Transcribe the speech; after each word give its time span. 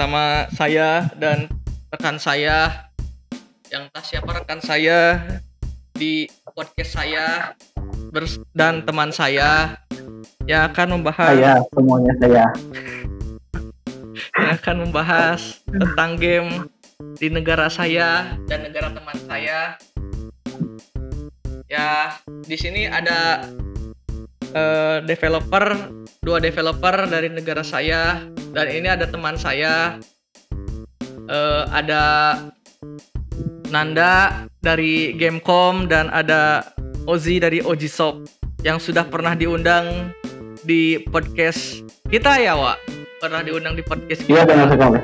bersama 0.00 0.48
saya 0.56 1.12
dan 1.20 1.44
rekan 1.92 2.16
saya 2.16 2.88
yang 3.68 3.84
tak 3.92 4.00
siapa 4.00 4.32
rekan 4.32 4.56
saya 4.56 5.20
di 5.92 6.24
podcast 6.56 6.96
saya 6.96 7.52
dan 8.56 8.80
teman 8.80 9.12
saya 9.12 9.76
yang 10.48 10.72
akan 10.72 10.96
membahas 10.96 11.36
Saya 11.36 11.52
semuanya 11.76 12.12
saya. 12.16 12.44
yang 14.40 14.48
akan 14.56 14.76
membahas 14.88 15.60
tentang 15.68 16.16
game 16.16 16.50
di 17.20 17.28
negara 17.28 17.68
saya 17.68 18.40
dan 18.48 18.72
negara 18.72 18.88
teman 18.96 19.20
saya. 19.28 19.76
Ya, 21.68 22.16
di 22.48 22.56
sini 22.56 22.88
ada 22.88 23.44
eh, 24.52 24.98
developer, 25.04 25.90
dua 26.22 26.38
developer 26.42 27.06
dari 27.06 27.28
negara 27.30 27.62
saya 27.62 28.24
dan 28.50 28.66
ini 28.70 28.88
ada 28.90 29.06
teman 29.06 29.38
saya. 29.38 29.98
Eh, 31.30 31.64
ada 31.70 32.02
Nanda 33.70 34.44
dari 34.58 35.14
Gamecom 35.14 35.86
dan 35.86 36.10
ada 36.10 36.66
Ozi 37.06 37.38
dari 37.38 37.62
Oji 37.62 37.86
Shop 37.86 38.18
yang 38.66 38.82
sudah 38.82 39.06
pernah 39.06 39.38
diundang 39.38 40.10
di 40.66 41.00
podcast 41.08 41.86
kita 42.10 42.36
ya, 42.42 42.58
Wak? 42.58 42.76
Pernah 43.22 43.40
diundang 43.46 43.78
di 43.78 43.82
podcast 43.86 44.26
Iya 44.26 44.42
kita. 44.42 44.50
benar 44.50 44.66
sekali. 44.74 44.98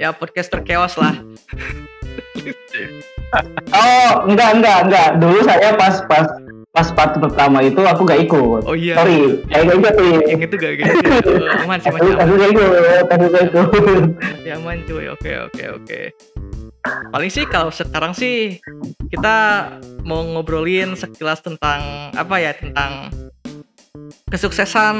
Ya, 0.00 0.08
podcast 0.14 0.48
terkewas 0.48 0.94
lah. 0.96 1.18
Oh 3.74 4.10
enggak 4.26 4.50
enggak 4.58 4.78
enggak. 4.88 5.08
Dulu 5.22 5.38
saya 5.44 5.74
pas 5.76 6.02
pas 6.08 6.26
pas 6.80 6.88
part 6.96 7.12
pertama 7.12 7.60
itu 7.60 7.76
aku 7.84 8.08
gak 8.08 8.24
ikut. 8.24 8.64
Oh 8.64 8.72
iya. 8.72 8.96
Sorry, 8.96 9.44
saya 9.52 9.68
gak 9.68 9.76
ikut 9.84 9.94
nih. 10.00 10.16
Yang 10.32 10.40
itu 10.48 10.54
gak 10.56 10.72
gitu. 10.80 10.96
Oh, 11.36 11.60
aman 11.68 11.76
sih 11.76 11.90
masih 11.92 12.12
aku 12.16 12.32
gak 12.40 12.50
ikut, 12.56 13.04
aku 13.04 13.24
gak 13.28 13.44
ikut. 13.52 13.68
Ya, 14.48 14.52
aman 14.56 14.78
cuy. 14.88 15.04
Oke, 15.12 15.32
oke, 15.44 15.64
oke. 15.76 16.00
Paling 17.12 17.28
sih 17.28 17.44
kalau 17.44 17.68
sekarang 17.68 18.16
sih 18.16 18.56
kita 19.12 19.68
mau 20.08 20.24
ngobrolin 20.24 20.96
sekilas 20.96 21.44
tentang 21.44 22.08
apa 22.16 22.40
ya 22.40 22.56
tentang 22.56 23.12
kesuksesan 24.32 24.96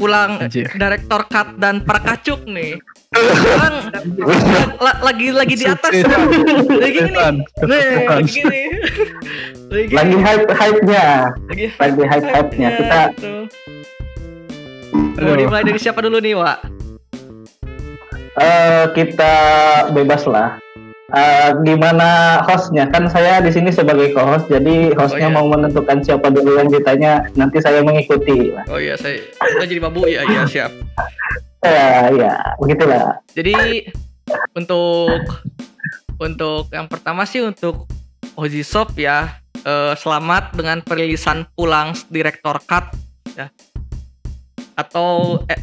pulang 0.00 0.40
Anjir. 0.40 0.64
direktor 0.72 1.28
cut 1.28 1.60
dan 1.60 1.84
perkacuk 1.84 2.40
nih. 2.48 2.80
La- 4.80 5.00
lagi 5.02 5.28
lagi 5.28 5.54
di 5.54 5.66
atas. 5.66 5.92
Lagi 5.92 6.90
gini. 6.96 7.18
Nih, 7.60 7.86
lagi 8.08 8.30
gini. 8.32 8.62
Lagi 9.90 10.16
hype 10.16 10.48
hype 10.48 10.80
nya, 10.82 11.28
Lagi 11.46 11.66
hype 12.00 12.26
hype 12.26 12.52
nya. 12.56 12.68
Ya, 12.68 12.72
Kita. 12.72 13.00
Mau 15.20 15.36
dimulai 15.36 15.62
dari 15.62 15.76
siapa 15.76 16.00
dulu 16.00 16.16
nih, 16.16 16.32
Wak? 16.32 16.58
eh 18.40 18.88
kita 18.94 19.34
bebas 19.90 20.24
lah. 20.24 20.56
Eh, 21.10 21.48
gimana 21.66 22.38
hostnya? 22.46 22.86
Kan 22.86 23.10
saya 23.10 23.42
di 23.42 23.50
sini 23.50 23.74
sebagai 23.74 24.14
co-host, 24.14 24.46
jadi 24.46 24.94
hostnya 24.94 25.26
Oh, 25.26 25.32
iya. 25.34 25.36
mau 25.42 25.46
menentukan 25.50 25.98
siapa 26.06 26.30
dulu 26.30 26.54
yang 26.54 26.70
ditanya. 26.70 27.26
Nanti 27.34 27.58
saya 27.58 27.82
mengikuti. 27.82 28.54
Oh 28.70 28.78
iya, 28.78 28.94
saya 28.94 29.18
kita 29.26 29.66
jadi 29.66 29.80
babu 29.82 30.06
ya, 30.06 30.22
iya 30.22 30.46
siap. 30.46 30.70
Ya, 31.66 32.14
ya, 32.14 32.32
begitulah. 32.62 33.18
Jadi 33.34 33.90
untuk 34.54 35.18
untuk 36.16 36.70
yang 36.70 36.86
pertama 36.86 37.26
sih 37.26 37.42
untuk 37.42 37.90
Oji 38.38 38.62
Shop 38.62 38.94
ya, 38.94 39.42
eh, 39.66 39.92
selamat 39.98 40.54
dengan 40.54 40.78
perilisan 40.78 41.42
pulang 41.58 41.90
direktor 42.06 42.62
cut 42.62 42.86
ya. 43.34 43.50
Atau 44.78 45.42
eh, 45.50 45.58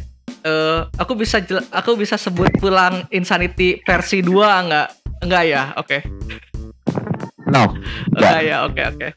eh, 0.48 0.80
aku 0.96 1.12
bisa 1.12 1.44
aku 1.68 2.00
bisa 2.00 2.16
sebut 2.16 2.48
pulang 2.56 3.04
Insanity 3.12 3.84
versi 3.84 4.24
2 4.24 4.32
enggak? 4.64 4.88
Enggak 5.20 5.44
ya? 5.44 5.62
Oke. 5.76 5.98
No, 7.48 7.72
Enggak 8.12 8.40
ya, 8.44 8.56
oke 8.68 8.82
oke. 8.92 9.08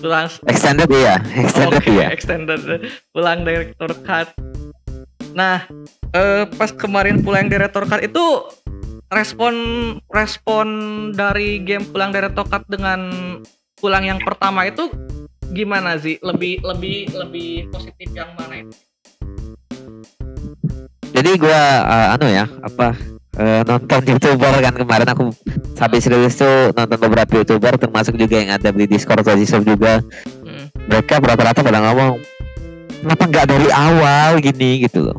Pulang 0.00 0.26
extended 0.46 0.88
iya, 0.94 1.18
extended 1.36 1.82
Oke, 1.82 1.90
iya. 1.90 2.06
extended 2.14 2.60
pulang 3.10 3.42
director 3.42 3.90
cut. 4.06 4.30
Nah, 5.34 5.66
eh, 6.14 6.44
pas 6.54 6.70
kemarin 6.72 7.20
pulang 7.20 7.50
director 7.50 7.84
cut 7.84 8.00
itu 8.00 8.46
respon 9.10 9.54
respon 10.06 10.66
dari 11.12 11.60
game 11.66 11.82
pulang 11.90 12.14
director 12.14 12.46
cut 12.46 12.62
dengan 12.70 13.10
pulang 13.82 14.06
yang 14.06 14.22
pertama 14.22 14.70
itu 14.70 14.86
gimana 15.50 15.98
sih? 15.98 16.16
Lebih 16.22 16.62
lebih 16.62 17.10
lebih 17.10 17.68
positif 17.74 18.08
yang 18.14 18.30
mana 18.38 18.62
itu? 18.62 18.89
Jadi 21.20 21.36
gua 21.36 21.60
eh, 21.84 22.14
anu 22.16 22.26
ya, 22.32 22.48
apa 22.64 22.96
eh, 23.36 23.60
nonton 23.68 24.00
youtuber 24.08 24.56
kan 24.56 24.72
kemarin 24.72 25.08
aku 25.12 25.28
habis 25.76 26.08
rilis 26.08 26.40
tuh 26.40 26.72
nonton 26.72 26.96
beberapa 26.96 27.44
youtuber 27.44 27.76
termasuk 27.76 28.16
juga 28.16 28.40
yang 28.40 28.56
ada 28.56 28.72
di 28.72 28.88
Discord 28.88 29.20
Shop 29.28 29.60
juga. 29.60 30.00
Hmm. 30.40 30.72
Mereka 30.88 31.20
rata-rata 31.20 31.60
pada 31.60 31.84
ngomong 31.84 32.16
kenapa 33.04 33.24
nggak 33.28 33.46
dari 33.52 33.68
awal 33.68 34.40
gini 34.40 34.88
gitu 34.88 35.12
loh. 35.12 35.18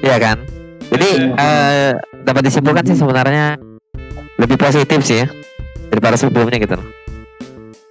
Iya 0.00 0.16
kan? 0.16 0.40
Jadi 0.88 1.10
eh, 1.36 1.92
dapat 2.24 2.40
disimpulkan 2.48 2.88
sih 2.88 2.96
sebenarnya 2.96 3.60
lebih 4.40 4.56
positif 4.56 5.04
sih 5.04 5.20
ya 5.20 5.28
daripada 5.92 6.16
sebelumnya 6.16 6.56
gitu 6.56 6.80
loh. 6.80 6.88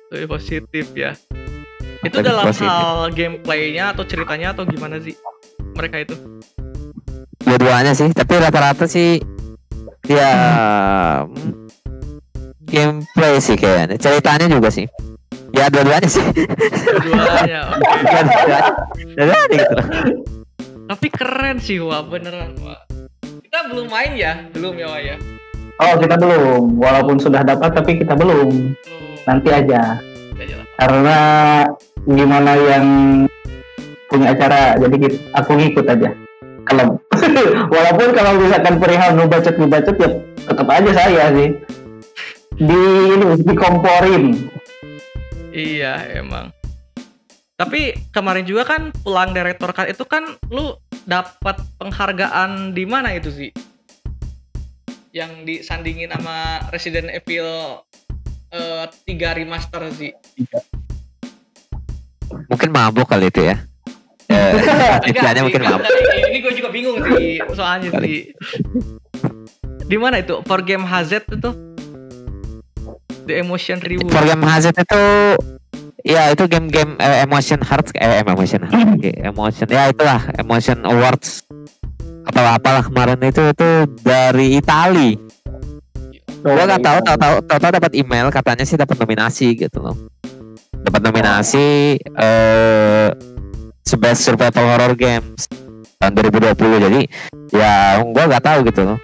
Lebih 0.09 0.25
positif 0.25 0.89
ya. 0.97 1.13
Itu 2.01 2.17
Lebih 2.17 2.33
dalam 2.33 2.45
positif. 2.49 2.65
hal 2.65 3.13
gameplaynya 3.13 3.93
atau 3.93 4.03
ceritanya 4.09 4.57
atau 4.57 4.65
gimana 4.65 4.97
sih 4.97 5.13
mereka 5.73 5.97
itu? 6.01 6.16
dua-duanya 7.44 7.91
sih 7.91 8.07
tapi 8.16 8.39
rata-rata 8.39 8.88
sih 8.88 9.19
ya 10.07 10.31
hmm, 11.28 11.69
gameplay 12.66 13.38
sih 13.38 13.59
kayaknya 13.59 14.00
ceritanya 14.00 14.47
juga 14.47 14.72
sih 14.72 14.88
ya 15.53 15.67
dua-duanya 15.69 16.07
sih 16.07 16.23
Dua-duanya. 16.23 17.59
oke. 17.78 18.19
dua-duanya 19.13 19.45
gitu 19.53 19.75
Tapi 20.84 21.07
keren 21.09 21.57
sih 21.63 21.79
wah 21.79 22.03
beneran 22.03 22.59
wah. 22.59 22.84
Kita 23.23 23.72
belum 23.72 23.88
main 23.88 24.13
ya, 24.19 24.34
belum 24.51 24.75
ya 24.75 24.88
wah 24.91 25.00
ya. 25.00 25.16
Oh, 25.79 25.95
kita 25.95 26.19
belum. 26.19 26.75
Walaupun 26.75 27.17
sudah 27.17 27.40
dapat, 27.41 27.72
tapi 27.72 28.03
kita 28.03 28.13
belum. 28.19 28.75
Belum. 28.75 29.16
Nanti 29.23 29.50
aja. 29.50 30.03
Karena 30.75 31.17
gimana 32.03 32.51
yang 32.59 32.85
punya 34.13 34.29
acara, 34.38 34.78
jadi 34.78 34.96
kita- 35.01 35.22
aku 35.34 35.51
ngikut 35.57 35.85
aja. 35.90 36.09
Kalau 36.69 36.85
walaupun 37.74 38.07
kalau 38.13 38.31
misalkan 38.38 38.78
perihal 38.78 39.18
nu 39.18 39.25
bacot 39.25 39.56
nu 39.57 39.66
bacot 39.68 39.97
ya 40.00 40.09
tetap 40.47 40.68
aja 40.69 40.91
saya 40.96 41.24
sih 41.34 41.50
di 42.56 42.81
ini 43.18 43.25
dikomporin. 43.41 44.23
Iya 45.50 46.22
emang. 46.22 46.53
Tapi 47.57 47.97
kemarin 48.13 48.46
juga 48.46 48.63
kan 48.69 48.94
pulang 49.03 49.34
director 49.34 49.73
cut 49.73 49.90
itu 49.90 50.06
kan 50.06 50.23
lu 50.53 50.78
dapat 51.03 51.57
penghargaan 51.81 52.72
di 52.72 52.85
mana 52.85 53.12
itu 53.18 53.34
sih? 53.34 53.50
Yang 55.13 55.31
disandingin 55.46 56.09
sama 56.09 56.63
Resident 56.69 57.09
Evil 57.12 57.81
eh, 58.53 58.85
3 58.88 59.38
remaster 59.41 59.84
sih. 59.91 60.13
mungkin 62.50 62.73
mabuk 62.73 63.06
kali 63.06 63.29
itu 63.29 63.46
ya 63.46 63.62
istilahnya 65.09 65.41
sih, 65.41 65.45
mungkin 65.45 65.61
enggak. 65.66 65.81
Ini 66.31 66.38
gue 66.41 66.53
juga 66.57 66.69
bingung 66.72 66.97
sih 67.03 67.39
soalnya 67.53 67.90
sih. 68.02 68.31
Di 69.84 69.97
mana 69.99 70.23
itu? 70.23 70.40
For 70.47 70.64
Game 70.64 70.87
HZ 70.87 71.28
itu? 71.28 71.52
The 73.23 73.40
Emotion 73.40 73.79
Reward. 73.79 74.11
for 74.11 74.23
game 74.28 74.43
hazard 74.43 74.75
itu 74.75 75.03
ya 76.03 76.28
itu 76.35 76.43
game-game 76.52 76.99
eh, 76.99 77.23
emotion 77.23 77.64
hearts 77.64 77.96
eh 77.96 78.20
emotion 78.20 78.67
hearts 78.67 78.99
Oke, 78.99 79.11
emotion 79.23 79.67
ya 79.72 79.87
itulah 79.87 80.20
emotion 80.35 80.84
awards 80.84 81.47
atau 82.28 82.43
apalah 82.43 82.84
kemarin 82.84 83.20
itu 83.23 83.40
itu 83.47 83.70
dari 84.03 84.59
Itali 84.59 85.16
Gua 86.43 86.67
nggak 86.67 86.84
tahu, 86.84 86.97
tahu 87.08 87.16
tahu 87.16 87.35
tahu 87.47 87.59
tahu 87.64 87.72
dapat 87.72 87.91
email 87.96 88.28
katanya 88.28 88.67
sih 88.67 88.75
dapat 88.75 88.99
nominasi 88.99 89.55
gitu 89.55 89.79
loh. 89.79 89.96
Dapat 90.84 90.99
nominasi 91.08 91.96
eh 92.03 93.08
sebagai 93.84 94.18
survival 94.18 94.66
horror 94.74 94.94
games 94.96 95.46
tahun 96.00 96.14
2020 96.20 96.85
jadi 96.90 97.02
ya 97.52 97.74
gua 98.03 98.24
nggak 98.28 98.44
tahu 98.44 98.59
gitu 98.68 98.82
loh. 98.84 98.97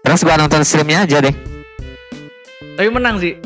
Terus 0.00 0.20
gua 0.20 0.36
nonton 0.36 0.60
streamnya 0.64 1.04
aja 1.04 1.20
deh. 1.20 1.34
Tapi 2.74 2.88
menang 2.90 3.16
sih. 3.16 3.36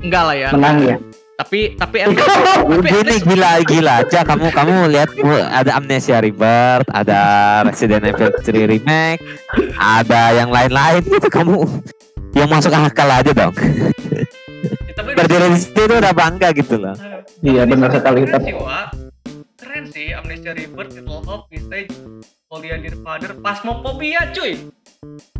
Enggak 0.00 0.22
lah 0.24 0.36
ya. 0.36 0.48
Menang 0.54 0.76
ya. 0.80 0.96
Tapi 1.38 1.78
tapi 1.78 1.96
least- 2.10 2.18
tapi 2.18 3.14
gila 3.22 3.50
gila 3.62 3.92
aja 4.02 4.26
kamu 4.26 4.50
kamu 4.50 4.74
lihat 4.90 5.08
ada 5.54 5.78
Amnesia 5.78 6.18
Rebirth, 6.18 6.88
ada 6.90 7.20
Resident 7.62 8.02
Evil 8.02 8.34
3 8.34 8.66
remake, 8.66 9.22
ada 9.78 10.34
yang 10.34 10.50
lain-lain 10.50 11.02
gitu 11.14 11.28
kamu 11.30 11.62
yang 12.34 12.50
masuk 12.50 12.74
akal 12.74 13.06
aja 13.06 13.30
dong. 13.30 13.54
tapi 14.98 15.10
Berdiri 15.14 15.46
di 15.54 15.58
situ 15.62 15.82
udah 15.86 16.10
bangga 16.10 16.50
gitu 16.50 16.74
loh. 16.74 16.94
Iya 17.38 17.62
benar 17.70 17.94
sekali 17.94 18.26
tapi 18.26 18.50
sih 19.98 20.14
Amnesia 20.14 20.54
Rebirth, 20.54 20.94
Little 20.94 21.26
Hope, 21.26 21.50
Visage, 21.50 21.90
Folia 22.46 22.78
Dear 22.78 22.94
Father, 23.02 23.34
Phasmophobia 23.42 24.30
cuy. 24.30 24.54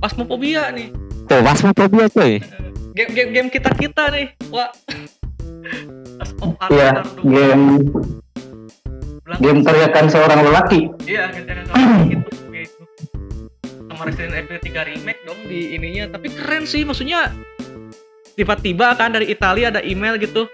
Phasmophobia 0.03 0.75
nih. 0.75 0.91
Tuh, 1.31 1.41
Phasmophobia 1.47 2.11
cuy. 2.11 2.43
Game-game 2.91 3.31
game 3.31 3.49
kita-kita 3.55 4.11
nih. 4.11 4.35
Wah. 4.51 4.75
Iya, 6.75 7.07
game 7.23 7.87
game 9.39 9.61
teriakan 9.63 10.11
seorang 10.11 10.43
lelaki. 10.43 10.91
Iya, 11.07 11.31
kita 11.31 11.63
kan 11.71 12.11
gitu 12.11 12.27
kayak 12.51 12.67
itu. 12.67 12.83
Sama 13.87 14.03
Resident 14.11 14.35
Evil 14.35 14.59
3 14.59 14.91
remake 14.91 15.21
dong 15.23 15.41
di 15.47 15.79
ininya, 15.79 16.19
tapi 16.19 16.35
keren 16.35 16.67
sih 16.67 16.83
maksudnya 16.83 17.31
tiba-tiba 18.35 18.99
kan 18.99 19.15
dari 19.15 19.31
Italia 19.31 19.71
ada 19.71 19.79
email 19.87 20.19
gitu. 20.19 20.51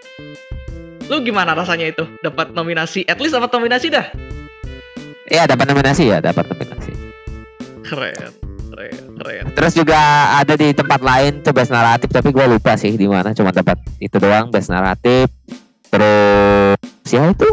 Lu 1.13 1.21
gimana 1.21 1.53
rasanya 1.53 1.93
itu? 1.93 2.05
Dapat 2.25 2.57
nominasi, 2.57 3.05
at 3.05 3.21
least 3.21 3.37
dapat 3.37 3.53
nominasi 3.53 3.93
dah. 3.93 4.09
Iya, 5.29 5.45
dapat 5.45 5.69
nominasi 5.69 6.09
ya, 6.09 6.19
dapat 6.25 6.49
nominasi. 6.49 6.93
Keren, 7.85 8.33
keren, 8.73 9.05
keren. 9.21 9.45
Terus 9.53 9.73
juga 9.77 10.01
ada 10.41 10.55
di 10.57 10.73
tempat 10.73 11.01
lain 11.05 11.45
tuh 11.45 11.53
best 11.53 11.69
naratif 11.69 12.09
tapi 12.09 12.33
gue 12.33 12.45
lupa 12.49 12.77
sih 12.81 12.97
di 12.97 13.05
mana 13.05 13.37
cuma 13.37 13.53
dapat 13.53 13.77
itu 14.01 14.17
doang 14.17 14.49
best 14.49 14.73
naratif. 14.73 15.29
Terus 15.93 16.81
siapa 17.05 17.37
itu? 17.37 17.51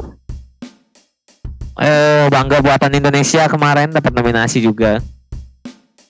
Eh 1.76 2.28
bangga 2.32 2.64
buatan 2.64 2.92
Indonesia 2.96 3.52
kemarin 3.52 3.92
dapat 3.92 4.16
nominasi 4.16 4.64
juga. 4.64 5.04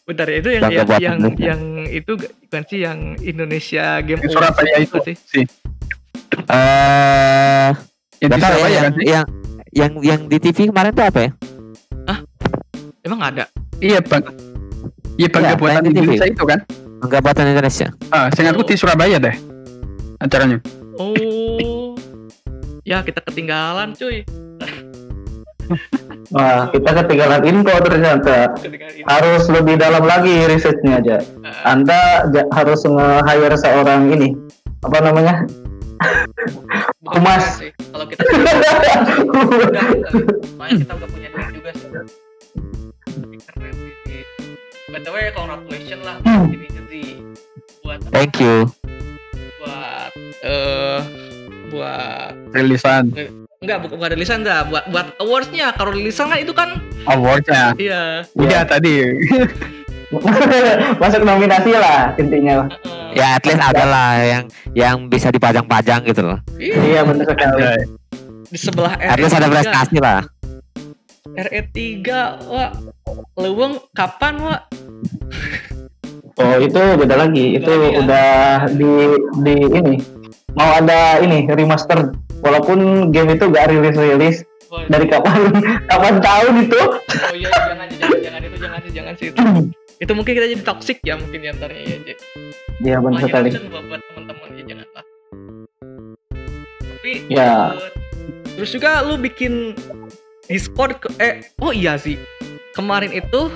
Bentar 0.06 0.30
ya, 0.30 0.38
itu 0.42 0.50
yang 0.50 0.64
Bangga 0.66 0.84
yang, 0.98 1.18
yang, 1.22 1.36
yang 1.38 1.62
itu 1.90 2.12
bukan 2.18 2.64
sih 2.70 2.80
yang 2.86 3.00
Indonesia 3.22 4.02
Game 4.02 4.22
Awards 4.22 4.34
Surabaya 4.34 4.76
itu 4.82 4.98
sih? 5.06 5.16
sih. 5.30 5.46
Eh 6.32 7.70
Yang 8.22 8.30
di 8.30 8.38
ya, 8.38 8.46
Surabaya 8.46 8.70
yang, 8.70 8.84
kan 8.84 8.94
sih? 8.94 9.06
yang 9.08 9.26
yang 9.72 9.92
yang 10.04 10.20
di 10.28 10.38
TV 10.38 10.58
kemarin 10.70 10.92
tuh 10.92 11.06
apa 11.06 11.20
ya? 11.22 11.32
Emang 13.02 13.20
ada? 13.20 13.50
Iya 13.82 13.98
bang. 13.98 14.22
Iya 15.18 15.28
bangga 15.28 15.50
Iya, 15.50 15.58
buatan 15.58 15.82
di 15.82 15.90
TV. 15.90 15.98
Indonesia 16.06 16.28
itu 16.30 16.44
kan. 16.46 16.60
Bangga 17.02 17.18
buatan 17.18 17.46
Indonesia. 17.50 17.88
Ah, 18.14 18.28
seingatku 18.30 18.62
di 18.62 18.78
Surabaya 18.78 19.18
deh 19.18 19.36
acaranya. 20.22 20.62
Oh. 21.02 21.98
ya 22.84 23.02
kita 23.02 23.26
ketinggalan 23.26 23.98
cuy. 23.98 24.22
Wah, 26.36 26.70
kita 26.70 26.90
ketinggalan 27.02 27.42
info 27.42 27.74
ternyata. 27.82 28.54
Ketinggalan. 28.56 29.02
Harus 29.10 29.44
lebih 29.50 29.82
dalam 29.82 30.06
lagi 30.06 30.46
risetnya 30.46 31.02
aja. 31.02 31.18
Ah, 31.42 31.74
Anda 31.74 32.30
harus 32.54 32.86
nge-hire 32.86 33.58
seorang 33.58 34.14
ini. 34.14 34.38
Apa 34.86 35.02
namanya? 35.02 35.50
Bukan 37.02 37.18
Humas. 37.18 37.46
Kalau 37.92 38.06
kita 38.06 38.22
udah 38.24 39.84
kita 40.72 40.94
udah 40.94 41.10
punya 41.10 41.28
duit 41.30 41.50
juga 41.54 41.70
sih. 41.74 41.88
Keren 43.46 43.74
sih. 43.76 44.22
By 44.88 45.00
the 45.00 45.12
way, 45.12 45.32
congratulations 45.32 46.04
lah 46.04 46.16
Hmm. 46.22 46.46
ini 46.50 46.68
jadi 46.68 47.02
buat 47.82 48.00
Thank 48.10 48.40
you. 48.40 48.68
buat 49.58 50.12
eh 50.42 51.00
buat 51.70 52.34
Rilisan 52.52 53.14
enggak 53.62 53.78
bukan 53.86 53.94
bukan 53.94 54.10
rilisan 54.18 54.42
dah 54.42 54.66
buat 54.66 54.90
buat 54.90 55.14
awardsnya 55.22 55.70
kalau 55.78 55.94
rilisan 55.94 56.34
kan 56.34 56.42
itu 56.42 56.50
kan 56.50 56.82
awardnya. 57.06 57.78
iya 57.78 58.26
Udah 58.34 58.66
tadi. 58.66 59.06
Masuk 61.02 61.22
nominasi 61.24 61.72
lah 61.78 62.12
intinya. 62.18 62.66
Heeh. 62.68 63.01
Ya 63.12 63.36
at 63.36 63.44
least 63.44 63.62
ada 63.62 63.84
lah 63.84 64.10
yang 64.20 64.44
yang 64.72 64.96
bisa 65.08 65.28
dipajang-pajang 65.30 66.02
gitu 66.08 66.22
loh. 66.24 66.40
Iya, 66.56 66.76
Iya 66.80 67.02
benar 67.04 67.26
sekali. 67.28 67.64
Di 68.52 68.58
sebelah 68.60 68.94
At 68.96 69.18
least 69.20 69.36
ada 69.36 69.48
RE3 69.48 69.54
prestasi 69.54 69.98
lah. 70.00 70.22
RE3 71.32 71.80
wah 72.48 72.72
leweng 73.36 73.80
kapan 73.92 74.36
wah 74.40 74.60
Oh 76.36 76.56
itu 76.58 76.82
beda 76.98 77.16
lagi. 77.16 77.60
Itu 77.60 77.70
Beda 77.70 77.88
ya? 77.88 78.00
udah 78.02 78.32
di 78.74 78.92
di 79.44 79.56
ini 79.70 79.96
mau 80.52 80.72
ada 80.74 81.20
ini 81.20 81.48
remaster. 81.48 82.12
Walaupun 82.42 83.12
game 83.14 83.38
itu 83.38 83.46
gak 83.48 83.70
rilis 83.70 83.94
rilis 83.94 84.38
dari 84.88 85.06
kapan 85.06 85.52
kapan 85.92 86.16
tahun 86.18 86.54
itu. 86.66 86.80
oh 86.80 87.36
iya 87.36 87.50
jangan 87.52 87.88
jangan 87.92 88.20
jangan 88.24 88.42
itu 88.42 88.56
jangan 88.58 88.80
sih 88.82 88.92
jangan 88.92 89.14
sih 89.20 89.28
itu 89.30 89.38
itu 90.02 90.12
mungkin 90.18 90.34
kita 90.34 90.48
jadi 90.50 90.64
toxic 90.66 90.98
ya 91.06 91.14
mungkin 91.14 91.40
di 91.40 91.48
antaranya 91.48 91.86
ya 91.86 91.98
J. 92.02 92.10
Iya 92.82 92.98
benar 92.98 93.22
sekali. 93.22 93.50
buat, 93.70 93.84
buat 93.86 94.02
teman-teman 94.10 94.48
ya 94.58 94.64
janganlah 94.66 95.06
tapi 96.82 97.12
Ya. 97.30 97.78
eh, 97.78 97.90
terus 98.58 98.70
juga 98.74 99.02
lu 99.06 99.18
bikin 99.18 99.78
Discord 100.46 100.98
ke, 101.00 101.08
eh 101.22 101.46
oh 101.62 101.70
iya 101.72 101.96
sih 101.96 102.18
kemarin 102.74 103.14
itu 103.14 103.48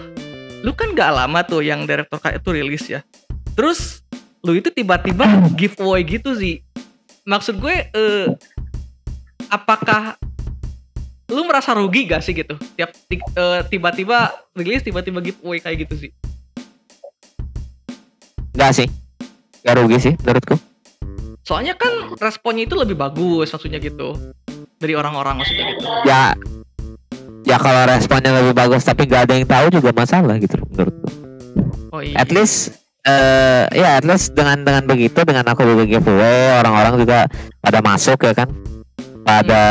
lu 0.62 0.72
kan 0.74 0.94
gak 0.94 1.14
lama 1.14 1.42
tuh 1.42 1.62
yang 1.62 1.86
direktur 1.86 2.18
K 2.18 2.38
itu 2.38 2.50
rilis 2.54 2.86
ya 2.86 3.02
terus 3.58 4.06
lu 4.46 4.54
itu 4.54 4.70
tiba-tiba 4.70 5.26
giveaway 5.60 6.06
gitu 6.06 6.38
sih 6.38 6.62
maksud 7.26 7.58
gue 7.58 7.90
eh 7.90 8.28
apakah 9.50 10.18
lu 11.28 11.42
merasa 11.44 11.74
rugi 11.74 12.06
gak 12.06 12.22
sih 12.22 12.34
gitu 12.34 12.54
tiap 12.76 12.94
ti- 13.04 13.18
eh, 13.20 13.62
tiba-tiba 13.66 14.18
rilis 14.54 14.82
tiba-tiba 14.82 15.20
giveaway 15.20 15.58
kayak 15.58 15.84
gitu 15.84 15.96
sih 16.00 16.12
Enggak 18.52 18.72
sih. 18.74 18.88
Gak 19.62 19.76
rugi 19.76 19.98
sih 20.00 20.14
menurutku. 20.18 20.56
soalnya 21.42 21.74
kan 21.74 21.92
responnya 22.18 22.64
itu 22.64 22.74
lebih 22.74 22.94
bagus 22.96 23.50
maksudnya 23.50 23.78
gitu 23.78 24.18
dari 24.76 24.94
orang-orang 24.94 25.38
maksudnya 25.38 25.66
gitu 25.68 25.86
Ya 26.04 26.34
ya 27.44 27.58
kalau 27.58 27.86
responnya 27.86 28.34
lebih 28.36 28.54
bagus 28.54 28.82
tapi 28.82 29.06
nggak 29.06 29.30
ada 29.30 29.34
yang 29.36 29.46
tahu 29.46 29.66
juga 29.72 29.90
masalah 29.92 30.38
gitu 30.38 30.58
menurutku. 30.64 31.06
oh 31.92 32.02
iya 32.02 32.18
At 32.18 32.30
least 32.30 32.74
eh 33.02 33.70
ya 33.72 33.90
at 33.96 34.04
least 34.04 34.34
dengan 34.34 34.62
dengan 34.62 34.86
begitu 34.86 35.22
dengan 35.22 35.46
aku 35.46 35.62
bikin 35.68 35.86
giveaway 35.92 36.58
orang-orang 36.58 36.98
juga 36.98 37.30
pada 37.60 37.78
masuk 37.80 38.18
ya 38.20 38.34
kan. 38.36 38.50
Pada 39.26 39.64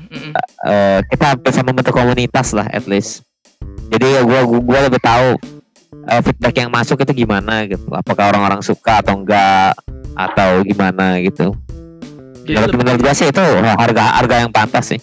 Mm-mm. 0.00 0.30
eh, 0.64 1.00
kita 1.04 1.34
bisa 1.36 1.60
membentuk 1.60 1.90
komunitas 1.90 2.54
lah 2.54 2.64
at 2.64 2.86
least. 2.86 3.26
Jadi 3.90 4.06
ya 4.08 4.22
gua 4.22 4.46
gua, 4.46 4.60
gua 4.60 4.78
lebih 4.86 5.02
tahu 5.02 5.34
eh, 6.06 6.20
feedback 6.22 6.54
yang 6.56 6.70
masuk 6.70 6.94
itu 6.96 7.12
gimana 7.18 7.66
gitu. 7.66 7.90
Apakah 7.90 8.30
orang-orang 8.30 8.62
suka 8.62 9.02
atau 9.02 9.18
enggak 9.18 9.74
atau 10.12 10.62
gimana 10.62 11.18
gitu. 11.18 11.54
jadi 12.40 12.56
Menurut, 12.56 12.68
lebih, 12.68 12.78
menurut 12.80 13.00
gua 13.00 13.12
sih 13.12 13.26
itu 13.26 13.42
harga 13.76 14.04
harga 14.16 14.34
yang 14.38 14.50
pantas 14.50 14.84
sih. 14.88 15.00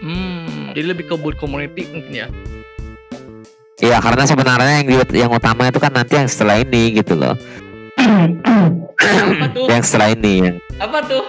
hmm, 0.00 0.72
jadi 0.72 0.86
lebih 0.88 1.04
ke 1.06 1.14
buat 1.14 1.36
community 1.36 1.84
mungkin 1.86 2.12
ya 2.16 2.28
Iya 3.78 3.96
karena 3.98 4.24
sebenarnya 4.24 4.72
yang 4.76 4.86
di- 4.86 5.18
yang 5.18 5.32
utama 5.32 5.64
itu 5.64 5.76
kan 5.76 5.88
nanti 5.88 6.12
yang 6.14 6.28
setelah 6.28 6.60
ini 6.60 6.92
gitu 6.94 7.16
loh. 7.16 7.32
apa 7.96 9.46
tuh 9.50 9.66
Yang 9.66 9.82
setelah 9.86 10.08
ini 10.10 10.34
yang 10.42 10.56
apa 10.76 10.98
tuh 11.02 11.22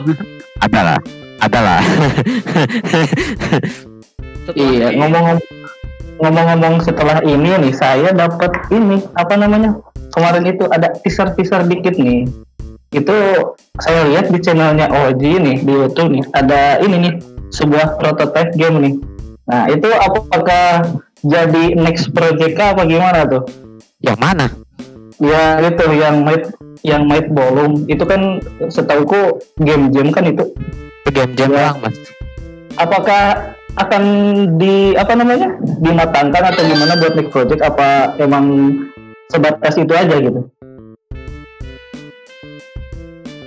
adalah 0.58 1.00
adalah. 1.42 1.82
Iya 4.52 4.98
ngomong 4.98 5.38
ngomong-ngomong 6.18 6.82
setelah 6.84 7.22
ini 7.24 7.56
nih 7.56 7.74
saya 7.78 8.10
dapat 8.12 8.52
ini 8.74 9.00
apa 9.16 9.38
namanya? 9.38 9.78
Kemarin 10.12 10.44
itu 10.50 10.68
ada 10.68 10.92
teaser 10.92 11.32
teaser 11.38 11.64
dikit 11.70 11.96
nih. 11.96 12.28
Itu 12.92 13.16
saya 13.80 14.10
lihat 14.12 14.34
di 14.34 14.42
channelnya 14.44 14.92
OG 14.92 15.22
nih 15.22 15.58
di 15.64 15.72
YouTube 15.72 16.20
nih 16.20 16.24
ada 16.36 16.82
ini 16.84 16.96
nih 17.10 17.14
sebuah 17.54 18.02
prototype 18.02 18.52
game 18.58 18.78
nih. 18.82 18.96
Nah 19.48 19.70
itu 19.72 19.88
apakah 19.88 20.84
jadi 21.22 21.78
next 21.78 22.12
project 22.12 22.58
apa 22.60 22.82
gimana 22.84 23.24
tuh? 23.30 23.46
Yang 24.02 24.20
mana? 24.20 24.48
ya 25.22 25.62
itu 25.62 25.86
yang 25.94 26.26
might 26.26 26.50
yang 26.82 27.06
might 27.06 27.30
bolong 27.30 27.86
itu 27.86 28.02
kan 28.02 28.42
setauku 28.74 29.38
game-game 29.62 30.10
kan 30.10 30.26
itu 30.26 30.50
Game-game 31.04 31.52
Ya. 31.52 31.74
mas. 31.76 31.98
apakah 32.74 33.52
akan 33.74 34.04
di 34.56 34.94
apa 34.94 35.12
namanya 35.12 35.50
dimatangkan 35.80 36.44
atau 36.46 36.62
gimana 36.62 36.94
buat 36.96 37.14
next 37.16 37.32
project 37.32 37.62
apa 37.62 37.88
emang 38.18 38.46
sebatas 39.28 39.74
itu 39.76 39.92
aja 39.92 40.16
gitu 40.18 40.42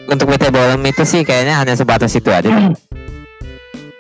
Untuk 0.05 0.29
Metebolem 0.29 0.85
itu 0.85 1.01
sih 1.03 1.23
kayaknya 1.23 1.57
hanya 1.57 1.73
sebatas 1.73 2.13
itu 2.13 2.29
aja. 2.29 2.53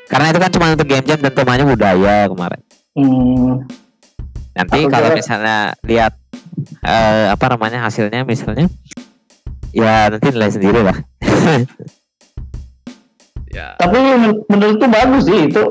Karena 0.05 0.27
itu 0.29 0.39
kan 0.39 0.51
cuma 0.53 0.69
untuk 0.69 0.85
game 0.85 1.01
jam 1.03 1.17
dan 1.17 1.33
temanya 1.33 1.65
budaya 1.65 2.29
kemarin. 2.29 2.61
hmm, 2.93 3.65
Nanti 4.53 4.79
Aku 4.79 4.93
kalau 4.93 5.09
kira- 5.09 5.17
misalnya 5.17 5.57
lihat 5.81 6.13
eh, 6.85 7.27
apa 7.33 7.45
namanya 7.49 7.81
hasilnya 7.83 8.21
misalnya, 8.23 8.69
ya 9.73 10.13
nanti 10.13 10.29
nilai 10.29 10.53
sendiri 10.53 10.85
lah. 10.85 10.97
ya. 13.55 13.79
Tapi 13.79 13.97
men- 13.97 14.43
menurutku 14.51 14.87
bagus 14.91 15.23
sih 15.25 15.47
itu 15.47 15.63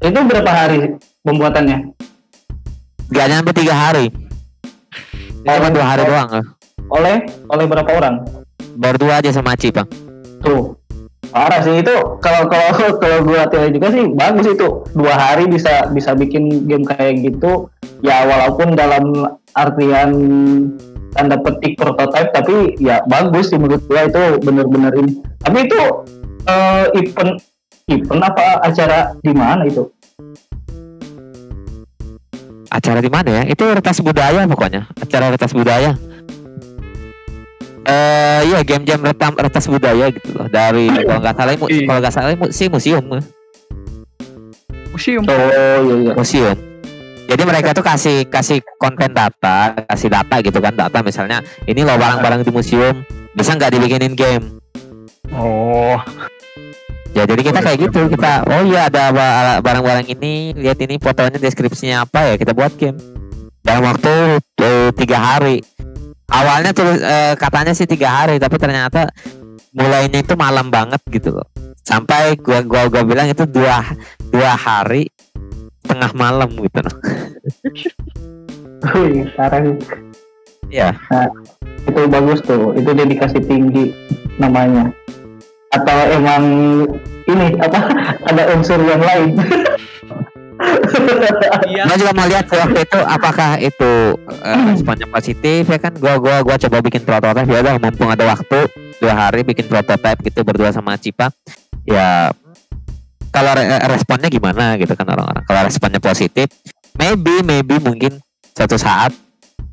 itu 0.00 0.18
berapa 0.20 0.50
hari 0.50 1.00
pembuatannya? 1.24 1.96
Gak 3.10 3.26
nyampe 3.26 3.50
tiga 3.50 3.74
hari. 3.74 4.12
Oh, 5.42 5.56
Cuma 5.56 5.72
dua 5.72 5.86
hari. 5.86 6.04
doang. 6.04 6.28
oleh 6.90 7.16
oleh 7.48 7.64
berapa 7.64 7.90
orang? 7.96 8.14
Baru 8.76 8.96
dua 8.98 9.22
aja 9.22 9.30
sama 9.30 9.54
Aci 9.54 9.70
bang. 9.70 9.86
tuh 10.40 10.74
parah 11.30 11.62
sih 11.62 11.78
itu 11.78 11.94
kalau 12.18 12.48
kalau 12.50 12.70
kalau 13.02 13.18
gua 13.22 13.46
lihat 13.46 13.70
juga 13.70 13.88
sih 13.90 14.04
bagus 14.12 14.46
itu. 14.50 14.68
Dua 14.92 15.14
hari 15.14 15.46
bisa 15.46 15.88
bisa 15.90 16.12
bikin 16.12 16.66
game 16.66 16.82
kayak 16.82 17.22
gitu. 17.22 17.70
Ya 18.02 18.24
walaupun 18.24 18.74
dalam 18.74 19.12
artian 19.54 20.10
tanda 21.10 21.36
petik 21.38 21.74
prototype 21.74 22.30
tapi 22.30 22.78
ya 22.78 23.02
bagus 23.06 23.50
sih 23.50 23.58
menurut 23.58 23.82
gua 23.86 24.06
itu 24.06 24.22
bener-bener 24.40 24.92
ini 24.94 25.12
tapi 25.42 25.66
itu 25.66 25.80
eh, 26.46 26.84
event 26.96 27.32
event 27.90 28.22
apa 28.22 28.62
acara 28.62 28.98
di 29.18 29.32
mana 29.34 29.66
itu? 29.66 29.82
Acara 32.70 33.02
di 33.02 33.10
mana 33.10 33.28
ya? 33.30 33.42
Itu 33.50 33.66
retas 33.66 33.98
budaya 33.98 34.46
pokoknya 34.46 34.86
acara 34.94 35.34
retas 35.34 35.50
budaya. 35.50 35.98
Eh 37.82 38.40
iya 38.46 38.62
game-game 38.62 39.10
retam 39.10 39.34
retas 39.34 39.66
budaya 39.66 40.12
gitu 40.14 40.30
loh 40.38 40.46
dari 40.46 40.86
kalau 41.08 41.18
nggak 41.18 41.34
salah 41.34 41.52
Iya. 41.58 41.82
kalau 41.88 41.98
nggak 41.98 42.14
salah 42.14 42.30
sih 42.54 42.68
museum. 42.70 43.04
Museum. 44.94 45.24
oh 45.26 45.34
iya 45.82 45.96
iya. 45.98 46.12
Museum. 46.14 46.56
Jadi 47.30 47.42
mereka 47.46 47.70
tuh 47.70 47.86
kasih 47.86 48.26
kasih 48.26 48.58
konten 48.78 49.14
data 49.14 49.74
kasih 49.86 50.10
data 50.10 50.42
gitu 50.42 50.58
kan 50.58 50.74
data 50.74 50.98
misalnya 50.98 51.38
ini 51.62 51.86
loh 51.86 51.94
barang-barang 51.94 52.42
di 52.42 52.50
museum 52.50 53.06
bisa 53.34 53.54
nggak 53.54 53.70
dibikinin 53.78 54.18
game 54.18 54.59
Oh. 55.28 56.00
ya 57.10 57.26
jadi 57.26 57.42
kita 57.42 57.58
kayak 57.58 57.78
gitu 57.90 58.06
kita 58.06 58.46
oh 58.46 58.62
iya 58.62 58.86
ada 58.86 59.10
ba- 59.10 59.58
barang-barang 59.58 60.06
ini 60.14 60.54
lihat 60.54 60.78
ini 60.78 60.94
fotonya 60.96 61.42
deskripsinya 61.42 62.06
apa 62.06 62.32
ya 62.32 62.34
kita 62.38 62.54
buat 62.54 62.72
game. 62.78 62.96
Dalam 63.60 63.84
waktu 63.84 64.40
eh, 64.62 64.90
tiga 64.96 65.18
hari. 65.18 65.60
Awalnya 66.30 66.70
tuh 66.70 66.86
eh, 66.86 67.34
katanya 67.34 67.74
sih 67.74 67.90
tiga 67.90 68.22
hari 68.22 68.38
tapi 68.38 68.56
ternyata 68.56 69.10
mulainya 69.74 70.22
itu 70.22 70.38
malam 70.38 70.70
banget 70.70 71.02
gitu 71.10 71.34
loh. 71.34 71.46
Sampai 71.82 72.38
gua 72.38 72.62
gua 72.62 72.86
gua 72.86 73.02
bilang 73.02 73.26
itu 73.26 73.42
dua 73.44 73.82
dua 74.30 74.54
hari 74.54 75.10
tengah 75.82 76.14
malam 76.14 76.48
gitu 76.54 76.78
loh. 76.78 76.96
Wih, 78.94 79.28
parah 79.36 79.60
sih. 80.68 80.82
ya 80.82 80.90
itu 81.86 82.00
bagus 82.06 82.40
tuh. 82.44 82.76
Itu 82.76 82.90
dedikasi 82.92 83.38
tinggi 83.44 83.92
namanya. 84.36 84.92
Atau 85.70 85.98
emang 86.18 86.44
ini 87.30 87.46
apa 87.62 87.80
ada 88.30 88.42
unsur 88.54 88.78
yang 88.82 89.00
lain. 89.00 89.38
Iya. 91.64 91.88
gua 91.88 91.96
juga 91.96 92.12
mau 92.12 92.28
lihat 92.28 92.44
sih 92.52 92.60
waktu 92.60 92.84
itu 92.84 93.00
apakah 93.00 93.56
itu 93.64 93.92
eh, 94.44 94.60
responnya 94.76 95.08
positif 95.08 95.64
ya 95.64 95.78
kan? 95.80 95.96
Gua 95.96 96.20
gua 96.20 96.44
gua 96.44 96.60
coba 96.60 96.84
bikin 96.84 97.00
prototipe. 97.00 97.48
Ya 97.48 97.64
udah 97.64 97.74
mumpung 97.80 98.12
ada 98.12 98.28
waktu 98.28 98.68
dua 99.00 99.14
hari 99.16 99.40
bikin 99.40 99.64
prototipe 99.72 100.20
gitu 100.28 100.44
berdua 100.44 100.68
sama 100.68 101.00
Cipa. 101.00 101.32
Ya 101.88 102.28
kalau 103.32 103.56
re- 103.56 103.88
responnya 103.88 104.28
gimana 104.28 104.76
gitu 104.76 104.92
kan 104.92 105.08
orang-orang. 105.08 105.48
Kalau 105.48 105.60
responnya 105.64 106.02
positif 106.02 106.52
maybe 106.98 107.40
maybe 107.40 107.80
mungkin 107.80 108.20
suatu 108.52 108.76
saat 108.76 109.16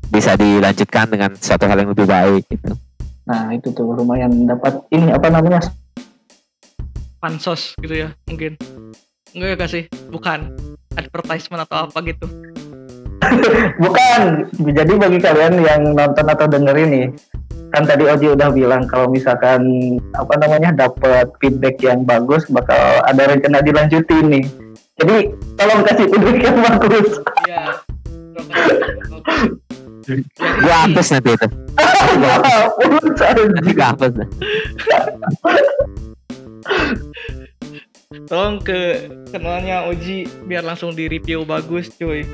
bisa 0.08 0.34
dilanjutkan 0.34 1.06
dengan 1.08 1.30
suatu 1.36 1.68
hal 1.68 1.84
yang 1.84 1.92
lebih 1.92 2.08
baik 2.08 2.44
gitu. 2.48 2.72
Nah 3.28 3.52
itu 3.52 3.68
tuh 3.76 3.92
lumayan 3.92 4.32
dapat 4.48 4.80
ini 4.88 5.12
apa 5.12 5.28
namanya? 5.28 5.60
Pansos 7.20 7.76
gitu 7.80 8.08
ya 8.08 8.08
mungkin. 8.24 8.56
Enggak 9.36 9.48
ya 9.52 9.56
kasih 9.60 9.84
bukan 10.08 10.56
advertisement 10.96 11.62
atau 11.68 11.86
apa 11.86 11.98
gitu. 12.08 12.26
Bukan. 13.82 14.46
Jadi 14.62 14.92
bagi 14.94 15.18
kalian 15.18 15.58
yang 15.58 15.82
nonton 15.90 16.22
atau 16.22 16.46
denger 16.46 16.76
ini 16.86 17.10
kan 17.68 17.84
tadi 17.84 18.08
Oji 18.08 18.32
udah 18.32 18.48
bilang 18.48 18.88
kalau 18.88 19.12
misalkan 19.12 19.60
apa 20.16 20.34
namanya 20.40 20.72
dapat 20.72 21.28
feedback 21.36 21.76
yang 21.84 22.00
bagus 22.08 22.48
bakal 22.48 22.80
ada 23.04 23.28
rencana 23.28 23.60
dilanjutin 23.60 24.24
nih. 24.32 24.44
Jadi 24.96 25.16
tolong 25.58 25.84
kasih 25.84 26.06
feedback 26.08 26.38
yang 26.40 26.58
bagus. 26.64 27.10
Iya 27.44 27.62
gua 30.62 30.76
hapus 30.88 31.06
nanti 31.14 31.30
itu. 31.36 31.46
Nanti 33.52 33.70
gua 33.76 33.86
hapus. 33.92 34.12
Tolong 38.28 38.56
ke 38.64 39.08
kanalnya 39.32 39.84
Oji 39.88 40.24
biar 40.48 40.64
langsung 40.64 40.96
di 40.96 41.08
review 41.08 41.44
bagus 41.44 41.92
cuy. 41.96 42.24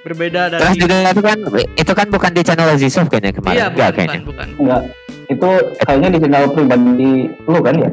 Berbeda 0.00 0.48
terus 0.48 0.76
dari 0.76 0.80
juga 0.80 0.96
itu 1.12 1.20
kan 1.20 1.38
itu 1.76 1.92
kan 1.92 2.06
bukan 2.08 2.30
di 2.32 2.40
channel 2.40 2.72
Zisov 2.80 3.12
kayaknya 3.12 3.36
kemarin. 3.36 3.56
Iya 3.56 3.66
enggak 3.68 3.88
bukan, 3.92 3.96
kayaknya. 4.00 4.20
bukan 4.24 4.48
bukan. 4.48 4.48
Enggak. 4.60 4.82
Itu 5.28 5.50
kayaknya 5.84 6.08
di 6.08 6.18
channel 6.24 6.44
pribadi 6.56 7.12
lu 7.44 7.58
kan 7.60 7.74
ya? 7.76 7.90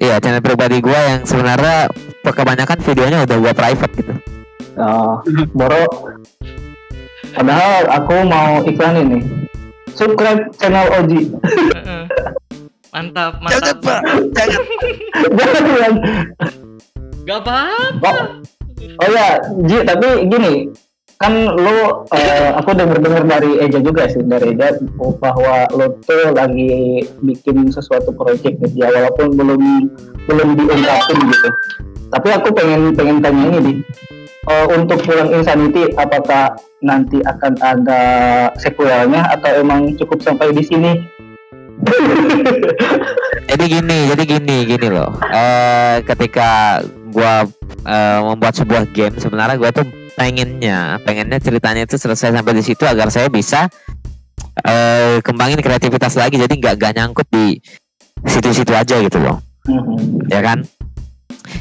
Iya 0.00 0.16
channel 0.24 0.40
pribadi 0.40 0.76
gua 0.80 1.00
yang 1.04 1.20
sebenarnya 1.28 1.92
kebanyakan 2.24 2.78
videonya 2.80 3.18
udah 3.28 3.36
gua 3.40 3.52
private 3.52 3.92
gitu. 3.92 4.12
Oh, 4.80 5.20
Boro. 5.52 6.09
Padahal 7.30 7.86
aku 7.90 8.14
mau 8.26 8.62
iklan 8.66 8.94
ini. 9.06 9.18
Subscribe 9.94 10.50
channel 10.58 10.86
Oji. 11.02 11.30
Heeh. 11.74 12.02
mantap 12.90 13.38
mantap 13.38 13.78
jangan. 14.34 14.64
Jangan 15.30 15.62
bilang. 15.70 15.94
gak 17.22 17.38
apa 17.46 17.60
Oh, 18.02 18.18
oh 19.06 19.08
ya, 19.12 19.38
Ji, 19.68 19.84
tapi 19.86 20.26
gini, 20.26 20.66
kan 21.20 21.52
lu, 21.52 22.08
eh, 22.16 22.50
aku 22.56 22.72
dengar 22.74 22.98
dengar 22.98 23.22
dari 23.28 23.60
Eja 23.60 23.78
juga 23.78 24.08
sih, 24.08 24.24
dari 24.24 24.56
Eja 24.56 24.74
bahwa 25.20 25.68
lo 25.76 26.00
tuh 26.02 26.32
lagi 26.32 27.04
bikin 27.20 27.68
sesuatu 27.70 28.10
project 28.16 28.56
nih, 28.58 28.72
ya 28.82 28.88
walaupun 28.90 29.36
belum 29.36 29.62
belum 30.26 30.48
diungkapin 30.58 31.18
gitu. 31.28 31.48
Tapi 32.10 32.28
aku 32.34 32.48
pengen 32.50 32.90
pengen 32.94 33.22
tanya 33.22 33.42
ini, 33.54 33.58
Di. 33.62 33.74
Eh, 34.50 34.66
untuk 34.72 34.98
pulang 35.04 35.30
Insanity, 35.30 35.92
apakah 35.94 36.56
nanti 36.80 37.20
akan 37.22 37.54
ada 37.60 38.02
sequelnya 38.56 39.28
atau 39.36 39.62
emang 39.62 39.94
cukup 40.00 40.18
sampai 40.24 40.50
di 40.50 40.64
sini? 40.64 40.92
Jadi 43.50 43.64
gini, 43.66 43.98
jadi 44.12 44.22
gini, 44.28 44.56
gini 44.68 44.88
loh. 44.92 45.10
Eh 45.32 46.04
ketika 46.04 46.80
gua 47.10 47.42
eh, 47.82 48.20
membuat 48.20 48.54
sebuah 48.54 48.84
game, 48.92 49.16
sebenarnya 49.16 49.56
gua 49.58 49.72
tuh 49.72 49.88
pengennya, 50.14 51.00
pengennya 51.02 51.40
ceritanya 51.40 51.82
itu 51.88 51.96
selesai 51.98 52.36
sampai 52.36 52.52
di 52.52 52.62
situ 52.62 52.84
agar 52.84 53.08
saya 53.10 53.26
bisa 53.32 53.66
eh 54.60 55.18
kembangin 55.24 55.58
kreativitas 55.64 56.14
lagi. 56.20 56.38
Jadi 56.38 56.60
nggak 56.60 56.74
nggak 56.78 56.92
nyangkut 57.00 57.26
di 57.32 57.58
situ-situ 58.28 58.70
aja 58.76 59.00
gitu 59.00 59.18
loh. 59.18 59.40
Mhm. 59.68 60.24
ya 60.32 60.40
kan 60.40 60.64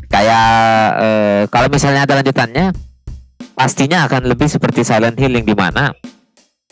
kayak 0.08 0.48
eh, 1.00 1.42
kalau 1.48 1.68
misalnya 1.68 2.04
ada 2.04 2.20
lanjutannya 2.20 2.74
pastinya 3.54 4.08
akan 4.08 4.28
lebih 4.28 4.48
seperti 4.48 4.84
Silent 4.84 5.20
Hill 5.20 5.36
yang 5.36 5.46
di 5.46 5.56
mana 5.56 5.92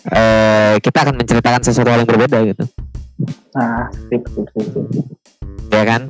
eh, 0.08 0.80
kita 0.80 1.04
akan 1.04 1.20
menceritakan 1.20 1.62
sesuatu 1.62 1.90
hal 1.90 2.04
yang 2.04 2.10
berbeda 2.10 2.40
gitu 2.46 2.66
Nah, 3.58 3.90
sip, 4.14 4.22
sip, 4.30 4.46
sip, 4.54 4.66
sip. 4.70 5.06
ya 5.74 5.84
kan 5.84 6.02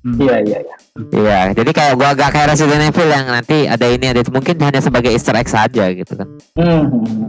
Iya, 0.00 0.40
iya, 0.40 0.58
iya. 0.64 0.76
Iya 1.12 1.40
jadi 1.52 1.70
kayak 1.76 1.92
gua 2.00 2.16
agak 2.16 2.32
kayak 2.32 2.56
Resident 2.56 2.88
Evil 2.88 3.12
yang 3.12 3.28
nanti 3.28 3.68
ada 3.68 3.84
ini 3.84 4.08
ada 4.08 4.24
itu 4.24 4.32
mungkin 4.32 4.56
hanya 4.64 4.80
sebagai 4.80 5.12
Easter 5.12 5.36
egg 5.36 5.52
saja 5.52 5.92
gitu 5.92 6.16
kan 6.16 6.28
Mhm. 6.56 7.28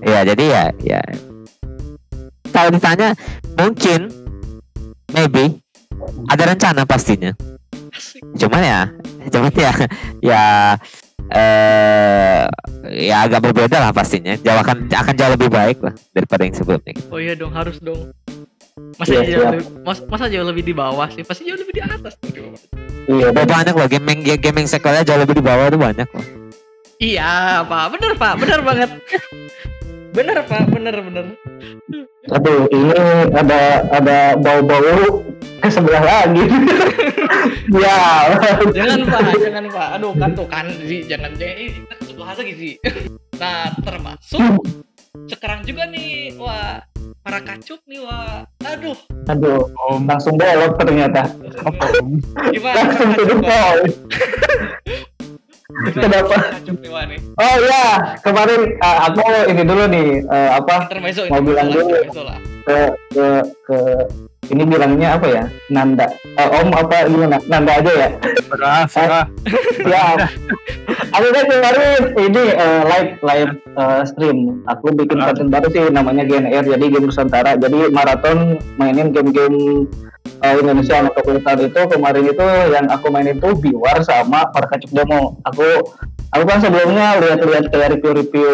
Iya 0.00 0.20
jadi 0.32 0.44
ya 0.48 0.64
ya 0.80 1.00
kalau 2.48 2.70
ditanya 2.70 3.12
mungkin 3.58 4.08
maybe 5.10 5.58
ada 6.30 6.54
rencana 6.54 6.86
pastinya. 6.86 7.34
Cuman 8.36 8.60
ya 8.62 8.80
cuman 9.30 9.50
ya 9.54 9.72
ya 10.20 10.42
eh 11.32 12.44
ya 13.08 13.16
agak 13.24 13.40
berbeda 13.50 13.80
lah 13.80 13.90
pastinya. 13.90 14.36
Jauh 14.36 14.60
akan 14.60 14.86
akan 14.92 15.14
jauh 15.16 15.32
lebih 15.32 15.48
baik 15.48 15.78
lah 15.80 15.94
daripada 16.12 16.42
yang 16.44 16.54
sebelumnya. 16.54 16.94
Oh 17.08 17.18
iya 17.18 17.32
dong 17.34 17.52
harus 17.54 17.80
dong. 17.80 18.12
Masa 18.98 19.10
Iya, 19.10 19.22
jauh 19.22 19.26
siap. 19.26 19.52
lebih, 19.54 19.66
mas, 19.86 19.98
masa 20.06 20.24
jauh 20.26 20.46
lebih 20.46 20.62
di 20.66 20.74
bawah 20.74 21.06
sih? 21.10 21.22
Pasti 21.22 21.46
jauh 21.46 21.58
lebih 21.58 21.74
di 21.78 21.82
atas. 21.82 22.14
Iya, 23.06 23.30
Oh, 23.30 23.46
banyak 23.46 23.74
loh 23.76 23.86
gaming 23.86 24.24
gaming 24.40 24.66
sekolahnya 24.66 25.04
jauh 25.04 25.20
lebih 25.20 25.36
di 25.38 25.44
bawah 25.44 25.68
itu 25.68 25.78
banyak 25.78 26.08
loh. 26.08 26.26
Iya 26.98 27.62
pak. 27.66 27.84
Bener 27.94 28.12
pak. 28.16 28.32
Bener 28.38 28.60
banget. 28.62 28.90
Bener 30.14 30.38
pak. 30.46 30.62
Bener 30.70 30.96
bener 31.00 31.24
Aduh, 32.32 32.64
ini 32.72 32.96
ada 33.36 33.84
ada 33.92 34.18
bau-bau 34.40 35.20
ke 35.60 35.68
sebelah 35.68 36.02
lagi. 36.02 36.44
ya. 37.72 38.00
jangan 38.72 38.98
pak 39.08 39.20
jangan 39.40 39.64
pak 39.72 39.88
aduh 39.98 40.12
kan 40.16 40.30
tuh 40.36 40.46
kan 40.48 40.66
sih 40.84 41.00
jangan 41.06 41.30
jangan 41.36 41.56
ini 41.60 41.80
bahas 42.16 42.36
lagi 42.40 42.54
sih 42.54 42.72
nah 43.42 43.72
termasuk 43.82 44.40
sekarang 45.28 45.64
juga 45.64 45.88
nih 45.88 46.36
wah 46.36 46.84
para 47.24 47.40
kacup 47.40 47.80
nih 47.88 48.00
wah 48.04 48.44
aduh 48.64 48.96
Aduh, 49.24 49.72
Om. 49.88 50.04
langsung 50.04 50.36
belok 50.36 50.76
ternyata. 50.76 51.24
Gimana 52.52 52.76
Langsung 52.76 53.08
to 53.16 53.24
the 53.24 53.36
Kenapa? 55.90 56.36
Oh 57.34 57.56
ya, 57.60 57.84
kemarin 58.22 58.60
uh, 58.78 58.98
aku 59.10 59.20
ini 59.50 59.62
dulu 59.62 59.82
nih 59.90 60.06
uh, 60.26 60.50
apa 60.58 60.86
intermezzo 60.86 61.26
Mau 61.26 61.42
bilang 61.42 61.68
dulu. 61.68 61.98
ke 62.64 62.78
ke 63.12 63.26
ke 63.66 63.78
ini 64.44 64.60
bilangnya 64.62 65.16
apa 65.16 65.26
ya? 65.26 65.44
Nanda. 65.72 66.04
Eh, 66.36 66.48
Om 66.52 66.68
apa 66.70 67.08
gimana? 67.08 67.40
Nanda 67.48 67.80
aja 67.80 67.92
ya. 67.96 68.08
Serah, 68.44 68.84
serah. 68.86 69.24
ya 69.92 70.28
aku 71.10 71.26
kan 71.32 71.44
kemarin 71.48 71.90
ini 72.20 72.42
eh, 72.52 72.82
live 72.84 73.10
live 73.24 73.52
eh, 73.56 74.02
stream. 74.04 74.38
Aku 74.68 74.92
bikin 74.92 75.16
Ah. 75.16 75.32
konten 75.32 75.48
baru 75.48 75.66
sih 75.72 75.88
namanya 75.88 76.28
GNR 76.28 76.64
jadi 76.66 76.84
game 76.86 77.08
Nusantara. 77.08 77.56
Jadi 77.56 77.88
maraton 77.88 78.60
mainin 78.76 79.16
game-game 79.16 79.88
eh, 80.44 80.54
Indonesia 80.60 80.94
yang 81.00 81.08
populer 81.12 81.40
itu 81.64 81.80
kemarin 81.88 82.24
itu 82.28 82.46
yang 82.72 82.86
aku 82.92 83.06
mainin 83.08 83.40
tuh 83.40 83.56
Biwar 83.56 84.04
sama 84.04 84.48
Parkacuk 84.52 84.92
Demo 84.92 85.40
aku 85.44 85.64
aku 86.34 86.44
kan 86.50 86.58
sebelumnya 86.58 87.22
lihat-lihat 87.22 87.70
kayak 87.70 87.88
review-review 87.96 88.52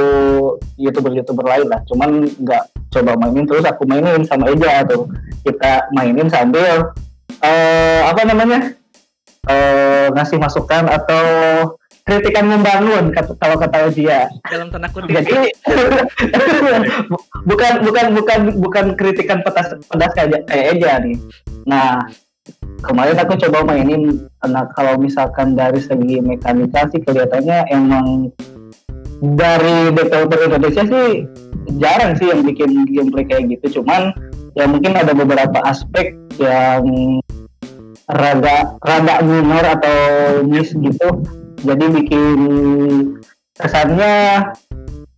youtuber-youtuber 0.77 1.49
lain 1.49 1.67
lah. 1.73 1.81
Cuman 1.89 2.29
nggak 2.29 2.65
coba 2.93 3.13
mainin 3.17 3.49
terus 3.49 3.65
aku 3.65 3.89
mainin 3.89 4.23
sama 4.29 4.53
Eja 4.53 4.85
tuh. 4.85 5.09
Kita 5.41 5.89
mainin 5.97 6.29
sambil 6.29 6.93
eh 7.41 8.01
apa 8.05 8.21
namanya 8.29 8.77
eh 9.49 10.13
ngasih 10.13 10.37
masukan 10.37 10.85
atau 10.93 11.25
kritikan 12.05 12.47
membangun 12.49 13.13
kalau 13.15 13.57
kata 13.61 13.93
dia 13.93 14.27
dalam 14.49 14.73
tanda 14.73 14.89
kutip. 14.91 15.13
Jadi 15.13 15.53
bukan 17.51 17.73
bukan 17.85 18.07
bukan 18.17 18.41
bukan 18.59 18.87
kritikan 18.97 19.45
pedas 19.45 19.77
pedas 19.89 20.13
kayak 20.17 20.45
kayak 20.49 20.67
Eja 20.77 20.93
nih. 21.05 21.17
Nah 21.69 22.09
kemarin 22.83 23.17
aku 23.21 23.37
coba 23.37 23.69
mainin 23.69 24.27
nah 24.41 24.65
kalau 24.73 24.97
misalkan 24.97 25.53
dari 25.53 25.79
segi 25.79 26.19
mekanika 26.25 26.89
sih 26.89 27.01
kelihatannya 27.05 27.69
emang 27.69 28.33
dari 29.37 29.93
developer 29.93 30.41
Indonesia 30.49 30.83
sih 30.89 31.29
jarang 31.77 32.17
sih 32.17 32.33
yang 32.33 32.41
bikin 32.43 32.89
gameplay 32.89 33.25
kayak 33.29 33.53
gitu. 33.59 33.81
Cuman 33.81 34.17
ya 34.57 34.65
mungkin 34.67 34.97
ada 34.97 35.13
beberapa 35.13 35.61
aspek 35.69 36.17
yang 36.41 37.21
rada 38.11 38.75
rada 38.83 39.23
minor 39.23 39.63
atau 39.63 39.99
miss 40.43 40.75
gitu 40.75 41.23
jadi 41.61 41.85
bikin 41.93 42.39
kesannya 43.57 44.49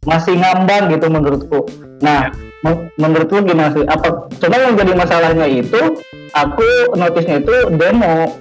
masih 0.02 0.34
ngambang 0.34 0.90
gitu 0.90 1.06
menurutku. 1.06 1.60
Nah 2.02 2.34
men- 2.66 2.90
menurutku 2.98 3.42
gimana 3.46 3.70
sih? 3.70 3.86
Apa 3.86 4.26
coba 4.28 4.56
yang 4.58 4.74
jadi 4.74 4.92
masalahnya 4.98 5.46
itu 5.46 6.02
aku 6.34 6.94
notisnya 6.98 7.42
itu 7.42 7.54
demo. 7.78 8.38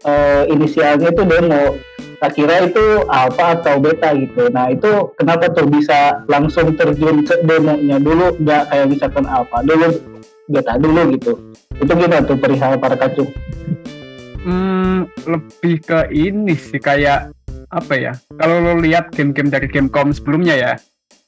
Eh, 0.00 0.48
inisialnya 0.48 1.12
itu 1.12 1.22
demo. 1.26 1.76
Tak 2.20 2.36
kira 2.36 2.68
itu 2.68 3.04
alpha 3.08 3.56
atau 3.56 3.80
beta 3.80 4.12
gitu. 4.12 4.52
Nah 4.52 4.68
itu 4.72 5.12
kenapa 5.16 5.48
tuh 5.52 5.68
bisa 5.68 6.24
langsung 6.28 6.76
terjun 6.76 7.24
ke 7.24 7.36
demonya 7.44 7.96
dulu? 8.00 8.36
Nggak 8.40 8.70
kayak 8.70 8.86
misalkan 8.92 9.24
alpha 9.28 9.64
dulu 9.64 9.88
beta 10.48 10.76
dulu 10.76 11.16
gitu. 11.16 11.32
Itu 11.80 11.92
gimana 11.96 12.20
tuh 12.24 12.36
perihal 12.36 12.76
para 12.76 12.96
kacung 12.96 13.28
Hmm, 14.40 15.04
lebih 15.28 15.84
ke 15.84 16.08
ini 16.16 16.56
sih 16.56 16.80
kayak 16.80 17.28
apa 17.70 17.94
ya? 17.94 18.12
Kalau 18.36 18.58
lo 18.58 18.72
lihat 18.82 19.14
game-game 19.14 19.50
dari 19.50 19.70
Gamecom 19.70 20.10
sebelumnya 20.10 20.54
ya, 20.58 20.72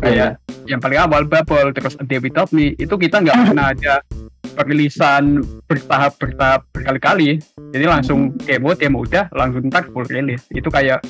kayak 0.03 0.43
yang 0.67 0.83
paling 0.83 0.99
awal 0.99 1.23
Bubble 1.25 1.71
terus 1.71 1.95
Day 2.03 2.19
Without 2.19 2.51
Me 2.51 2.75
itu 2.75 2.95
kita 2.99 3.23
nggak 3.23 3.39
pernah 3.47 3.71
ada 3.71 4.03
perilisan 4.53 5.41
bertahap 5.71 6.19
bertahap 6.19 6.61
berkali-kali. 6.75 7.41
Jadi 7.73 7.85
langsung 7.87 8.35
demo 8.43 8.75
demo 8.75 9.07
udah 9.07 9.31
langsung 9.33 9.71
ntar 9.71 9.89
full 9.95 10.05
rilis. 10.11 10.45
Itu 10.53 10.69
kayak 10.69 11.01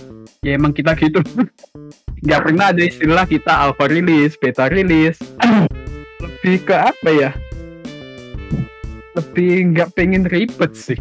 ya 0.45 0.53
emang 0.55 0.77
kita 0.77 0.95
gitu. 0.95 1.25
Nggak 2.23 2.41
pernah 2.47 2.71
ada 2.71 2.83
istilah 2.87 3.27
kita 3.27 3.51
alpha 3.51 3.91
rilis, 3.91 4.39
beta 4.39 4.71
rilis. 4.71 5.19
Lebih 6.23 6.63
ke 6.63 6.77
apa 6.79 7.11
ya? 7.11 7.31
Lebih 9.19 9.75
nggak 9.75 9.91
pengen 9.99 10.23
ribet 10.31 10.73
sih. 10.73 10.95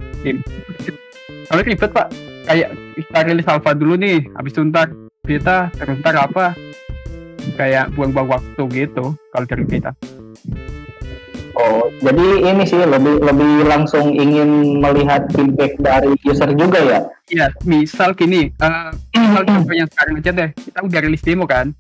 Kalau 1.46 1.62
ribet 1.62 1.94
pak, 1.94 2.10
kayak 2.46 2.70
kita 2.98 3.20
rilis 3.28 3.48
alpha 3.48 3.72
dulu 3.74 3.98
nih, 3.98 4.26
habis 4.36 4.54
itu 4.54 4.62
ntar 4.68 4.94
beta, 5.26 5.70
terus 5.78 5.98
ntar 6.02 6.16
apa? 6.18 6.58
Kayak 7.58 7.94
buang-buang 7.98 8.38
waktu 8.38 8.62
gitu 8.74 9.18
kalau 9.34 9.46
dari 9.50 9.66
kita. 9.66 9.92
Oh, 11.52 11.92
jadi 12.00 12.48
ini 12.48 12.64
sih 12.64 12.80
lebih 12.80 13.22
lebih 13.22 13.68
langsung 13.68 14.16
ingin 14.16 14.82
melihat 14.82 15.28
feedback 15.36 15.76
dari 15.78 16.16
user 16.24 16.50
juga 16.56 16.80
ya. 16.80 17.00
Iya, 17.28 17.48
misal 17.68 18.16
gini, 18.16 18.50
eh 18.50 18.90
misal 19.70 19.88
sekarang 19.92 20.14
aja 20.18 20.32
deh, 20.32 20.50
kita 20.56 20.80
udah 20.82 21.00
rilis 21.04 21.22
demo 21.22 21.46
kan? 21.46 21.76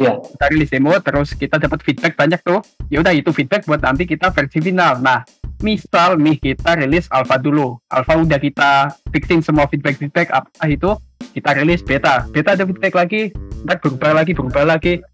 Iya. 0.00 0.16
Kita 0.16 0.44
rilis 0.48 0.70
demo, 0.72 0.96
terus 1.04 1.36
kita 1.36 1.60
dapat 1.60 1.84
feedback 1.84 2.16
banyak 2.16 2.40
tuh. 2.40 2.64
Ya 2.88 3.04
udah 3.04 3.12
itu 3.12 3.30
feedback 3.36 3.68
buat 3.68 3.84
nanti 3.84 4.08
kita 4.08 4.32
versi 4.32 4.58
final. 4.64 4.98
Nah, 5.04 5.20
misal 5.60 6.16
nih 6.16 6.36
kita 6.40 6.76
rilis 6.80 7.06
alpha 7.12 7.36
dulu, 7.36 7.76
alpha 7.92 8.16
udah 8.16 8.40
kita 8.40 8.92
fixin 9.12 9.44
semua 9.44 9.68
feedback 9.68 10.00
feedback 10.00 10.28
apa 10.32 10.64
itu, 10.68 10.96
kita 11.36 11.56
rilis 11.56 11.84
beta, 11.84 12.24
beta 12.32 12.56
ada 12.56 12.64
feedback 12.64 12.94
lagi, 12.96 13.22
ntar 13.64 13.78
berubah 13.80 14.12
lagi, 14.16 14.32
berubah 14.32 14.64
lagi, 14.64 15.04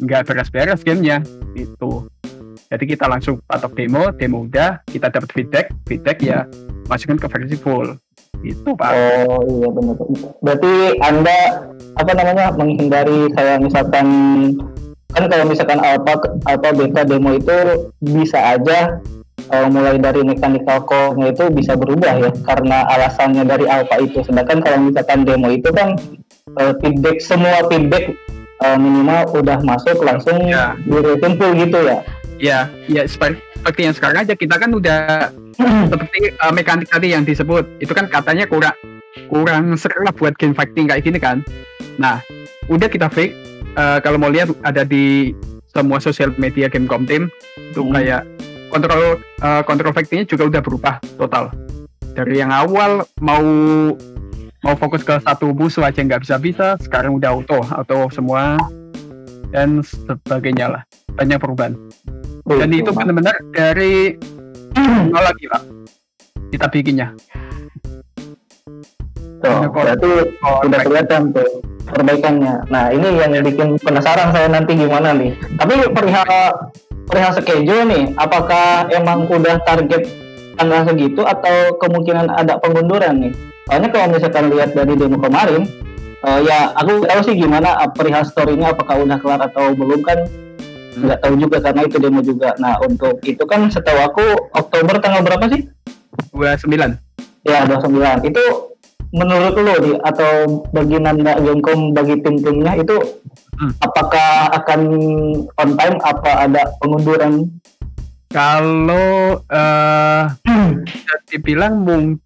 nggak 0.00 0.28
beres-beres 0.28 0.84
gamenya, 0.84 1.24
itu. 1.56 2.04
Jadi 2.68 2.84
kita 2.90 3.06
langsung 3.06 3.38
patok 3.44 3.76
demo, 3.76 4.10
demo 4.16 4.44
udah, 4.44 4.82
kita 4.88 5.12
dapat 5.12 5.30
feedback, 5.30 5.66
feedback 5.86 6.18
ya 6.20 6.48
masukin 6.88 7.20
ke 7.20 7.28
versi 7.28 7.56
full. 7.56 7.96
Itu 8.44 8.76
pak. 8.76 8.92
Oh 8.92 9.40
iya 9.48 9.68
benar. 9.72 9.96
Berarti 10.44 10.74
anda 11.00 11.38
apa 11.96 12.12
namanya 12.12 12.52
menghindari 12.52 13.30
kayak 13.32 13.62
misalkan 13.62 14.06
kan 15.14 15.30
kalau 15.30 15.46
misalkan 15.46 15.78
alpha 15.80 16.18
alpha 16.50 16.70
beta 16.74 17.06
demo 17.06 17.38
itu 17.38 17.88
bisa 18.02 18.58
aja 18.58 18.98
eh, 19.50 19.68
mulai 19.68 19.96
dari 19.98 20.22
mechanical 20.22 20.84
core-nya 20.84 21.34
itu 21.34 21.44
bisa 21.52 21.76
berubah 21.76 22.16
ya 22.20 22.30
karena 22.44 22.86
alasannya 22.88 23.44
dari 23.44 23.66
alpha 23.68 24.00
itu. 24.00 24.22
Sedangkan 24.24 24.64
kalau 24.64 24.78
misalkan 24.80 25.26
demo 25.26 25.48
itu 25.50 25.68
kan 25.72 25.98
eh, 26.60 26.72
feedback 26.80 27.18
semua 27.20 27.64
feedback 27.68 28.14
eh, 28.62 28.76
minimal 28.78 29.28
udah 29.34 29.58
masuk 29.60 30.00
langsung 30.00 30.38
Ya. 30.46 30.76
di 30.86 30.98
full 31.36 31.52
gitu 31.58 31.78
ya. 31.84 31.98
Ya, 32.34 32.58
ya 32.90 33.02
seperti, 33.06 33.38
seperti 33.62 33.80
yang 33.86 33.94
sekarang 33.94 34.18
aja 34.26 34.34
kita 34.34 34.54
kan 34.58 34.70
udah 34.74 35.30
seperti 35.90 36.34
uh, 36.42 36.50
mekanik 36.50 36.90
tadi 36.90 37.14
yang 37.14 37.22
disebut 37.22 37.62
itu 37.78 37.94
kan 37.94 38.10
katanya 38.10 38.42
kurang 38.50 38.74
kurang 39.30 39.78
seru 39.78 40.02
buat 40.18 40.34
game 40.34 40.50
fighting 40.50 40.90
kayak 40.90 41.06
gini 41.06 41.18
kan. 41.22 41.46
Nah, 41.94 42.18
udah 42.66 42.90
kita 42.90 43.06
fix. 43.06 43.30
uh, 43.78 43.98
kalau 44.02 44.18
mau 44.18 44.30
lihat 44.30 44.50
ada 44.66 44.82
di 44.82 45.30
semua 45.70 45.98
sosial 45.98 46.34
media 46.38 46.66
Gamecom 46.70 47.06
Team 47.06 47.30
itu 47.58 47.82
Hmm. 47.82 47.94
kayak 47.94 48.22
kontrol 48.74 49.22
uh, 49.38 49.62
kontrol 49.62 49.94
juga 50.26 50.44
udah 50.50 50.60
berubah 50.60 50.94
total. 51.14 51.54
Dari 52.18 52.42
yang 52.42 52.50
awal 52.50 53.06
mau 53.22 53.42
mau 54.66 54.74
fokus 54.74 55.06
ke 55.06 55.14
satu 55.22 55.54
musuh 55.54 55.86
aja 55.86 56.02
nggak 56.02 56.26
bisa 56.26 56.34
bisa, 56.42 56.74
sekarang 56.82 57.14
udah 57.14 57.30
auto 57.30 57.62
auto 57.70 58.10
semua 58.10 58.58
dan 59.54 59.78
sebagainya 59.86 60.74
lah 60.74 60.82
banyak 61.14 61.38
perubahan. 61.38 61.78
Dan 62.44 62.70
itu 62.74 62.90
benar-benar 62.90 63.38
dari 63.54 64.18
nol 65.14 65.22
lagi 65.22 65.46
pak 65.46 65.62
kita 66.50 66.66
bikinnya. 66.70 67.08
Tuh, 69.44 69.68
berarti 69.68 70.10
udah 70.40 70.80
kelihatan 70.80 71.34
tuh 71.36 71.60
perbaikannya. 71.84 72.64
Nah 72.72 72.88
ini 72.94 73.20
yang 73.20 73.36
bikin 73.44 73.76
penasaran 73.76 74.32
saya 74.32 74.48
nanti 74.48 74.72
gimana 74.72 75.12
nih. 75.12 75.36
Tapi 75.60 75.74
perihal 75.92 76.72
perihal 77.08 77.32
schedule 77.36 77.84
nih, 77.88 78.04
apakah 78.16 78.88
emang 78.90 79.28
udah 79.28 79.60
target 79.64 80.08
tanggal 80.54 80.86
segitu 80.86 81.22
atau 81.24 81.76
kemungkinan 81.78 82.30
ada 82.32 82.58
pengunduran 82.60 83.28
nih? 83.28 83.32
Soalnya 83.68 83.88
kalau 83.92 84.06
misalkan 84.12 84.44
lihat 84.52 84.70
dari 84.76 84.94
demo 84.96 85.16
kemarin, 85.16 85.64
eh, 86.24 86.40
ya 86.44 86.72
aku 86.76 87.04
tahu 87.04 87.20
sih 87.24 87.34
gimana 87.36 87.80
eh, 87.80 87.90
perihal 87.92 88.24
story-nya 88.24 88.76
apakah 88.76 89.00
udah 89.04 89.16
kelar 89.20 89.40
atau 89.40 89.72
belum 89.72 90.00
kan 90.04 90.18
nggak 90.94 91.18
tahu 91.26 91.34
juga 91.40 91.58
karena 91.58 91.80
itu 91.88 91.96
demo 91.98 92.20
juga. 92.20 92.54
Nah 92.60 92.78
untuk 92.84 93.18
itu 93.24 93.42
kan 93.48 93.66
setahu 93.72 93.98
aku 94.04 94.24
Oktober 94.54 95.00
tanggal 95.00 95.24
berapa 95.26 95.48
sih? 95.50 95.66
29 96.30 96.70
Ya 97.44 97.66
29 97.66 98.30
itu 98.30 98.44
menurut 99.14 99.54
lo 99.54 99.74
nih 99.78 99.96
atau 100.02 100.66
bagi 100.74 100.98
Nanda 100.98 101.38
Gamecom 101.38 101.94
bagi 101.94 102.18
tim-timnya 102.18 102.82
itu 102.82 102.98
Hmm. 103.54 103.70
apakah 103.86 104.50
akan 104.50 104.80
on 105.62 105.70
time 105.78 105.96
apa 106.02 106.30
ada 106.42 106.62
pengunduran? 106.82 107.54
Kalau 108.34 109.38
eh 109.46 110.22
bisa 110.82 111.14
dibilang 111.30 111.86
mung 111.86 112.18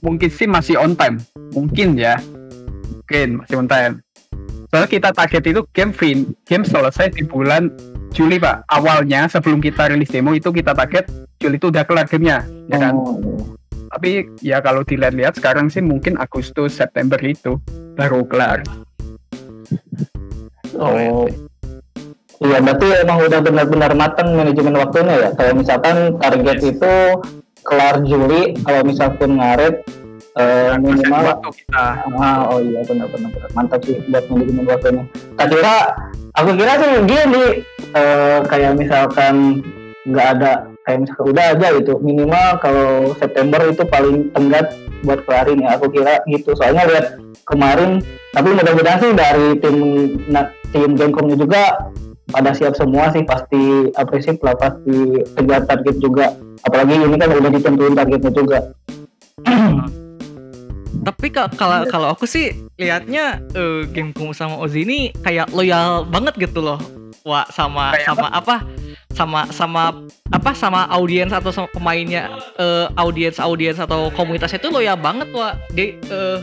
mungkin 0.00 0.30
sih 0.30 0.46
masih 0.46 0.78
on 0.78 0.94
time, 0.94 1.18
mungkin 1.50 1.98
ya, 1.98 2.22
mungkin 2.94 3.42
masih 3.42 3.58
on 3.58 3.66
time. 3.66 3.94
Soalnya 4.70 4.86
kita 4.86 5.10
target 5.10 5.42
itu 5.50 5.60
game 5.74 5.90
fin, 5.90 6.18
game 6.46 6.62
selesai 6.62 7.10
di 7.10 7.26
bulan 7.26 7.74
Juli 8.14 8.38
pak. 8.38 8.70
Awalnya 8.70 9.26
sebelum 9.26 9.58
kita 9.58 9.90
rilis 9.90 10.14
demo 10.14 10.30
itu 10.30 10.54
kita 10.54 10.78
target 10.78 11.10
Juli 11.42 11.58
itu 11.58 11.74
udah 11.74 11.82
kelar 11.82 12.06
gamenya, 12.06 12.46
ya 12.70 12.78
kan? 12.78 12.94
Oh, 12.94 13.18
Tapi 13.90 14.10
ya 14.38 14.62
kalau 14.62 14.86
dilihat-lihat 14.86 15.34
sekarang 15.42 15.66
sih 15.66 15.82
mungkin 15.82 16.14
Agustus 16.16 16.78
September 16.78 17.18
itu 17.20 17.58
baru 17.98 18.22
kelar. 18.24 18.62
oh. 20.78 21.26
Iya, 22.40 22.56
berarti 22.64 22.88
emang 23.04 23.20
udah 23.20 23.40
benar-benar 23.44 23.92
matang 23.92 24.32
manajemen 24.32 24.72
waktunya 24.80 25.28
ya. 25.28 25.30
Kayak 25.36 25.54
misalkan 25.60 25.96
target 26.16 26.58
itu 26.64 26.94
kelar 27.60 28.00
Juli, 28.00 28.56
kalau 28.64 28.80
misalkan 28.80 29.36
Maret 29.36 29.84
eh, 30.40 30.72
minimal 30.80 31.36
waktu 31.36 31.48
kita 31.52 31.84
Ah, 32.16 32.48
oh 32.48 32.64
iya 32.64 32.80
benar-benar 32.88 33.28
benar. 33.28 33.50
mantap 33.52 33.84
sih 33.84 34.00
buat 34.08 34.24
manajemen 34.32 34.64
waktunya. 34.64 35.04
Tak 35.36 35.46
kira, 35.52 35.76
aku 36.32 36.50
kira 36.56 36.72
sih 36.80 36.90
gini, 37.04 37.46
eh, 37.92 38.38
kayak 38.48 38.72
misalkan 38.78 39.60
nggak 40.08 40.26
ada, 40.40 40.52
kayak 40.90 41.06
misalkan 41.06 41.26
udah 41.30 41.44
aja 41.54 41.66
gitu. 41.78 41.92
Minimal 42.02 42.48
kalau 42.58 43.14
September 43.22 43.62
itu 43.70 43.86
paling 43.86 44.34
tenggat 44.34 44.74
buat 45.06 45.22
kelarin 45.22 45.62
ya. 45.62 45.78
Aku 45.78 45.86
kira 45.86 46.18
gitu. 46.26 46.50
Soalnya 46.58 46.90
lihat 46.90 47.06
kemarin, 47.46 48.02
tapi 48.34 48.50
mudah-mudahan 48.50 48.98
sih 48.98 49.12
dari 49.14 49.54
tim 49.62 49.76
tim 50.74 50.90
Gamecomnya 50.98 51.38
juga 51.38 51.62
pada 52.30 52.50
siap 52.54 52.74
semua 52.78 53.10
sih 53.10 53.22
pasti 53.26 53.90
apresiat 53.94 54.38
lah 54.42 54.54
pasti 54.54 55.18
kejar 55.34 55.66
target 55.66 55.96
juga 55.98 56.30
apalagi 56.62 56.94
ini 56.94 57.18
kan 57.18 57.30
udah 57.34 57.50
ditentuin 57.50 57.94
targetnya 57.98 58.30
juga 58.30 58.58
Tapi 61.00 61.32
ka- 61.32 61.48
kalau 61.56 61.88
kalau 61.88 62.12
aku 62.12 62.28
sih 62.28 62.52
game 63.88 64.12
kamu 64.12 64.36
sama 64.36 64.60
Ozi 64.60 64.84
ini 64.84 65.08
kayak 65.24 65.48
loyal 65.56 66.04
banget 66.04 66.36
gitu 66.36 66.60
loh. 66.60 66.76
Wah, 67.26 67.46
sama 67.50 67.94
Kayak 67.94 68.06
sama 68.06 68.28
apa? 68.32 68.56
Sama 69.10 69.40
sama 69.52 69.82
apa? 70.30 70.50
Sama 70.54 70.80
audiens 70.90 71.34
atau 71.34 71.50
sama 71.50 71.68
pemainnya 71.70 72.30
eh, 72.56 72.86
audiens 72.96 73.36
audiens 73.42 73.78
atau 73.78 74.08
komunitasnya 74.14 74.62
itu 74.62 74.70
loyal 74.72 74.96
banget 74.96 75.28
wah. 75.34 75.54
Dia 75.74 75.94
eh, 75.96 76.38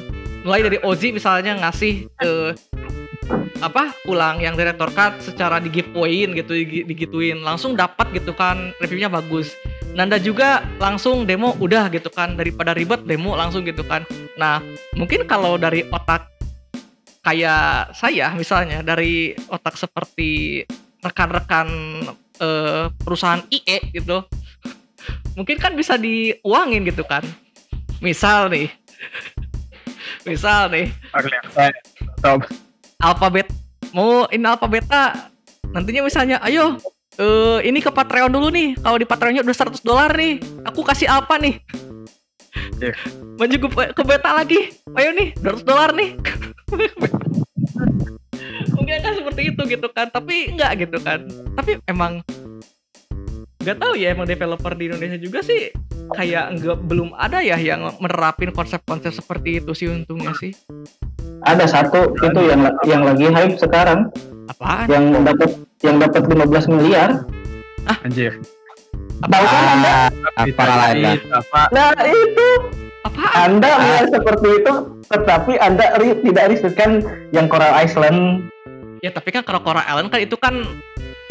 mulai 0.46 0.64
dari 0.64 0.78
Ozi 0.84 1.12
misalnya 1.12 1.58
ngasih 1.60 2.08
eh, 2.22 2.52
apa? 3.60 3.92
Pulang 4.06 4.40
yang 4.40 4.56
direktor 4.56 4.88
cut 4.94 5.20
secara 5.20 5.60
di 5.60 5.68
giveawayin 5.74 6.38
gitu 6.38 6.54
digi- 6.54 6.86
digituin. 6.86 7.42
Langsung 7.42 7.74
dapat 7.76 8.14
gitu 8.14 8.32
kan 8.36 8.72
reviewnya 8.80 9.10
bagus. 9.10 9.52
Nanda 9.98 10.22
juga 10.22 10.62
langsung 10.78 11.26
demo 11.26 11.58
udah 11.58 11.90
gitu 11.90 12.14
kan 12.14 12.38
daripada 12.38 12.78
ribet 12.78 13.02
demo 13.10 13.34
langsung 13.34 13.66
gitu 13.66 13.82
kan. 13.82 14.06
Nah, 14.38 14.62
mungkin 14.94 15.26
kalau 15.26 15.58
dari 15.58 15.82
otak 15.90 16.37
kayak 17.28 17.92
saya 17.92 18.32
misalnya 18.32 18.80
dari 18.80 19.36
otak 19.52 19.76
seperti 19.76 20.64
rekan-rekan 21.04 21.68
eh, 22.40 22.88
perusahaan 23.04 23.44
IE 23.52 23.92
gitu. 23.92 24.24
Mungkin 25.38 25.60
kan 25.60 25.76
bisa 25.76 26.00
diuangin 26.00 26.88
gitu 26.88 27.04
kan. 27.04 27.28
Misal 28.00 28.48
nih. 28.48 28.72
misal 30.28 30.68
nih 30.68 30.92
alfabet 33.00 33.48
mau 33.96 34.28
in 34.28 34.44
alfa 34.44 34.68
beta 34.68 35.32
nantinya 35.72 36.04
misalnya 36.04 36.38
ayo 36.44 36.76
eh 37.16 37.64
ini 37.64 37.80
ke 37.80 37.88
Patreon 37.88 38.28
dulu 38.28 38.52
nih 38.52 38.76
kalau 38.76 39.00
di 39.00 39.08
Patreonnya 39.08 39.42
udah 39.42 39.56
100 39.56 39.88
dolar 39.88 40.12
nih 40.12 40.44
aku 40.68 40.84
kasih 40.84 41.08
apa 41.08 41.40
nih 41.40 41.64
Iya. 42.78 42.94
maju 43.38 43.56
ke, 43.56 43.68
ke 43.94 44.04
beta 44.04 44.32
lagi. 44.34 44.60
Ayo 44.98 45.14
nih 45.14 45.38
200 45.40 45.62
dolar 45.64 45.90
nih. 45.94 46.18
Mungkin 48.74 48.98
kan 49.00 49.14
seperti 49.14 49.42
itu 49.54 49.62
gitu 49.70 49.88
kan 49.94 50.10
tapi 50.10 50.52
enggak 50.52 50.72
gitu 50.82 50.98
kan. 51.00 51.24
Tapi 51.54 51.78
emang 51.86 52.26
nggak 53.62 53.78
tahu 53.78 53.94
ya 54.00 54.16
emang 54.16 54.26
developer 54.26 54.74
di 54.80 54.88
Indonesia 54.88 55.20
juga 55.20 55.44
sih 55.44 55.76
kayak 56.16 56.56
enggak 56.56 56.78
belum 56.88 57.12
ada 57.20 57.44
ya 57.44 57.60
yang 57.60 57.84
menerapin 58.00 58.56
konsep-konsep 58.56 59.12
seperti 59.12 59.60
itu 59.62 59.72
sih 59.78 59.88
untungnya 59.92 60.34
sih. 60.40 60.56
Ada 61.46 61.70
satu 61.70 62.18
itu 62.18 62.42
yang 62.50 62.66
yang 62.90 63.06
lagi 63.06 63.30
hype 63.30 63.60
sekarang. 63.62 64.10
Apaan? 64.48 64.88
Yang 64.90 65.04
dapat 65.22 65.50
yang 65.86 65.96
dapat 66.02 66.22
15 66.26 66.74
miliar. 66.74 67.10
Anjir. 68.04 68.40
tahu 69.18 69.46
kan 69.46 69.66
anda? 69.80 69.96
Ah, 70.38 70.46
para 70.54 70.74
lain 70.88 70.98
lah. 71.02 71.18
Apa? 71.42 71.62
nah 71.74 71.92
itu 72.06 72.48
apaan? 73.08 73.34
Anda 73.58 73.70
mulai 73.80 74.06
seperti 74.08 74.48
itu 74.60 74.74
tetapi 75.08 75.52
anda 75.58 75.86
ri- 75.98 76.20
tidak 76.22 76.46
risetkan 76.52 76.92
yang 77.32 77.48
Coral 77.48 77.72
Island. 77.74 78.44
Ya 79.00 79.10
tapi 79.10 79.32
kan 79.32 79.42
kalau 79.42 79.62
Coral 79.62 79.84
Island 79.84 80.10
kan 80.10 80.20
itu 80.20 80.36
kan 80.36 80.68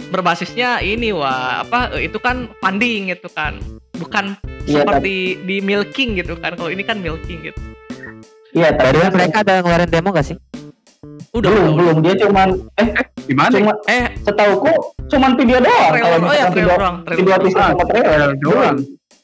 berbasisnya 0.08 0.78
ini 0.80 1.10
wah 1.10 1.60
apa 1.60 1.92
eh, 1.98 2.08
itu 2.08 2.16
kan 2.16 2.48
funding 2.58 3.10
gitu 3.10 3.28
kan. 3.28 3.58
Bukan 3.96 4.36
Iya, 4.66 4.82
seperti 4.82 5.38
di 5.46 5.62
milking 5.62 6.18
gitu 6.18 6.34
kan. 6.36 6.58
Kalau 6.58 6.68
ini 6.68 6.82
kan 6.82 6.98
milking 6.98 7.38
gitu. 7.46 7.60
Iya 8.50 8.74
tapi 8.74 8.98
way, 8.98 9.10
mereka 9.12 9.44
ada 9.44 9.60
ngeluarin 9.60 9.86
demo 9.86 10.10
gak 10.10 10.26
sih? 10.26 10.36
udah 11.36 11.52
belum 11.52 11.64
udah, 11.68 11.74
belum. 11.76 11.96
dia 12.00 12.14
cuman 12.24 12.48
eh 12.80 12.88
Gimana? 13.28 13.52
cuma 13.52 13.72
eh. 13.86 14.08
setauku 14.24 14.72
cuman 15.06 15.30
video 15.36 15.60
doang. 15.60 15.92
Kalau 15.92 16.18
oh 16.24 16.32
ya 16.32 16.44
trailer 16.48 16.50
video 16.50 16.76
doang 16.80 16.96
trailer 17.04 17.18
video 17.20 17.34
doang. 17.36 17.44
teaser 17.44 17.60
sama 17.60 17.84
trailer. 17.84 18.06
Trailer 18.08 18.32
doang. 18.40 18.76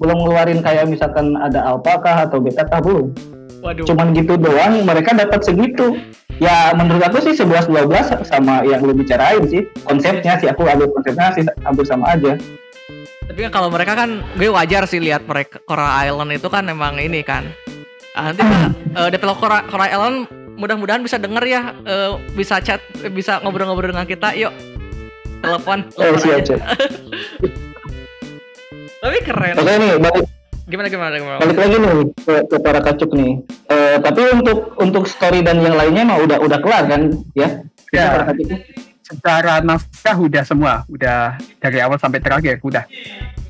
Belum 0.03 0.19
ngeluarin 0.27 0.61
kayak 0.61 0.91
misalkan 0.91 1.39
ada 1.39 1.63
alpha 1.63 1.95
kah 2.03 2.27
atau 2.27 2.43
beta 2.43 2.67
kah 2.67 2.83
belum. 2.83 3.15
Waduh. 3.63 3.87
Cuman 3.87 4.11
gitu 4.19 4.35
doang 4.35 4.83
mereka 4.83 5.15
dapat 5.15 5.47
segitu. 5.47 5.95
Ya 6.43 6.75
menurut 6.75 7.07
aku 7.07 7.23
sih 7.23 7.39
11 7.39 7.71
12 7.71 8.27
sama 8.27 8.67
yang 8.67 8.83
lu 8.83 8.91
bicarain 8.91 9.47
sih 9.47 9.63
konsepnya 9.87 10.35
sih 10.43 10.51
aku 10.51 10.67
ambil 10.67 10.91
konsepnya 10.91 11.31
sih 11.39 11.47
hampir 11.63 11.87
sama 11.87 12.19
aja. 12.19 12.35
Tapi 13.31 13.39
kan 13.47 13.53
kalau 13.55 13.71
mereka 13.71 13.95
kan 13.95 14.27
gue 14.35 14.51
wajar 14.51 14.83
sih 14.91 14.99
lihat 14.99 15.23
mereka 15.31 15.63
Coral 15.63 15.87
Island 16.03 16.35
itu 16.35 16.49
kan 16.51 16.67
emang 16.67 16.99
ini 16.99 17.23
kan. 17.23 17.47
Ah, 18.19 18.35
nanti 18.35 18.43
Pak, 18.43 18.71
eh, 18.99 19.09
developer 19.15 19.39
Coral, 19.47 19.63
Coral 19.71 19.89
Island 19.89 20.17
mudah-mudahan 20.59 21.01
bisa 21.01 21.17
denger 21.17 21.45
ya 21.47 21.63
eh, 21.87 22.13
bisa 22.35 22.59
chat 22.59 22.83
eh, 23.07 23.13
bisa 23.13 23.39
ngobrol-ngobrol 23.47 23.95
dengan 23.95 24.11
kita 24.11 24.35
yuk. 24.35 24.51
Telepon 25.43 25.87
oh 25.95 26.03
telepon 26.03 26.23
siap 26.23 26.39
aja. 26.43 26.57
siap 26.59 27.71
tapi 29.03 29.17
keren 29.21 29.55
oke 29.59 29.73
nih 29.75 29.93
balik 29.99 30.25
gimana 30.63 30.87
gimana 30.87 31.15
gimana 31.19 31.39
balik 31.43 31.59
lagi 31.59 31.77
nih 31.77 31.93
ke, 32.23 32.35
ke 32.47 32.57
para 32.63 32.81
kacuk 32.81 33.11
nih 33.13 33.35
Eh, 33.67 33.97
tapi 33.99 34.21
untuk 34.31 34.77
untuk 34.77 35.09
story 35.09 35.41
dan 35.41 35.59
yang 35.59 35.75
lainnya 35.75 36.05
mah 36.05 36.21
udah 36.21 36.39
udah 36.39 36.59
kelar 36.61 36.85
kan 36.87 37.09
ya 37.35 37.61
Ya. 37.93 38.25
Secara 39.05 39.61
naskah 39.61 40.17
udah 40.17 40.41
semua, 40.41 40.81
udah 40.89 41.37
dari 41.61 41.77
awal 41.77 42.01
sampai 42.01 42.25
terakhir 42.25 42.57
udah. 42.65 42.89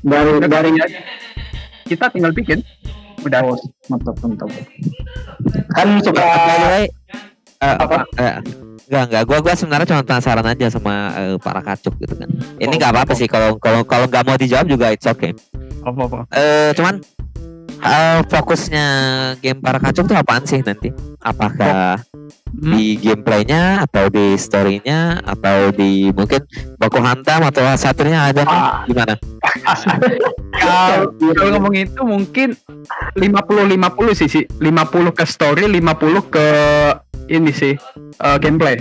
dari 0.03 0.35
dari 0.43 0.71
Kita 1.87 2.11
tinggal 2.11 2.35
bikin. 2.35 2.59
Udah. 3.23 3.39
oh, 3.39 3.55
mantap 3.87 4.19
mantap 4.19 4.51
kan 5.71 5.87
suka 6.03 6.19
By 6.19 6.35
the 6.35 6.67
way, 6.67 6.85
eh, 7.63 7.75
Apa? 7.79 8.03
eh, 8.19 8.35
Enggak, 8.87 9.03
enggak. 9.09 9.23
Gua 9.25 9.37
gua 9.39 9.53
sebenarnya 9.55 9.87
cuma 9.87 10.01
penasaran 10.03 10.45
aja 10.45 10.65
sama 10.67 10.93
eh, 11.15 11.35
para 11.39 11.61
kacuk 11.63 11.95
gitu 11.99 12.13
kan. 12.19 12.29
Ini 12.59 12.73
Oh, 12.73 12.77
nggak 12.79 12.91
apa-apa 12.91 13.13
oh. 13.13 13.17
sih 13.17 13.27
kalau 13.31 13.55
kalau 13.57 13.81
kalau 13.87 14.05
nggak 14.07 14.23
mau 14.27 14.35
dijawab 14.35 14.67
juga 14.67 14.91
it's 14.91 15.07
okay. 15.07 15.31
Apa 15.83 15.99
apa? 16.07 16.19
Eh 16.35 16.71
cuman 16.75 16.99
eh, 17.83 18.19
fokusnya 18.27 18.85
game 19.43 19.59
para 19.59 19.79
kacuk 19.79 20.07
tuh 20.07 20.17
apaan 20.17 20.43
sih 20.47 20.63
nanti? 20.63 20.89
Apakah 21.19 21.99
Hmm? 22.53 22.77
di 22.77 23.01
gameplaynya 23.01 23.81
atau 23.81 24.13
di 24.13 24.37
storynya 24.37 25.25
atau 25.25 25.73
di 25.73 26.13
mungkin 26.13 26.45
baku 26.77 27.01
hantam 27.01 27.49
atau 27.49 27.65
satunya 27.73 28.29
ada 28.29 28.45
nih? 28.45 28.59
Ah. 28.61 28.85
gimana? 28.85 29.13
Kalau 30.63 31.11
kalau 31.33 31.49
ngomong 31.59 31.75
itu 31.75 32.01
mungkin 32.05 32.53
50-50 33.17 34.15
sih 34.15 34.29
sih. 34.29 34.43
50 34.61 35.17
ke 35.17 35.25
story, 35.25 35.65
50 35.65 36.29
ke 36.29 36.47
ini 37.33 37.51
sih 37.51 37.73
eh, 38.21 38.37
gameplay. 38.37 38.79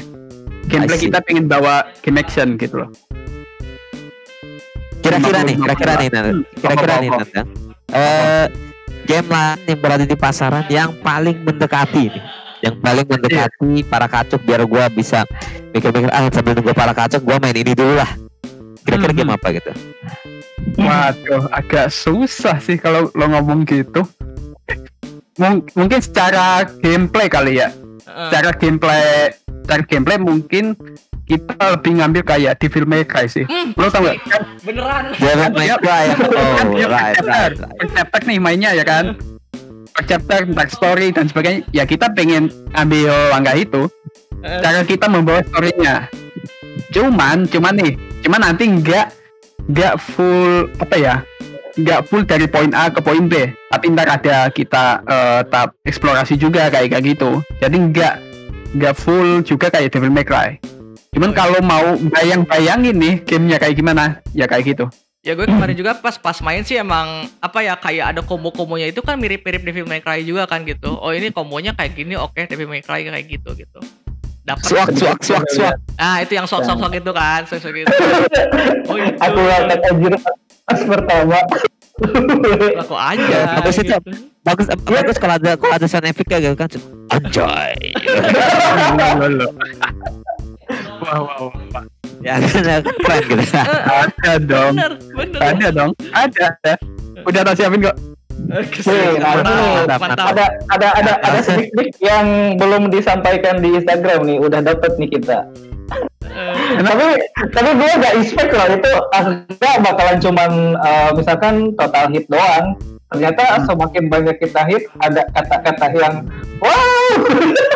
Gameplay 0.68 0.98
kita 1.00 1.24
pengen 1.24 1.48
bawa 1.48 1.88
game 2.04 2.20
action 2.20 2.60
gitu 2.60 2.86
loh. 2.86 2.88
Kira-kira 5.02 5.42
nih, 5.42 5.56
50-50. 5.58 5.64
kira-kira 5.66 5.92
nih. 5.96 6.08
Hmm, 6.12 6.42
kira-kira 6.60 6.94
nih. 7.00 7.08
Nanda. 7.10 7.42
Eh, 7.90 8.46
game 9.04 9.28
lain 9.28 9.58
yang 9.66 9.78
berada 9.78 10.04
di 10.04 10.16
pasaran 10.16 10.64
yang 10.68 10.90
paling 11.00 11.42
mendekati 11.42 12.10
nih, 12.10 12.24
yang 12.62 12.74
paling 12.78 13.06
mendekati 13.06 13.82
para 13.84 14.06
kacuk 14.06 14.40
biar 14.42 14.62
gua 14.64 14.86
bisa 14.88 15.26
mikir-mikir 15.72 16.10
ah 16.10 16.26
sambil 16.28 16.54
nunggu 16.56 16.72
para 16.72 16.92
kacuk 16.92 17.22
gua 17.22 17.36
main 17.38 17.56
ini 17.56 17.72
dulu 17.72 17.98
lah. 17.98 18.10
Kira-kira 18.82 19.12
Hmm. 19.14 19.18
game 19.22 19.32
apa 19.34 19.48
gitu? 19.54 19.72
Waduh, 20.78 21.44
agak 21.50 21.90
susah 21.90 22.58
sih 22.58 22.78
kalau 22.78 23.10
lo 23.14 23.26
ngomong 23.28 23.66
gitu. 23.66 24.02
Mung- 25.38 25.64
mungkin 25.74 26.00
secara 26.02 26.62
gameplay 26.82 27.26
kali 27.26 27.58
ya. 27.62 27.72
Secara 28.02 28.52
gameplay, 28.54 29.32
secara 29.64 29.82
gameplay 29.86 30.18
mungkin 30.20 30.76
kita 31.22 31.54
lebih 31.70 31.92
ngambil 31.96 32.22
kayak 32.24 32.54
di 32.56 32.66
film 32.66 32.88
May 32.88 33.02
Cry 33.02 33.26
sih. 33.26 33.44
Hmm, 33.44 33.72
Lo 33.72 33.88
tau 33.88 34.02
gak? 34.02 34.18
Kan, 34.22 34.42
beneran 34.62 35.04
Devil 35.14 35.50
May 35.52 35.66
Iya. 35.66 35.76
Cry. 35.78 36.04
kan 36.10 36.66
Oh, 36.66 36.74
dia 36.74 36.86
right, 36.86 37.16
right, 37.18 37.54
chapter 37.88 38.20
nih 38.24 38.38
mainnya 38.38 38.70
ya 38.72 38.82
kan. 38.82 39.14
Per 39.92 40.02
chapter 40.04 40.44
tentang 40.44 40.68
story 40.68 41.08
dan 41.08 41.26
sebagainya. 41.26 41.62
Ya 41.70 41.84
kita 41.84 42.10
pengen 42.10 42.48
ambil 42.72 43.08
langkah 43.28 43.54
itu. 43.54 43.86
Eh, 44.40 44.58
cara 44.58 44.82
kita 44.82 45.06
membawa 45.06 45.38
storynya 45.44 46.10
cuman 46.90 47.46
cuman 47.46 47.72
nih 47.74 47.92
cuman 48.20 48.40
nanti 48.42 48.64
nggak 48.66 49.06
nggak 49.68 49.94
full 49.96 50.66
apa 50.76 50.96
ya 50.96 51.14
nggak 51.74 52.04
full 52.04 52.22
dari 52.22 52.44
poin 52.44 52.68
A 52.72 52.90
ke 52.90 52.98
poin 52.98 53.24
B 53.24 53.38
tapi 53.70 53.88
ntar 53.88 54.10
ada 54.10 54.50
kita 54.50 55.00
eh, 55.00 55.40
tahap 55.46 55.72
eksplorasi 55.82 56.36
juga 56.36 56.68
kayak 56.68 56.90
kayak 56.90 57.04
gitu 57.06 57.38
jadi 57.58 57.76
nggak 57.78 58.14
nggak 58.74 58.94
full 58.94 59.40
juga 59.40 59.70
kayak 59.70 59.88
Devil 59.88 60.10
May 60.10 60.26
Cry 60.26 60.58
Cuman 61.12 61.28
Oh, 61.28 61.32
iya. 61.36 61.40
kalau 61.44 61.60
mau 61.60 61.86
bayang-bayangin 62.08 62.96
nih 62.96 63.14
gamenya 63.28 63.60
kayak 63.60 63.76
gimana, 63.76 64.04
ya 64.32 64.48
kayak 64.48 64.64
gitu. 64.64 64.88
Ya 65.22 65.36
gue 65.38 65.44
kemarin 65.44 65.76
juga 65.76 65.94
pas 66.00 66.16
pas 66.18 66.34
main 66.42 66.64
sih 66.64 66.74
emang 66.74 67.28
apa 67.38 67.62
ya 67.62 67.78
kayak 67.78 68.16
ada 68.16 68.20
combo-kombonya 68.24 68.90
itu 68.90 69.04
kan 69.04 69.20
mirip-mirip 69.20 69.62
Devil 69.62 69.86
May 69.86 70.02
Cry 70.02 70.24
juga 70.24 70.48
kan 70.48 70.64
gitu. 70.64 70.98
Oh 70.98 71.12
ini 71.14 71.30
kombonya 71.30 71.76
kayak 71.76 71.94
gini, 71.94 72.16
oke 72.18 72.48
Devil 72.48 72.66
May 72.66 72.82
Cry 72.82 73.06
kayak 73.06 73.28
gitu 73.28 73.54
gitu. 73.54 73.78
Dapat. 74.42 74.64
Suak 74.66 74.88
suak 74.96 75.18
suak 75.22 75.44
suak. 75.52 75.76
Ah 76.00 76.18
itu 76.24 76.34
yang 76.34 76.48
sok-sok 76.48 76.90
itu 76.96 77.12
kan, 77.14 77.44
sok-sok 77.46 77.76
itu. 77.76 77.94
Oh 78.90 78.96
itu. 78.98 79.14
Aku 79.20 79.38
ngangkat 79.38 79.80
anjir 79.92 80.12
pas 80.64 80.80
pertama. 80.80 81.38
Aku 82.82 82.94
aja. 82.98 83.38
Bagus 83.62 83.76
itu. 83.78 83.94
gitu. 83.94 84.10
Bagus 84.42 84.66
bagus 84.74 85.16
kalau 85.22 85.38
ada 85.38 85.54
kalau 85.60 85.76
ada 85.76 85.86
sound 85.86 86.08
effect 86.08 86.26
gitu 86.26 86.56
kan. 86.58 86.66
Anjay. 87.14 87.94
Wah, 91.02 91.18
wah, 91.18 91.50
wah. 91.50 91.84
ya 92.22 92.38
kan 92.38 92.82
keren 92.86 93.22
gitu. 93.26 93.44
Ada 94.06 94.32
dong. 94.38 94.74
Bener, 94.78 94.92
bener. 95.10 95.40
Ada 95.42 95.68
dong. 95.74 95.90
Ada. 96.14 96.46
ada. 96.54 96.72
Udah 97.26 97.40
tak 97.42 97.54
siapin 97.58 97.82
kok. 97.82 97.96
Mantap. 98.42 100.02
ada 100.34 100.44
ada 100.72 100.88
ada 100.98 101.12
ada 101.22 101.38
sedikit 101.42 101.94
yang 102.02 102.58
belum 102.58 102.90
disampaikan 102.90 103.62
di 103.62 103.78
Instagram 103.78 104.26
nih, 104.26 104.38
udah 104.42 104.60
dapet 104.62 104.98
nih 104.98 105.10
kita. 105.14 105.46
Eh, 106.32 106.80
tapi 106.80 107.06
tapi 107.52 107.70
gue 107.76 107.90
gak 108.00 108.14
expect 108.16 108.50
loh 108.56 108.68
itu 108.72 108.92
akhirnya 109.12 109.72
bakalan 109.84 110.16
cuman 110.16 110.50
eh, 110.80 111.10
misalkan 111.12 111.54
total 111.76 112.08
hit 112.08 112.24
doang 112.32 112.72
ternyata 113.12 113.60
semakin 113.68 114.08
banyak 114.08 114.36
kita 114.40 114.64
hit 114.64 114.88
ada 115.04 115.28
kata-kata 115.36 115.86
yang 115.92 116.24
wow 116.64 117.12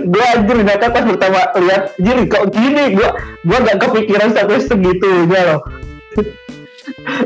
gue 0.00 0.24
anjir 0.24 0.56
ternyata 0.56 0.86
pas 0.88 1.04
pertama 1.04 1.40
lihat 1.56 1.82
anjir 1.94 2.18
kok 2.26 2.44
gini 2.50 2.84
gue 2.94 3.08
gue 3.42 3.58
gak 3.60 3.78
kepikiran 3.80 4.30
sampai 4.32 4.60
segitunya 4.60 5.40
loh 5.46 5.60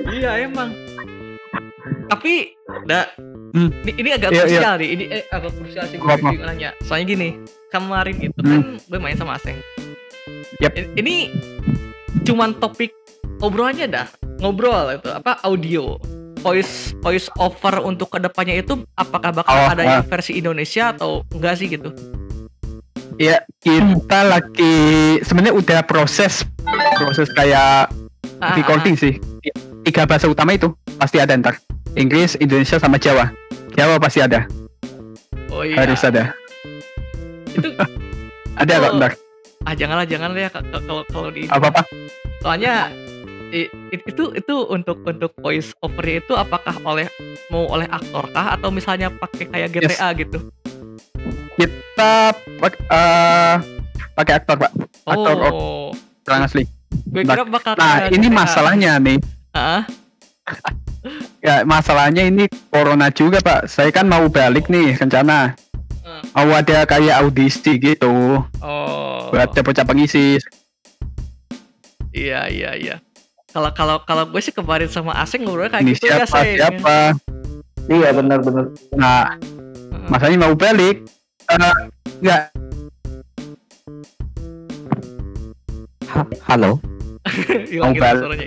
Iya 0.04 0.44
emang. 0.44 0.70
Tapi, 2.04 2.52
da, 2.84 3.08
Hmm. 3.54 3.70
ini, 3.86 3.92
ini 3.96 4.08
agak 4.12 4.34
Iya, 4.34 4.44
krusial 4.44 4.74
nih. 4.76 4.88
Ini 4.92 5.04
eh, 5.08 5.22
agak 5.30 5.52
krusial 5.56 5.84
sih 5.88 5.96
gue 5.96 6.14
nanya. 6.36 6.70
Soalnya 6.82 7.06
gini, 7.08 7.28
kemarin 7.70 8.16
itu 8.20 8.38
Hmm. 8.42 8.50
kan 8.50 8.60
gue 8.82 8.98
main 8.98 9.16
sama 9.16 9.38
Aseng. 9.38 9.56
Yap. 10.58 10.74
I- 10.74 10.90
Ini 10.96 11.14
cuman 12.22 12.58
topik 12.58 12.92
obrolannya 13.38 13.86
dah, 13.86 14.06
ngobrol 14.38 14.90
itu 14.92 15.08
apa 15.08 15.38
audio. 15.42 15.96
Voice 16.44 16.92
voice 17.00 17.32
over 17.40 17.80
untuk 17.80 18.12
ke 18.12 18.20
depannya 18.20 18.60
itu 18.60 18.84
apakah 18.92 19.32
bakal 19.32 19.54
Oh, 19.54 19.72
ada 19.72 19.80
yang 19.80 20.04
versi 20.04 20.36
Indonesia 20.36 20.92
atau 20.92 21.24
enggak 21.32 21.56
sih 21.56 21.72
gitu? 21.72 21.88
Ya, 23.14 23.46
kita 23.62 24.26
lagi 24.26 24.74
sebenarnya 25.22 25.54
udah 25.54 25.80
proses 25.86 26.42
proses 26.98 27.30
kayak 27.32 27.90
Ah, 28.42 28.50
ah, 28.50 28.54
recording 28.58 28.98
sih. 28.98 29.16
Tiga 29.86 30.04
bahasa 30.04 30.26
utama 30.26 30.52
itu 30.52 30.74
pasti 30.98 31.22
ada 31.22 31.38
ntar. 31.38 31.54
Inggris, 31.94 32.34
Indonesia 32.36 32.76
sama 32.76 32.98
Jawa. 32.98 33.30
Jawa 33.72 33.96
pasti 34.02 34.18
ada, 34.20 34.42
ah. 34.42 34.44
Oh 35.48 35.62
iya. 35.62 35.86
harus 35.86 36.02
ada. 36.02 36.34
Itu 37.48 37.70
Ada 38.60 38.74
kok 38.78 38.92
ntar. 38.98 39.12
ah 39.64 39.72
janganlah 39.72 40.04
jangan 40.04 40.36
ya 40.36 40.52
kalau 40.52 41.02
kalau 41.08 41.30
di 41.32 41.48
Apa 41.48 41.72
apa? 41.72 41.82
soalnya 42.38 42.92
itu 43.88 44.34
itu 44.36 44.54
untuk 44.68 45.00
untuk 45.08 45.32
voice 45.40 45.72
over 45.80 46.04
itu 46.04 46.36
apakah 46.36 46.76
oleh 46.84 47.08
mau 47.48 47.64
oleh 47.72 47.88
aktor 47.88 48.28
kah 48.28 48.52
atau 48.52 48.68
misalnya 48.68 49.08
pakai 49.08 49.48
kayak 49.48 49.68
GTA 49.72 50.12
gitu 50.20 50.52
Kita 51.54 52.12
pak- 52.58 52.82
eh, 52.84 53.54
pakai 54.12 54.34
aktor 54.34 54.56
pak, 54.58 54.72
aktor 55.04 55.34
oh 55.44 55.90
orang 56.24 56.42
asli. 56.42 56.64
gue 57.04 57.22
kira 57.22 57.44
bakal 57.44 57.74
Nah 57.74 58.06
ini 58.08 58.26
masalahnya 58.26 58.98
nih. 58.98 59.18
ah 59.52 59.82
Ya 61.44 61.60
masalahnya 61.62 62.24
ini 62.24 62.48
corona 62.68 63.10
juga 63.10 63.38
pak. 63.38 63.68
Saya 63.68 63.90
kan 63.90 64.04
mau 64.04 64.24
balik 64.26 64.66
nih 64.66 64.96
rencana. 64.96 65.52
Ah. 66.00 66.22
Mau 66.34 66.50
ada 66.50 66.82
kayak 66.84 67.20
audisi 67.20 67.76
gitu 67.76 68.40
oh 68.58 69.18
buat 69.28 69.50
bocah 69.52 69.82
pengisi. 69.82 70.38
iya 72.10 72.46
iya 72.46 72.70
iya 72.72 72.96
kalau 73.50 73.70
kalau 73.70 73.96
kalau 74.00 74.24
gue 74.24 74.38
sih 74.38 74.50
kemarin 74.50 74.86
sama 74.86 75.10
Aseng 75.12 75.42
ngobrol 75.42 75.66
kayak 75.66 75.82
Ini 75.82 75.92
gitu 75.92 76.06
ya 76.06 76.22
siapa 76.22 76.30
Seng. 76.36 76.54
siapa. 76.54 76.98
iya 77.88 78.08
benar-benar 78.10 78.64
Nah 78.92 79.34
Heeh. 79.34 80.06
masanya 80.08 80.38
mau 80.40 80.54
balik. 80.54 81.02
Eh, 81.44 81.72
Nggak 82.20 82.40
Ha- 86.04 86.30
Halo. 86.46 86.78
gitu 87.26 87.82
hilang. 87.82 87.94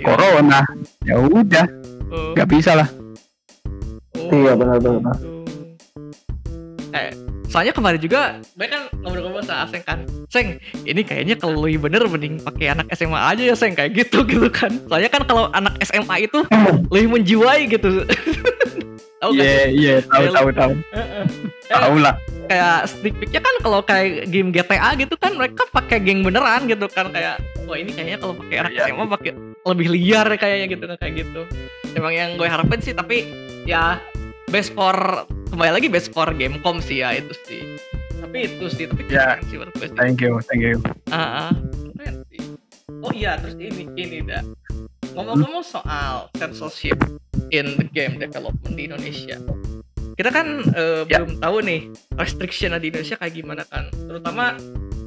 corona. 0.02 0.60
Ya 1.04 1.16
udah 1.18 1.66
Oh, 2.08 2.32
nggak 2.32 2.48
bisa 2.48 2.72
lah. 2.72 2.88
oh, 4.16 4.32
Iya, 4.32 4.56
benar-benar. 4.56 5.12
gitu. 5.12 5.28
Eh, 6.88 7.12
soalnya 7.44 7.76
kemarin 7.76 8.00
juga 8.00 8.20
gue 8.56 8.64
kan 8.64 8.88
ngobrol-ngobrol 8.98 9.44
sama 9.44 9.68
Aseng 9.68 9.84
kan 9.84 9.98
Seng 10.26 10.56
ini 10.82 11.00
kayaknya 11.00 11.36
kalau 11.36 11.60
lebih 11.60 11.84
bener 11.84 12.04
mending 12.04 12.40
pakai 12.40 12.72
anak 12.72 12.88
SMA 12.92 13.16
aja 13.18 13.42
ya 13.42 13.52
Seng 13.52 13.76
kayak 13.76 13.92
gitu 13.94 14.24
gitu 14.30 14.48
kan 14.48 14.72
soalnya 14.84 15.08
kan 15.08 15.24
kalau 15.24 15.52
anak 15.52 15.76
SMA 15.82 16.24
itu 16.24 16.44
lebih 16.88 17.08
menjiwai 17.10 17.68
gitu 17.68 18.04
tahu 19.18 19.30
Iya 19.32 19.64
iya 19.68 19.94
tahu 20.00 20.26
tahu 20.30 20.48
tahu 20.50 20.72
Heeh. 20.90 21.24
tahu 21.68 21.96
lah. 21.98 22.14
kayak 22.44 22.88
sneak 22.88 23.14
peeknya 23.14 23.40
kan 23.40 23.54
kalau 23.58 23.80
kayak 23.82 24.24
game 24.26 24.48
GTA 24.48 24.96
gitu 24.96 25.14
kan 25.14 25.36
mereka 25.36 25.68
pakai 25.68 26.00
geng 26.00 26.22
beneran 26.22 26.64
gitu 26.64 26.88
kan 26.88 27.08
kayak 27.08 27.36
wah 27.62 27.76
ini 27.76 27.92
kayaknya 27.92 28.16
kalau 28.16 28.32
pakai 28.34 28.56
anak 28.58 28.72
Iya. 28.72 28.88
SMA 28.88 29.04
pakai 29.06 29.30
lebih 29.66 29.86
liar 29.90 30.26
kayaknya 30.32 30.66
gitu 30.70 30.84
kan 30.86 30.96
kayak 30.96 31.14
gitu 31.18 31.42
emang 31.92 32.12
yang 32.12 32.30
gue 32.34 32.46
harapin 32.46 32.80
sih 32.80 32.92
tapi 32.92 33.28
ya 33.64 34.00
best 34.46 34.72
for 34.72 34.96
kembali 35.48 35.72
lagi 35.74 35.88
best 35.88 36.08
for 36.08 36.30
Gamecom 36.30 36.80
sih 36.80 37.02
ya 37.02 37.12
itu 37.12 37.36
sih 37.44 37.60
tapi 38.18 38.48
itu 38.48 38.64
sih 38.66 38.84
tapi 38.86 39.02
Ya. 39.06 39.36
keren 39.36 39.44
sih 39.44 39.56
menurut 39.56 39.74
gue 39.74 39.86
sih 39.86 39.96
Thank 39.96 40.18
you 40.18 40.32
thank 40.42 40.62
you. 40.62 40.80
Ah, 41.08 41.20
ah, 41.44 41.50
keren 41.94 42.24
sih 42.28 42.40
oh 42.98 43.12
iya 43.12 43.36
terus 43.36 43.54
ini 43.54 43.84
ini 43.92 44.24
dah 44.24 44.40
ngomong-ngomong 45.12 45.60
soal 45.60 46.32
censorship 46.32 46.96
in 47.50 47.76
the 47.76 47.86
game 47.86 48.16
development 48.16 48.74
di 48.74 48.86
Indonesia 48.86 49.36
kita 50.14 50.30
kan 50.30 50.46
eh, 50.68 51.02
Ya. 51.06 51.22
belum 51.22 51.38
tahu 51.38 51.56
nih 51.62 51.80
restriction 52.14 52.74
di 52.76 52.88
Indonesia 52.88 53.14
kayak 53.14 53.34
gimana 53.34 53.62
kan 53.64 53.86
terutama 53.92 54.58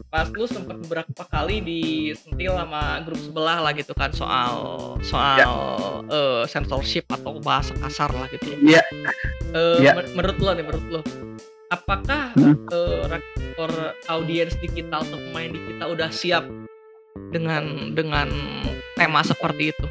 pas 0.08 0.28
lu 0.28 0.44
sempat 0.44 0.76
beberapa 0.78 1.24
kali 1.26 1.60
disentil 1.60 2.52
sama 2.54 3.00
grup 3.02 3.16
sebelah 3.18 3.60
lah 3.60 3.72
gitu 3.72 3.92
kan 3.92 4.12
soal 4.12 4.52
soal 5.00 5.38
Ya. 5.38 5.48
eh, 6.08 6.44
censorship 6.46 7.08
atau 7.10 7.40
bahasa 7.40 7.72
kasar 7.78 8.12
lah 8.12 8.28
gitu 8.30 8.56
Iya. 8.58 8.84
Eh, 9.52 9.80
Ya. 9.82 9.92
men- 9.94 10.12
menurut 10.14 10.38
lo 10.38 10.52
nih 10.52 10.64
menurut 10.64 10.88
lo 10.90 11.02
apakah 11.68 12.36
Hmm. 12.36 12.56
eh, 12.68 13.04
rektor 13.08 13.72
audiens 14.08 14.56
di 14.60 14.68
kita 14.70 15.00
atau 15.00 15.16
pemain 15.22 15.48
di 15.48 15.60
kita 15.66 15.88
udah 15.88 16.08
siap 16.08 16.44
dengan 17.32 17.64
dengan 17.92 18.28
tema 18.96 19.24
seperti 19.24 19.72
itu 19.72 19.88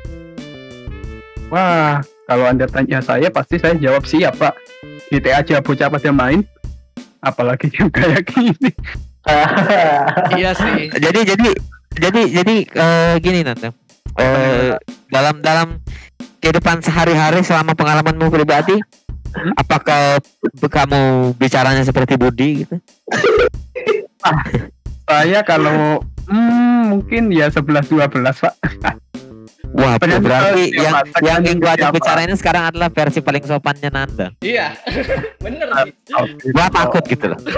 Wah 1.49 2.01
kalau 2.31 2.47
anda 2.47 2.71
tanya 2.71 3.03
saya 3.03 3.27
pasti 3.35 3.59
saya 3.59 3.75
jawab 3.75 4.07
siap 4.07 4.39
pak. 4.39 4.55
GTA 5.11 5.43
aja 5.43 5.59
bocah 5.59 5.91
pada 5.91 6.15
main. 6.15 6.47
Apalagi 7.19 7.67
yang 7.77 7.91
kayak 7.91 8.31
gini. 8.31 8.71
iya 10.39 10.57
sih 10.57 10.89
Jadi 10.97 11.21
jadi 11.29 11.51
jadi 11.99 12.23
jadi 12.31 12.55
eh, 12.71 13.15
gini 13.19 13.43
nanti. 13.43 13.67
Eh, 14.15 14.79
dalam 15.11 15.43
dalam 15.43 15.83
kehidupan 16.39 16.87
sehari-hari 16.87 17.43
selama 17.43 17.75
pengalamanmu 17.75 18.31
pribadi, 18.31 18.79
Hmm? 19.31 19.55
apakah 19.55 20.19
kamu 20.59 21.31
bicaranya 21.39 21.87
seperti 21.87 22.19
Budi 22.19 22.67
gitu? 22.67 22.83
Saya 25.07 25.47
kalau 25.47 26.03
hmm, 26.27 26.91
mungkin 26.91 27.31
ya 27.31 27.47
11-12 27.47 28.11
pak. 28.11 28.55
Wah, 29.71 29.95
Benar, 29.97 30.19
berarti 30.19 30.75
yang 30.75 30.95
Siapa? 30.99 31.19
yang 31.23 31.39
ingin 31.41 31.59
gua 31.59 31.75
bicara 31.91 32.21
ini 32.23 32.35
sekarang 32.35 32.63
adalah 32.69 32.91
versi 32.91 33.23
paling 33.23 33.45
sopannya 33.45 33.87
Nanda. 33.89 34.35
iya 34.41 34.75
bener 35.45 35.69
sih 35.79 35.93
Gua 36.51 36.67
takut 36.69 37.05
gitu 37.07 37.31
loh. 37.31 37.39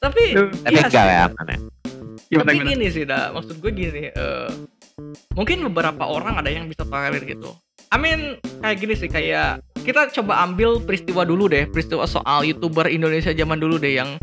tapi 0.00 0.22
Tapi 0.32 0.70
iya 0.70 0.80
enggak 0.80 0.90
sih. 0.90 1.12
ya 1.12 1.24
aman 1.26 1.46
ya. 1.46 1.58
Gimana, 2.30 2.46
tapi 2.46 2.56
gimana? 2.56 2.70
gini 2.70 2.86
sih 2.88 3.04
dah 3.04 3.34
maksud 3.34 3.56
gue 3.58 3.72
gini 3.72 4.02
eh, 4.06 4.48
mungkin 5.34 5.66
beberapa 5.66 6.06
orang 6.06 6.38
ada 6.38 6.46
yang 6.46 6.70
bisa 6.70 6.86
tolerir 6.86 7.26
gitu 7.26 7.50
Amin 7.90 8.38
kayak 8.62 8.76
gini 8.78 8.94
sih 8.94 9.10
kayak 9.10 9.58
kita 9.82 10.14
coba 10.14 10.46
ambil 10.46 10.78
peristiwa 10.78 11.26
dulu 11.26 11.50
deh 11.50 11.66
peristiwa 11.66 12.06
soal 12.06 12.46
youtuber 12.46 12.86
Indonesia 12.86 13.34
zaman 13.34 13.58
dulu 13.58 13.82
deh 13.82 13.98
yang 13.98 14.14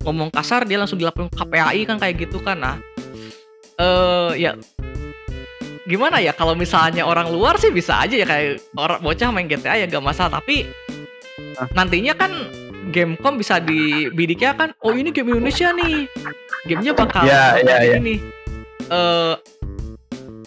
ngomong 0.00 0.32
kasar 0.32 0.64
dia 0.64 0.80
langsung 0.80 0.96
dilaporin 0.96 1.28
KPAI 1.28 1.84
kan 1.84 2.00
kayak 2.00 2.16
gitu 2.18 2.40
kan 2.40 2.56
nah 2.56 2.76
eh 3.80 4.30
ya. 4.36 4.52
Gimana 5.88 6.20
ya 6.20 6.30
kalau 6.30 6.52
misalnya 6.54 7.02
orang 7.02 7.32
luar 7.32 7.56
sih 7.58 7.72
bisa 7.72 7.98
aja 7.98 8.14
ya 8.14 8.28
kayak 8.28 8.60
orang 8.76 9.00
bocah 9.00 9.32
main 9.32 9.48
GTA 9.48 9.80
ya 9.80 9.86
gak 9.88 10.04
masalah. 10.04 10.38
Tapi 10.38 10.68
nantinya 11.72 12.14
kan 12.14 12.30
Gamecom 12.90 13.38
bisa 13.38 13.62
dibidiknya 13.62 14.56
kan 14.56 14.68
oh 14.82 14.92
ini 14.92 15.10
game 15.10 15.34
Indonesia 15.34 15.70
nih. 15.72 16.06
Gamenya 16.68 16.92
bakal 16.92 17.22
Ya, 17.24 17.56
bakal 17.56 17.64
ya, 17.64 17.76
ya. 17.80 17.96
ini 17.96 18.14
eh 18.90 19.34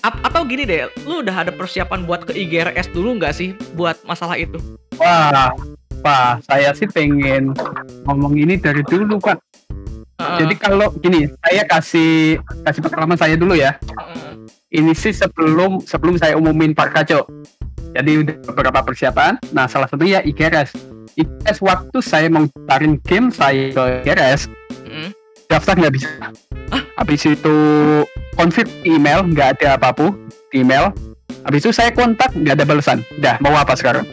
ap- 0.04 0.22
atau 0.28 0.44
gini 0.44 0.68
deh 0.68 0.92
lu 1.08 1.24
udah 1.24 1.48
ada 1.48 1.52
persiapan 1.56 2.04
buat 2.04 2.28
ke 2.28 2.36
IGRS 2.36 2.92
dulu 2.92 3.16
nggak 3.18 3.34
sih 3.34 3.56
buat 3.74 3.96
masalah 4.04 4.36
itu? 4.36 4.60
Wah, 5.00 5.56
Pak, 6.04 6.44
saya 6.46 6.76
sih 6.76 6.86
pengen 6.86 7.56
ngomong 8.04 8.36
ini 8.36 8.60
dari 8.60 8.84
dulu, 8.84 9.18
Pak. 9.18 9.40
Jadi 10.20 10.56
kalau 10.56 10.94
gini, 10.98 11.26
saya 11.42 11.66
kasih 11.66 12.38
kasih 12.64 12.82
pengalaman 12.82 13.18
saya 13.18 13.36
dulu 13.36 13.58
ya. 13.58 13.76
heeh. 13.82 14.32
Ini 14.74 14.94
sih 14.94 15.14
sebelum 15.14 15.86
sebelum 15.86 16.18
saya 16.18 16.34
umumin 16.34 16.74
Pak 16.74 16.90
Kaco. 16.94 17.30
Jadi 17.94 18.26
udah 18.26 18.36
beberapa 18.50 18.82
persiapan. 18.82 19.38
Nah, 19.54 19.70
salah 19.70 19.86
satunya 19.86 20.26
IGRS. 20.26 20.74
IGRS 21.14 21.62
waktu 21.62 21.98
saya 22.02 22.26
mau 22.26 22.50
tarin 22.66 22.98
game 23.06 23.30
saya 23.30 23.70
ke 23.70 23.84
IGRS, 24.02 24.50
Mm. 24.90 25.14
daftar 25.46 25.78
nggak 25.78 25.94
bisa. 25.94 26.10
Habis 26.98 27.22
itu 27.30 27.56
konfirm 28.34 28.70
email 28.82 29.22
nggak 29.22 29.62
ada 29.62 29.78
apa 29.78 29.94
pun 29.94 30.18
email. 30.50 30.90
Habis 31.46 31.70
itu 31.70 31.72
saya 31.72 31.94
kontak 31.94 32.34
nggak 32.34 32.58
ada 32.58 32.66
balasan. 32.66 33.06
Dah 33.22 33.38
mau 33.38 33.54
apa 33.54 33.78
sekarang? 33.78 34.06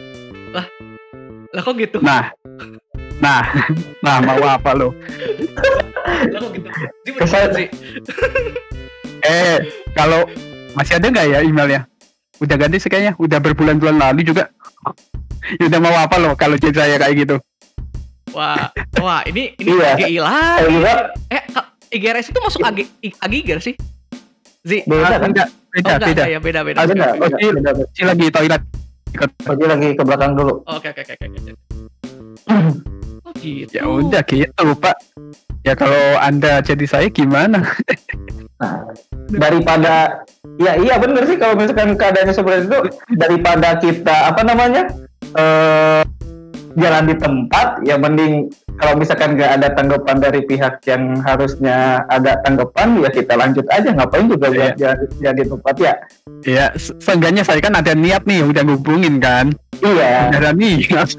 lah 1.51 1.59
kok 1.59 1.75
gitu 1.75 1.99
Nah, 1.99 2.31
nah, 3.21 3.41
nah 4.05 4.17
mau 4.19 4.41
apa 4.41 4.71
lo? 4.73 4.89
gitu 7.01 7.17
Kesal- 7.17 7.53
sih 7.53 7.67
Eh, 9.21 9.57
kalau 9.93 10.25
masih 10.73 10.97
ada 10.97 11.07
nggak 11.07 11.27
ya 11.27 11.39
emailnya? 11.41 11.81
Udah 12.41 12.57
ganti 12.57 12.81
sih 12.81 12.89
kayaknya. 12.89 13.13
Udah 13.15 13.37
berbulan-bulan 13.37 14.01
lalu 14.01 14.25
juga. 14.25 14.49
ya 15.51 15.65
udah 15.67 15.79
mau 15.79 15.93
apa 15.95 16.15
lo 16.17 16.33
kalau 16.33 16.53
chat 16.55 16.71
saya 16.71 16.97
kayak 16.97 17.15
gitu? 17.19 17.35
wah 18.31 18.71
wah 18.97 19.19
ini 19.25 19.51
ini 19.57 19.75
Iya. 19.75 19.93
AGI 19.93 20.17
Saya 20.21 20.69
juga 20.69 20.91
eh 21.27 21.43
IGRS 21.91 22.31
itu 22.31 22.39
masuk 22.39 22.63
AG 22.63 22.79
I- 23.03 23.17
AGI 23.19 23.59
sih 23.59 23.75
Zi 24.63 24.85
beda 24.87 25.03
Ah, 25.03 25.09
kan? 25.11 25.27
enggak, 25.27 25.47
oh, 25.49 25.69
beda, 25.73 25.91
enggak, 25.91 26.07
beda. 26.07 26.23
ya 26.23 26.39
beda 26.39 26.59
beda. 26.63 26.77
Oh, 26.79 26.85
iya. 26.85 27.09
Beda, 27.51 27.69
beda. 27.73 27.83
Si 27.91 28.01
lagi 28.05 28.25
toilet. 28.29 28.61
Oke 29.43 29.63
lagi 29.67 29.89
ke 29.91 30.03
belakang 30.05 30.31
dulu. 30.33 30.63
oke 30.63 30.87
oke 30.87 31.01
oke 31.03 31.13
oke 31.19 31.27
oke. 31.27 31.51
Oh 33.21 33.31
gitu 33.35 33.71
Ya 33.71 33.83
udah 33.85 34.21
gitu, 34.21 34.65
Pak. 34.75 34.97
Ya 35.61 35.73
kalau 35.73 35.97
Anda 36.17 36.59
jadi 36.59 36.85
saya 36.85 37.07
gimana? 37.07 37.61
Nah, 38.57 38.85
daripada 39.31 40.21
ya 40.57 40.73
iya 40.75 40.97
bener 40.97 41.25
sih 41.25 41.33
kalau 41.35 41.53
misalkan 41.53 41.93
keadaannya 41.93 42.29
seperti 42.31 42.65
itu 42.65 42.79
daripada 43.11 43.73
kita 43.75 44.15
apa 44.27 44.41
namanya 44.41 44.85
eh 45.33 46.01
jalan 46.71 47.03
di 47.03 47.15
tempat 47.15 47.81
ya 47.81 47.95
mending 47.95 48.47
kalau 48.77 48.95
misalkan 48.95 49.33
nggak 49.33 49.51
ada 49.55 49.67
tanggapan 49.71 50.17
dari 50.17 50.41
pihak 50.41 50.79
yang 50.85 51.19
harusnya 51.19 51.77
ada 52.07 52.39
tanggapan 52.39 52.95
ya 52.97 53.09
kita 53.09 53.33
lanjut 53.33 53.65
aja 53.67 53.91
ngapain 53.91 54.25
juga 54.25 54.47
Iya. 54.47 54.55
buat 54.55 54.73
jalan, 54.77 54.97
jalan 55.19 55.35
di 55.35 55.45
tempat 55.47 55.75
ya 55.77 55.93
Ya, 56.41 56.65
se- 56.73 56.97
seenggaknya 56.97 57.43
saya 57.43 57.59
kan 57.59 57.75
ada 57.75 57.93
niat 57.93 58.25
nih, 58.25 58.41
udah 58.41 58.63
ngubungin 58.63 59.17
kan. 59.17 59.53
iya 59.77 60.25
Udah 60.27 60.39
ada 60.41 60.51
niat. 60.53 61.09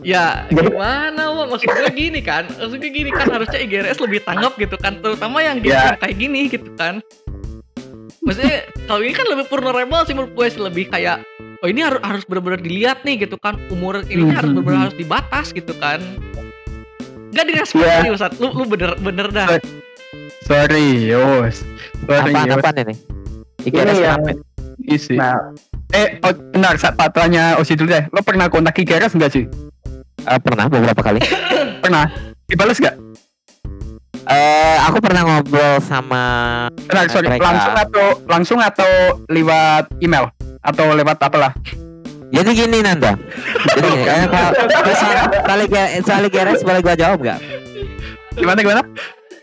Ya 0.00 0.48
Jadi- 0.48 0.72
gimana 0.72 1.22
Wak? 1.30 1.46
Maksud 1.50 1.68
gue 1.68 1.90
gini 1.92 2.20
kan 2.20 2.48
Maksudnya 2.48 2.88
gini 2.88 3.10
kan 3.10 3.26
harusnya 3.28 3.58
IGRS 3.58 3.98
lebih 3.98 4.20
tanggap 4.20 4.56
gitu 4.56 4.76
kan 4.76 4.96
Terutama 4.96 5.40
yang 5.40 5.60
game 5.60 5.72
Ya. 5.72 5.92
kayak 5.96 6.16
gini 6.16 6.48
gitu 6.48 6.70
kan 6.74 7.04
Maksudnya 8.20 8.56
kalau 8.84 9.00
ini 9.00 9.12
kan 9.12 9.26
lebih 9.26 9.46
vulnerable 9.46 10.02
sih 10.04 10.12
menurut 10.12 10.32
gue 10.32 10.46
sih 10.48 10.60
Lebih 10.60 10.84
kayak 10.88 11.20
Oh 11.60 11.68
ini 11.68 11.84
harus 11.84 12.00
harus 12.00 12.24
benar-benar 12.24 12.58
dilihat 12.58 13.04
nih 13.04 13.20
gitu 13.20 13.36
kan 13.36 13.60
Umur 13.68 14.00
ini 14.02 14.24
Hmm, 14.24 14.32
harus 14.32 14.50
benar-benar 14.50 14.80
harus 14.88 14.96
dibatas 14.96 15.46
gitu 15.52 15.76
kan 15.76 16.00
Gak 17.30 17.44
direspon 17.46 17.84
Ya. 17.84 18.00
serius 18.00 18.18
Sat. 18.18 18.32
Lu, 18.36 18.50
lu 18.50 18.64
bener, 18.64 18.96
bener 18.96 19.28
dah 19.28 19.48
Sorry, 20.42 21.06
yos. 21.06 21.62
Sorry, 22.02 22.32
Apaan 22.32 22.48
yos. 22.48 22.58
apaan 22.58 22.76
ini? 22.80 22.94
ini 23.60 23.68
IGRS 23.68 23.98
yang? 24.00 24.20
Isi. 24.82 25.14
nah 25.14 25.36
Eh, 25.90 26.18
oh, 26.20 26.34
benar, 26.50 26.74
saat 26.74 26.94
patanya 26.94 27.54
Osi 27.54 27.74
dulu 27.74 27.90
deh. 27.90 28.06
Lo 28.08 28.22
pernah 28.22 28.46
kontak 28.46 28.74
IGRS 28.74 29.14
nggak 29.14 29.30
sih? 29.30 29.44
Eh, 30.26 30.40
pernah 30.40 30.66
beberapa 30.68 31.00
kali. 31.00 31.20
Pernah. 31.84 32.06
Dibales 32.44 32.76
nggak? 32.76 32.96
Eh, 34.30 34.76
aku 34.84 35.00
pernah 35.00 35.22
ngobrol 35.26 35.80
sama 35.82 36.22
Benar, 36.86 37.08
sorry. 37.08 37.26
mereka. 37.26 37.50
Langsung 37.50 37.74
atau 37.74 38.06
langsung 38.28 38.58
atau 38.60 38.90
lewat 39.26 39.90
email 39.98 40.28
atau 40.60 40.86
lewat 40.92 41.18
apalah? 41.18 41.56
Jadi 42.30 42.50
gini 42.54 42.78
Nanda. 42.84 43.18
Jadi 43.74 43.86
gini, 43.90 44.06
eh, 44.06 44.26
kalau 45.42 46.22
IGRS 46.30 46.62
boleh 46.62 46.80
gua 46.84 46.94
jawab 46.94 47.18
nggak? 47.18 47.38
Gimana 48.38 48.58
gimana? 48.62 48.82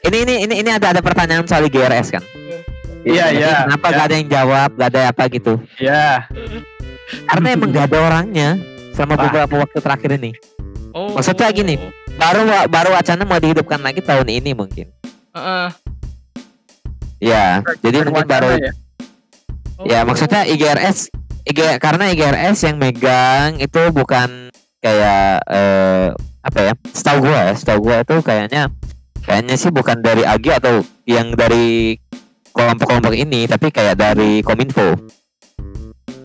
Ini 0.07 0.17
ini 0.23 0.35
ini 0.47 0.55
ini 0.63 0.69
ada 0.71 0.95
ada 0.95 1.01
pertanyaan 1.03 1.43
soal 1.43 1.67
IGRS 1.67 2.15
kan? 2.15 2.23
Iya, 3.07 3.25
Jadi 3.31 3.39
iya. 3.43 3.55
Kenapa 3.67 3.85
iya. 3.87 3.95
gak 3.95 4.05
ada 4.07 4.15
yang 4.15 4.27
jawab, 4.27 4.69
gak 4.75 4.89
ada 4.91 5.01
apa 5.11 5.23
gitu? 5.31 5.53
Iya. 5.79 6.07
Karena 7.27 7.47
emang 7.55 7.69
gak 7.71 7.85
ada 7.91 7.97
orangnya 8.03 8.49
selama 8.91 9.13
Wah. 9.15 9.23
beberapa 9.27 9.55
waktu 9.63 9.77
terakhir 9.79 10.11
ini. 10.19 10.31
Oh. 10.97 11.13
Maksudnya 11.13 11.53
gini. 11.53 11.77
Baru 12.17 12.49
baru 12.73 12.97
wacana 12.97 13.21
mau 13.29 13.37
dihidupkan 13.37 13.77
lagi 13.77 14.01
tahun 14.01 14.25
ini 14.25 14.57
mungkin. 14.57 14.89
Heeh. 15.37 15.69
Ya, 17.21 17.61
jadi 17.85 18.05
mungkin 18.05 18.25
baru 18.25 18.57
ya. 18.57 18.73
Oh. 19.77 19.85
ya 19.85 20.01
maksudnya 20.01 20.41
IGRS 20.49 21.13
IG, 21.45 21.59
karena 21.77 22.09
IGRS 22.09 22.65
yang 22.65 22.81
megang 22.81 23.61
itu 23.61 23.81
bukan 23.93 24.49
kayak 24.81 25.45
eh, 25.45 26.09
apa 26.41 26.59
ya? 26.59 26.73
Setahu 26.89 27.29
gua 27.29 27.39
ya, 27.49 27.53
setahu 27.53 27.79
gua 27.85 28.01
itu 28.01 28.17
kayaknya 28.25 28.73
kayaknya 29.21 29.55
sih 29.55 29.69
bukan 29.69 30.01
dari 30.01 30.25
AG 30.25 30.45
atau 30.49 30.81
yang 31.05 31.37
dari 31.37 31.97
kelompok-kelompok 32.57 33.13
ini, 33.13 33.45
tapi 33.45 33.69
kayak 33.69 34.01
dari 34.01 34.41
Kominfo. 34.41 34.97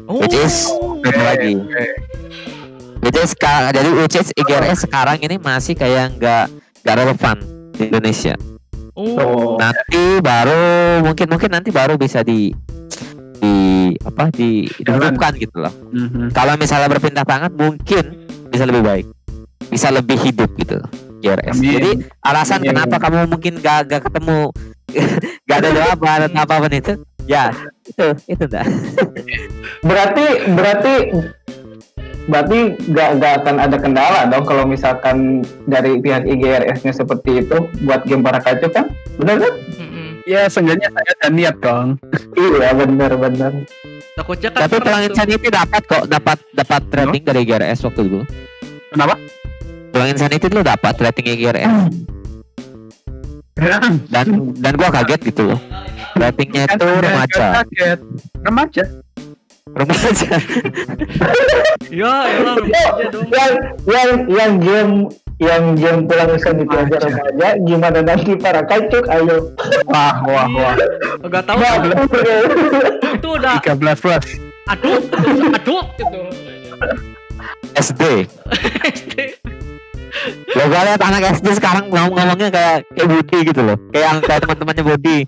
Oh. 0.09 0.19
Which 0.19 0.35
is 0.35 0.67
Oke, 0.73 1.13
lagi. 1.13 1.53
oke. 1.61 1.85
Jadi 3.03 3.19
sekarang 3.27 3.71
jadi 3.75 3.89
which 3.99 4.15
is 4.15 4.31
IGRS 4.39 4.87
sekarang 4.87 5.19
ini 5.19 5.37
masih 5.43 5.75
kayak 5.75 6.15
nggak 6.23 6.47
nggak 6.87 6.97
relevan 7.03 7.37
di 7.75 7.91
Indonesia. 7.91 8.35
Oh. 8.95 9.59
Nanti 9.59 10.23
baru 10.23 11.03
mungkin 11.03 11.27
mungkin 11.27 11.51
nanti 11.51 11.75
baru 11.75 11.99
bisa 11.99 12.23
di 12.23 12.55
di 13.43 13.55
apa 14.07 14.31
di 14.31 14.71
dihidupkan 14.71 15.35
gitu 15.35 15.57
loh. 15.59 15.75
Mhm. 15.91 16.31
Kalau 16.31 16.55
misalnya 16.55 16.87
berpindah 16.87 17.27
tangan 17.27 17.51
mungkin 17.51 18.29
bisa 18.55 18.63
lebih 18.71 18.87
baik, 18.87 19.07
bisa 19.67 19.91
lebih 19.91 20.23
hidup 20.23 20.55
gitu 20.55 20.79
loh. 20.79 20.91
IGRS. 21.23 21.59
Amin. 21.59 21.73
Jadi 21.75 21.91
alasan 22.23 22.61
Amin. 22.63 22.69
kenapa 22.75 22.97
kamu 22.99 23.31
mungkin 23.31 23.53
gak, 23.63 23.87
gak 23.87 24.03
ketemu 24.11 24.51
gak 25.49 25.59
ada 25.63 25.71
jawaban 25.71 26.19
atau 26.27 26.43
apa 26.43 26.55
pun 26.59 26.75
itu 26.75 26.93
ya 27.31 27.55
itu 27.87 28.07
itu 28.27 28.45
dah. 28.51 28.67
berarti 29.87 30.27
berarti 30.51 30.95
berarti 32.23 32.59
nggak 32.87 33.09
nggak 33.19 33.33
akan 33.43 33.57
ada 33.59 33.77
kendala 33.77 34.21
dong 34.27 34.45
kalau 34.45 34.63
misalkan 34.63 35.17
dari 35.67 35.99
pihak 35.99 36.23
IGRS-nya 36.23 36.95
seperti 36.95 37.43
itu 37.43 37.57
buat 37.83 38.07
game 38.07 38.23
para 38.23 38.39
kacau 38.39 38.71
kan 38.71 38.87
benar 39.17 39.43
kan 39.43 39.55
Mm-mm. 39.77 40.09
Ya, 40.23 40.47
seenggaknya 40.47 40.87
saya 40.87 41.11
ada 41.19 41.29
niat 41.29 41.57
dong. 41.59 41.99
iya 42.39 42.71
benar 42.71 43.11
Takutnya 44.15 44.49
kan 44.55 44.61
Tapi 44.63 44.75
tuh- 44.79 45.03
Insanity 45.03 45.49
dapat 45.51 45.83
kok 45.83 46.05
dapat 46.07 46.39
dapat 46.55 46.83
rating 46.87 47.23
dari 47.25 47.39
IGRS 47.43 47.79
waktu 47.83 48.01
dulu. 48.07 48.23
Kenapa? 48.93 49.19
Tulang 49.91 50.09
Insanity 50.15 50.47
dulu 50.47 50.63
dapat 50.63 50.95
rating 50.95 51.27
IGRS 51.27 51.75
dan 54.09 54.27
dan 54.57 54.73
gua 54.75 54.89
kaget 54.93 55.21
gitu 55.27 55.43
loh. 55.51 55.61
Ratingnya 56.13 56.71
itu 56.71 56.87
remaja. 56.87 57.45
Kaget. 57.65 57.99
Remaja. 58.43 58.85
Remaja. 59.73 60.31
Ya, 61.93 62.25
ya 62.25 62.53
remaja 62.57 63.05
dong. 63.13 63.29
yang 63.29 63.53
yang 63.85 64.11
yang 64.33 64.53
game 64.59 64.93
yang 65.37 65.63
game 65.77 66.01
pulang 66.07 66.33
usaha 66.33 66.57
itu 66.57 66.65
aja 66.65 66.97
Remaja. 66.97 67.09
remaja 67.21 67.49
gimana 67.61 67.99
nanti 68.01 68.33
para 68.35 68.65
kacuk 68.65 69.05
ayo 69.09 69.53
Wah, 69.85 70.25
wah, 70.25 70.47
wah. 70.49 70.75
Enggak 71.21 71.45
tahu 71.45 71.59
Nah, 71.61 71.85
itu 73.13 73.29
udah 73.29 73.61
13 73.61 74.01
plus. 74.01 74.25
adult, 74.65 75.05
adult 75.53 75.89
gitu. 76.01 76.21
gitu. 76.33 76.87
SD. 77.85 78.03
Lo 80.53 80.63
gua 80.69 80.83
lihat 80.87 81.01
anak 81.01 81.23
SD 81.41 81.57
sekarang 81.57 81.89
ngomong-ngomongnya 81.89 82.49
kayak 82.49 82.77
kayak 82.93 83.09
Budi 83.09 83.39
gitu 83.49 83.61
loh. 83.63 83.77
Kayak 83.91 84.23
kayak 84.23 84.41
teman-temannya 84.47 84.85
Budi. 84.85 85.19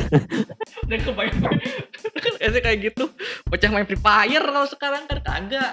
Dan 0.90 0.98
kebayang 1.00 1.38
kan 1.40 2.34
SD 2.38 2.56
kayak 2.60 2.78
gitu. 2.92 3.10
Bocah 3.48 3.70
main 3.72 3.86
Free 3.86 3.98
Fire 3.98 4.44
kalau 4.44 4.68
sekarang 4.68 5.02
kan 5.08 5.18
kagak. 5.20 5.72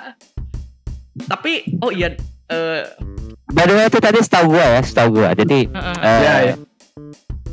Tapi 1.27 1.77
oh 1.79 1.91
iya 1.91 2.15
eh 2.47 2.83
By 3.51 3.67
the 3.67 3.75
way 3.75 3.85
itu 3.91 3.99
tadi 3.99 4.19
setahu 4.23 4.55
gua 4.55 4.63
ya, 4.63 4.81
setahu 4.81 5.09
gua. 5.19 5.29
Jadi 5.35 5.67
heeh. 5.67 5.95
eh, 5.99 6.19
Ya, 6.23 6.33
ya. 6.39 6.55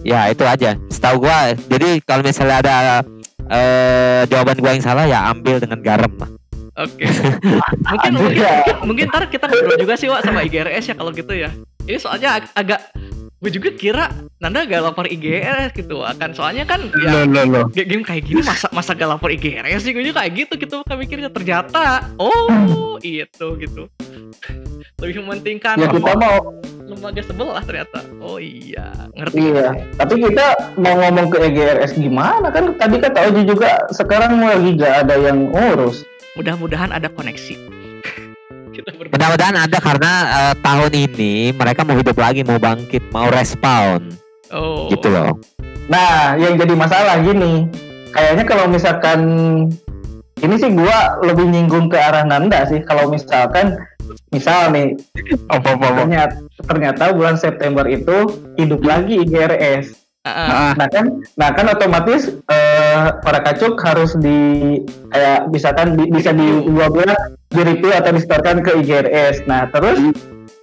ya 0.06 0.20
itu 0.30 0.44
aja. 0.46 0.70
Setahu 0.88 1.26
gua. 1.26 1.52
Jadi 1.56 1.98
kalau 2.06 2.22
misalnya 2.22 2.62
ada 2.62 2.76
eh 3.50 4.22
jawaban 4.30 4.56
gua 4.62 4.70
yang 4.78 4.84
salah 4.84 5.04
ya 5.04 5.26
ambil 5.32 5.58
dengan 5.58 5.80
garam 5.82 6.12
Oke. 6.78 7.04
mungkin 7.90 8.10
Aduh, 8.14 8.20
mungkin, 8.22 8.38
ya. 8.38 8.54
mungkin 8.62 8.76
mungkin 8.86 9.04
ntar 9.10 9.22
kita 9.26 9.44
ngobrol 9.50 9.78
juga 9.78 9.94
sih 9.98 10.06
Wak 10.06 10.22
sama 10.22 10.46
IGRS 10.46 10.84
ya 10.90 10.94
kalau 10.94 11.10
gitu 11.10 11.32
ya. 11.34 11.50
Ini 11.84 11.98
soalnya 11.98 12.38
ag- 12.38 12.52
agak 12.54 12.80
gue 13.38 13.50
juga 13.54 13.70
kira 13.70 14.04
Nanda 14.42 14.66
gak 14.66 14.82
lapor 14.82 15.06
IGRS 15.06 15.70
gitu 15.70 16.02
akan 16.02 16.34
soalnya 16.34 16.66
kan 16.66 16.90
ya 16.98 17.22
loh, 17.22 17.46
loh. 17.46 17.64
G- 17.70 17.86
game 17.86 18.02
kayak 18.02 18.26
gini 18.26 18.42
masa 18.42 18.66
masa 18.74 18.98
gak 18.98 19.06
lapor 19.06 19.30
IGRS 19.30 19.86
sih 19.86 19.94
gue 19.94 20.02
juga 20.02 20.26
kayak 20.26 20.34
gitu 20.34 20.54
gitu 20.58 20.76
kan 20.82 20.98
mikirnya 20.98 21.30
ternyata 21.30 22.02
oh 22.18 22.98
itu 22.98 23.46
gitu 23.62 23.86
lebih 24.98 25.22
mementingkan 25.22 25.78
ya 25.78 25.86
kita 25.86 26.18
mau 26.18 26.50
lembaga 26.82 27.22
sebelah 27.22 27.62
ternyata 27.62 28.02
oh 28.18 28.42
iya 28.42 29.06
ngerti 29.14 29.38
iya 29.38 29.70
tapi 29.94 30.14
kita 30.18 30.46
mau 30.74 30.98
ngomong 30.98 31.30
ke 31.30 31.38
EGRS 31.38 31.94
gimana 31.94 32.50
kan 32.50 32.74
tadi 32.74 32.98
kata 32.98 33.18
Oji 33.30 33.42
juga 33.46 33.86
sekarang 33.94 34.42
lagi 34.42 34.74
gak 34.74 35.06
ada 35.06 35.14
yang 35.14 35.54
ngurus 35.54 36.02
mudah-mudahan 36.36 36.90
ada 36.92 37.08
koneksi 37.08 37.56
Mudah-mudahan 39.12 39.56
ada 39.58 39.78
karena 39.82 40.12
eh, 40.28 40.54
tahun 40.62 40.92
ini 40.94 41.50
mereka 41.50 41.82
mau 41.82 41.98
hidup 41.98 42.14
lagi, 42.14 42.46
mau 42.46 42.62
bangkit, 42.62 43.02
mau 43.10 43.26
respawn 43.26 44.06
oh 44.54 44.86
gitu 44.92 45.10
loh. 45.10 45.34
Nah, 45.88 46.36
yang 46.36 46.60
jadi 46.60 46.76
masalah 46.76 47.18
gini, 47.24 47.64
kayaknya 48.12 48.44
kalau 48.44 48.68
misalkan 48.68 49.20
ini 50.38 50.54
sih 50.60 50.70
gua 50.70 51.18
lebih 51.24 51.48
nyinggung 51.48 51.88
ke 51.88 51.96
arah 51.98 52.22
Nanda 52.22 52.68
sih. 52.68 52.84
Kalau 52.84 53.10
misalkan, 53.10 53.74
misal 54.30 54.70
nih, 54.70 54.94
Apa 55.48 55.74
apa 55.74 55.86
apa. 55.90 55.98
ternyata, 56.04 56.34
ternyata 56.68 57.04
bulan 57.16 57.36
September 57.40 57.88
itu 57.88 58.36
hidup 58.60 58.84
lagi 58.84 59.24
IGRS. 59.24 60.07
Ah, 60.28 60.72
Nah 60.76 60.88
kan, 60.90 61.04
nah 61.36 61.50
kan 61.52 61.66
otomatis 61.68 62.28
eh, 62.28 63.06
para 63.24 63.40
kacuk 63.40 63.80
harus 63.80 64.12
di 64.18 64.78
kayak 65.08 65.48
misalkan 65.48 65.96
di- 65.96 66.10
bisa 66.10 66.30
di 66.32 66.68
gua 66.68 66.92
bilang 66.92 67.16
di 67.48 67.60
review 67.64 67.92
atau 67.94 68.12
disetorkan 68.12 68.60
ke 68.60 68.76
IGRS. 68.84 69.48
Nah 69.48 69.68
terus 69.72 69.98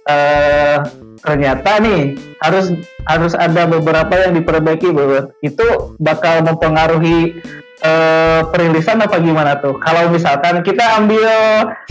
eh 0.06 0.78
ternyata 1.18 1.82
nih 1.82 2.14
harus 2.38 2.70
harus 3.10 3.34
ada 3.34 3.66
beberapa 3.66 4.14
yang 4.14 4.38
diperbaiki 4.38 4.94
bahwa 4.94 5.26
itu 5.42 5.66
bakal 5.98 6.46
mempengaruhi 6.46 7.34
eh 7.82 8.40
perilisan 8.54 9.02
apa 9.02 9.18
gimana 9.18 9.58
tuh? 9.58 9.74
Kalau 9.82 10.08
misalkan 10.10 10.62
kita 10.62 11.02
ambil 11.02 11.26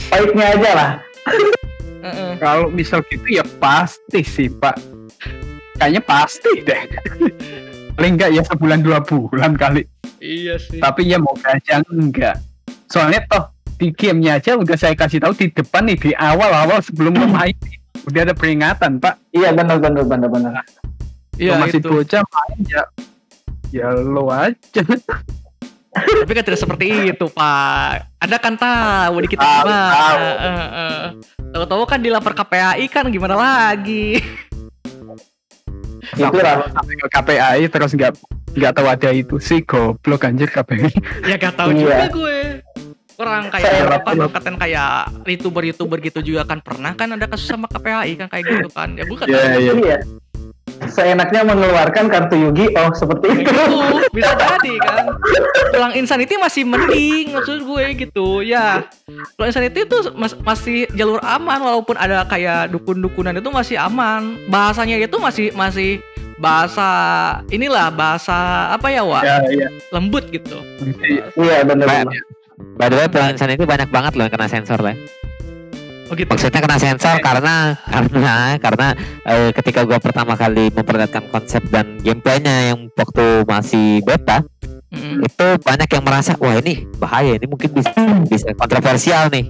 baiknya 0.07 0.45
aja 0.55 0.71
lah. 0.71 0.91
Ah, 2.05 2.07
ah. 2.07 2.31
kalau 2.37 2.69
misal 2.69 3.01
gitu 3.09 3.25
ya 3.27 3.43
pasti 3.57 4.21
sih 4.21 4.47
Pak. 4.47 4.77
Kayaknya 5.75 6.01
pasti 6.07 6.51
deh. 6.63 6.83
Paling 7.95 8.13
enggak 8.15 8.31
ya 8.31 8.43
sebulan 8.43 8.79
dua 8.83 8.99
bulan 9.01 9.55
kali. 9.55 9.87
iya 10.19 10.55
sih 10.55 10.79
Tapi 10.79 11.07
ya 11.07 11.17
mau 11.17 11.31
aja 11.41 11.79
enggak. 11.87 12.39
Soalnya 12.87 13.23
toh 13.25 13.43
di 13.75 13.91
gamenya 13.91 14.39
aja 14.39 14.55
udah 14.55 14.75
saya 14.75 14.95
kasih 14.95 15.19
tahu 15.19 15.35
di 15.35 15.51
depan 15.51 15.83
nih 15.83 15.97
di 15.99 16.11
awal-awal 16.11 16.79
sebelum 16.79 17.15
main 17.27 17.55
udah 18.05 18.21
ada 18.21 18.35
peringatan 18.35 18.99
Pak. 18.99 19.19
Iya 19.31 19.51
benar 19.51 19.79
benar 19.79 20.03
benar 20.03 20.29
benar. 20.29 20.63
iya 21.35 21.59
masih 21.59 21.83
itu 21.83 21.91
bocah 21.91 22.23
main 22.23 22.59
ya 22.63 22.83
ya 23.75 23.87
lo 23.91 24.31
aja. 24.31 24.81
tapi 25.95 26.31
kan 26.31 26.43
tidak 26.43 26.59
seperti 26.59 27.11
itu 27.11 27.25
pak 27.27 28.07
anda 28.19 28.35
kan 28.35 28.55
tahu 28.55 29.15
di 29.23 29.27
kita 29.31 29.43
Tahu, 29.43 29.67
tahu. 29.67 30.23
Tahu-tahu 31.55 31.83
kan 31.87 31.99
dilapor 31.99 32.35
KPAI 32.35 32.83
kan 32.87 33.07
gimana 33.07 33.35
lagi 33.35 34.19
Itu 36.15 36.37
lah. 36.37 36.57
sampai 36.67 36.95
ke 36.95 37.07
KPAI 37.07 37.61
terus 37.67 37.91
nggak 37.91 38.11
nggak 38.55 38.71
tahu 38.71 38.87
ada 38.87 39.09
itu 39.11 39.35
sih 39.37 39.59
goblok 39.61 40.23
anjir 40.23 40.47
KPAI. 40.47 40.89
ya 41.27 41.35
gak 41.35 41.55
tahu 41.55 41.69
Iya. 41.71 41.77
juga 41.77 42.05
gue 42.09 42.37
orang 43.15 43.47
kayak 43.47 43.71
apa 44.03 44.11
katen 44.29 44.55
kayak 44.55 44.91
youtuber 45.23 45.63
youtuber 45.63 45.97
gitu 45.99 46.19
juga 46.19 46.43
kan 46.43 46.59
pernah 46.59 46.91
kan 46.91 47.07
ada 47.09 47.25
kasus 47.25 47.47
sama 47.47 47.67
KPAI 47.67 48.15
kan 48.15 48.27
kayak 48.27 48.43
gitu 48.45 48.67
kan 48.69 48.91
ya 48.91 49.03
bukan 49.03 49.25
Iya 49.25 49.41
iya. 49.55 49.71
Iya. 49.73 49.97
Seenaknya 50.85 51.41
mengeluarkan 51.41 52.07
kartu 52.07 52.35
Yugi 52.37 52.67
oh 52.73 52.91
seperti 52.91 53.25
itu. 53.33 53.47
gitu 53.47 53.63
bisa 54.15 54.31
jadi 54.33 54.73
kan 54.77 55.05
pulang 55.69 55.93
insanity 55.93 56.35
masih 56.35 56.63
mending 56.63 57.31
maksud 57.31 57.63
gue 57.63 57.85
gitu 57.97 58.39
ya 58.41 58.83
pulang 59.35 59.49
insanity 59.49 59.83
itu 59.83 59.97
mas- 60.11 60.37
masih 60.37 60.87
jalur 60.91 61.19
aman 61.21 61.59
walaupun 61.59 61.95
ada 61.95 62.23
kayak 62.25 62.71
dukun-dukunan 62.71 63.33
itu 63.33 63.49
masih 63.49 63.75
aman 63.75 64.39
bahasanya 64.45 64.95
itu 64.97 65.15
masih 65.15 65.51
masih 65.51 65.99
bahasa 66.35 66.87
inilah 67.47 67.87
bahasa 67.89 68.35
apa 68.69 68.87
ya 68.87 69.03
Wak 69.03 69.23
Ya 69.23 69.35
iya. 69.47 69.67
lembut 69.89 70.27
gitu 70.27 70.59
Iya 71.35 71.63
benar. 71.63 71.87
By 72.75 72.87
the 72.87 72.95
way, 72.95 73.07
pelansan 73.07 73.51
itu 73.51 73.63
banyak 73.63 73.87
banget 73.87 74.15
loh 74.15 74.23
yang 74.23 74.31
kena 74.31 74.47
sensor 74.47 74.79
lah. 74.79 74.95
Oh 76.05 76.13
gitu 76.13 76.29
Maksudnya 76.29 76.59
kena 76.61 76.77
sensor 76.77 77.17
karena 77.21 77.75
karena 77.85 78.35
karena 78.61 78.87
eh, 79.25 79.49
ketika 79.53 79.81
gua 79.83 79.97
pertama 79.97 80.37
kali 80.37 80.69
memperlihatkan 80.69 81.29
konsep 81.33 81.65
dan 81.73 81.97
gameplaynya 82.01 82.73
yang 82.73 82.79
waktu 82.93 83.45
masih 83.47 84.01
beta 84.05 84.45
Mm-mm. 84.93 85.25
itu 85.25 85.47
banyak 85.65 85.89
yang 85.91 86.03
merasa 86.05 86.37
wah 86.39 86.55
ini 86.55 86.85
bahaya 87.01 87.35
ini 87.35 87.45
mungkin 87.49 87.73
bisa 87.73 87.91
bisa 88.29 88.53
kontroversial 88.55 89.27
nih 89.33 89.49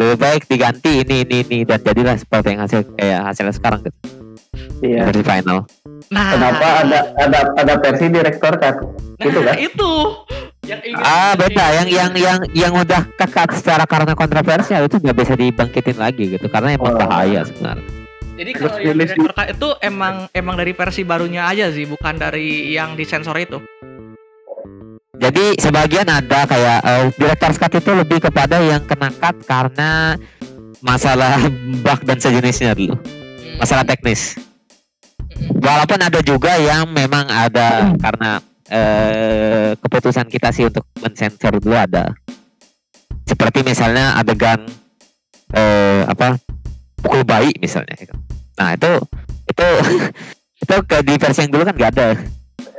lebih 0.00 0.16
baik 0.16 0.42
diganti 0.48 1.04
ini 1.04 1.26
ini 1.26 1.36
ini 1.44 1.58
dan 1.68 1.82
jadilah 1.84 2.16
seperti 2.16 2.56
yang 2.56 2.60
hasil 2.64 2.80
kayak 2.96 3.20
hasilnya 3.28 3.54
sekarang 3.54 3.80
gitu 3.84 3.98
Iya. 4.80 5.12
versi 5.12 5.20
final 5.20 5.58
nah 6.08 6.32
Kenapa 6.32 6.66
ada 6.80 7.00
ada 7.20 7.38
ada 7.60 7.74
versi 7.76 8.06
direktor 8.08 8.56
kan? 8.56 8.74
nah, 9.20 9.24
gitu 9.28 9.40
kan? 9.44 9.54
itu 9.60 9.92
yang 10.64 10.80
ingin 10.80 11.02
ah 11.02 11.32
beda 11.34 11.66
yang 11.82 11.88
yang 11.90 12.10
yang 12.14 12.38
yang 12.54 12.72
udah 12.72 13.02
kekat 13.18 13.52
secara 13.58 13.84
karena 13.84 14.16
kontroversial 14.16 14.86
itu 14.86 14.96
nggak 14.96 15.16
bisa 15.18 15.34
dibangkitin 15.36 15.98
lagi 15.98 16.24
gitu 16.32 16.46
karena 16.48 16.74
emang 16.74 16.94
Oh. 16.94 16.98
bahaya 16.98 17.44
sebenarnya 17.44 17.84
Jadi 18.40 18.50
kalau 18.56 18.72
yang 18.80 18.96
rilis 18.96 19.10
Director 19.12 19.32
Cut 19.36 19.48
itu 19.52 19.68
emang 19.84 20.14
emang 20.32 20.54
dari 20.56 20.72
versi 20.72 21.04
barunya 21.04 21.44
aja 21.44 21.68
sih, 21.68 21.84
bukan 21.84 22.16
dari 22.16 22.72
yang 22.72 22.96
disensor 22.96 23.36
itu. 23.36 23.60
Jadi 25.20 25.60
sebagian 25.60 26.08
ada 26.08 26.48
kayak 26.48 26.80
uh, 26.80 27.12
director's 27.20 27.60
cut 27.60 27.68
itu 27.68 27.92
lebih 27.92 28.24
kepada 28.24 28.56
yang 28.64 28.80
kena 28.88 29.12
cut 29.12 29.36
karena 29.44 30.16
masalah 30.80 31.36
bug 31.84 32.00
dan 32.08 32.16
sejenisnya 32.16 32.72
dulu, 32.72 32.96
masalah 33.60 33.84
teknis. 33.84 34.40
Walaupun 35.60 36.00
ada 36.00 36.20
juga 36.20 36.56
yang 36.56 36.88
memang 36.90 37.28
ada 37.28 37.92
karena 37.96 38.40
eh, 38.68 39.70
keputusan 39.76 40.26
kita 40.28 40.52
sih 40.52 40.68
untuk 40.68 40.84
mensensor 41.00 41.56
dulu 41.60 41.76
ada. 41.76 42.12
Seperti 43.24 43.62
misalnya 43.62 44.18
adegan 44.18 44.66
eh, 45.54 46.02
apa 46.06 46.36
pukul 47.00 47.22
bayi 47.24 47.52
misalnya. 47.58 47.94
gitu. 47.96 48.14
Nah 48.58 48.74
itu 48.76 48.92
itu 49.48 49.66
itu 50.64 50.76
ke 50.86 50.96
di 51.02 51.14
versi 51.16 51.40
yang 51.44 51.52
dulu 51.52 51.62
kan 51.68 51.74
nggak 51.76 51.92
ada. 51.96 52.08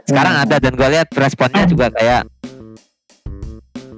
Sekarang 0.06 0.34
Hmm. 0.38 0.44
ada 0.48 0.56
dan 0.58 0.74
gue 0.74 0.88
lihat 0.92 1.08
responnya 1.14 1.64
juga 1.70 1.88
kayak 1.94 2.26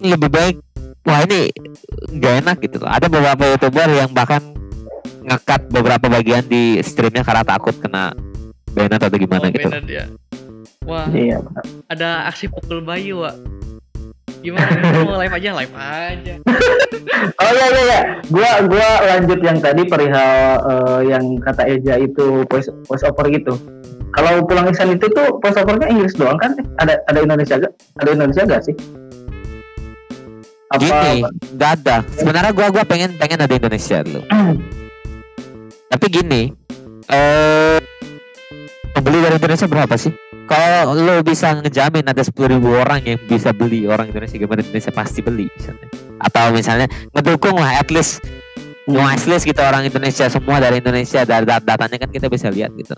lebih 0.03 0.29
baik. 0.29 0.55
Wah 1.03 1.19
ini 1.27 1.51
nggak 2.15 2.33
enak 2.43 2.57
gitu 2.63 2.79
loh. 2.79 2.91
Ada 2.91 3.11
beberapa 3.11 3.43
youtuber 3.43 3.87
yang 3.91 4.11
bahkan 4.15 4.39
ngekat 5.23 5.71
beberapa 5.71 6.05
bagian 6.11 6.43
di 6.47 6.79
streamnya 6.83 7.23
karena 7.23 7.43
takut 7.47 7.75
kena 7.79 8.11
banned 8.73 8.97
atau 8.97 9.15
gimana 9.15 9.45
Oh, 9.45 9.51
gitu. 9.51 9.69
beda 9.69 9.79
dia. 9.81 10.03
Wah, 10.83 11.07
Iya. 11.07 11.39
benar. 11.39 11.63
ada 11.87 12.09
aksi 12.27 12.49
pukul 12.49 12.81
bayi, 12.81 13.13
Wak. 13.13 13.35
Gimana? 14.43 14.75
Mau 15.07 15.15
live 15.23 15.31
aja, 15.31 15.49
live 15.55 15.71
aja. 15.71 16.33
Oh 17.39 17.49
iya 17.49 17.65
iya 17.69 17.81
iya. 17.81 17.99
Gua 18.27 18.51
gua 18.67 18.87
lanjut 19.07 19.39
yang 19.39 19.57
tadi 19.57 19.87
perihal 19.87 20.33
eh, 20.59 20.99
yang 21.07 21.23
kata 21.39 21.63
Eja 21.65 21.95
itu 21.95 22.43
voice 22.45 22.67
voice 22.83 23.05
over 23.07 23.31
gitu. 23.31 23.55
Kalau 24.11 24.43
pulang 24.43 24.67
Ihsan 24.67 24.91
itu 24.91 25.07
tuh 25.07 25.39
voice 25.39 25.55
overnya 25.55 25.87
Inggris 25.87 26.13
doang 26.13 26.35
kan? 26.35 26.53
Ada 26.77 26.99
ada 27.07 27.19
Indonesia 27.19 27.55
gak? 27.55 27.71
Ada 27.97 28.09
Indonesia 28.11 28.43
gak 28.45 28.61
sih? 28.61 28.75
Apa? 30.69 30.81
Gini, 30.81 31.13
nggak 31.53 31.71
ada. 31.79 31.95
Sebenarnya 32.11 32.51
gua 32.51 32.67
gua 32.67 32.83
pengen 32.83 33.13
pengen 33.15 33.39
ada 33.39 33.53
Indonesia 33.53 34.01
dulu. 34.01 34.21
Tapi 35.87 36.05
gini, 36.09 36.41
eh 37.07 37.77
pembeli 38.93 39.19
dari 39.25 39.35
Indonesia 39.41 39.65
berapa 39.65 39.95
sih? 39.97 40.13
Kalau 40.45 40.93
lo 40.93 41.25
bisa 41.25 41.57
ngejamin 41.57 42.05
ada 42.05 42.21
10.000 42.21 42.61
orang 42.61 43.01
yang 43.01 43.19
bisa 43.25 43.49
beli 43.49 43.89
orang 43.89 44.13
Indonesia 44.13 44.37
game 44.37 44.53
dari 44.53 44.63
Indonesia 44.69 44.93
pasti 44.93 45.19
beli 45.25 45.49
misalnya. 45.57 45.87
Atau 46.21 46.45
misalnya 46.53 46.87
ngedukung 47.11 47.57
lah 47.57 47.81
at 47.81 47.89
least 47.89 48.21
mau 48.85 49.07
at 49.07 49.23
least 49.25 49.47
kita 49.47 49.63
orang 49.65 49.87
Indonesia 49.87 50.27
semua 50.29 50.59
dari 50.61 50.83
Indonesia 50.83 51.25
dari 51.25 51.47
dat- 51.47 51.65
datanya 51.65 51.97
kan 51.97 52.09
kita 52.11 52.27
bisa 52.29 52.53
lihat 52.53 52.75
gitu. 52.77 52.93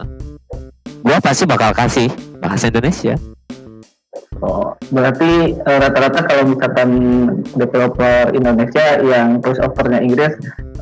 Gua 1.06 1.22
pasti 1.22 1.46
bakal 1.48 1.72
kasih 1.72 2.10
bahasa 2.42 2.68
Indonesia. 2.68 3.16
Oh, 4.44 4.76
berarti 4.92 5.56
eh, 5.56 5.78
rata-rata 5.80 6.28
kalau 6.28 6.44
misalkan 6.52 6.90
developer 7.56 8.36
Indonesia 8.36 9.00
yang 9.00 9.40
voice 9.40 9.64
overnya 9.64 10.04
Inggris 10.04 10.34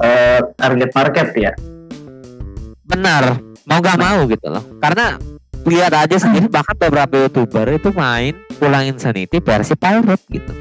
eh, 0.02 0.42
target 0.58 0.90
market 0.96 1.28
ya. 1.38 1.52
Benar, 2.88 3.53
mau 3.68 3.80
gak 3.80 4.00
mau 4.00 4.28
gitu 4.28 4.48
loh. 4.50 4.64
Karena 4.80 5.18
lihat 5.64 5.96
aja 5.96 6.16
sendiri 6.20 6.52
bahkan 6.52 6.76
beberapa 6.76 7.28
youtuber 7.28 7.72
itu 7.72 7.90
main 7.96 8.36
pulang 8.60 8.84
Insanity 8.92 9.40
versi 9.40 9.74
pirate 9.80 10.24
gitu. 10.28 10.54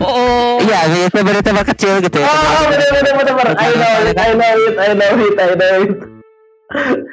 Oh, 0.00 0.56
Iya, 0.62 1.10
itu 1.10 1.18
berita 1.20 1.50
kecil 1.52 2.00
gitu 2.00 2.16
ya. 2.22 2.30
Oh, 2.30 2.64
bener 2.70 2.88
bener 2.94 3.12
bener 3.12 3.34
bener. 3.34 3.54
I 3.58 3.70
know 3.74 3.94
it, 4.06 4.16
I 4.16 4.32
know 4.32 4.54
it, 4.56 4.74
I 4.78 4.90
know 4.94 5.12
it, 5.18 5.36
I 5.36 5.50
know 5.58 5.74
it. 5.82 5.92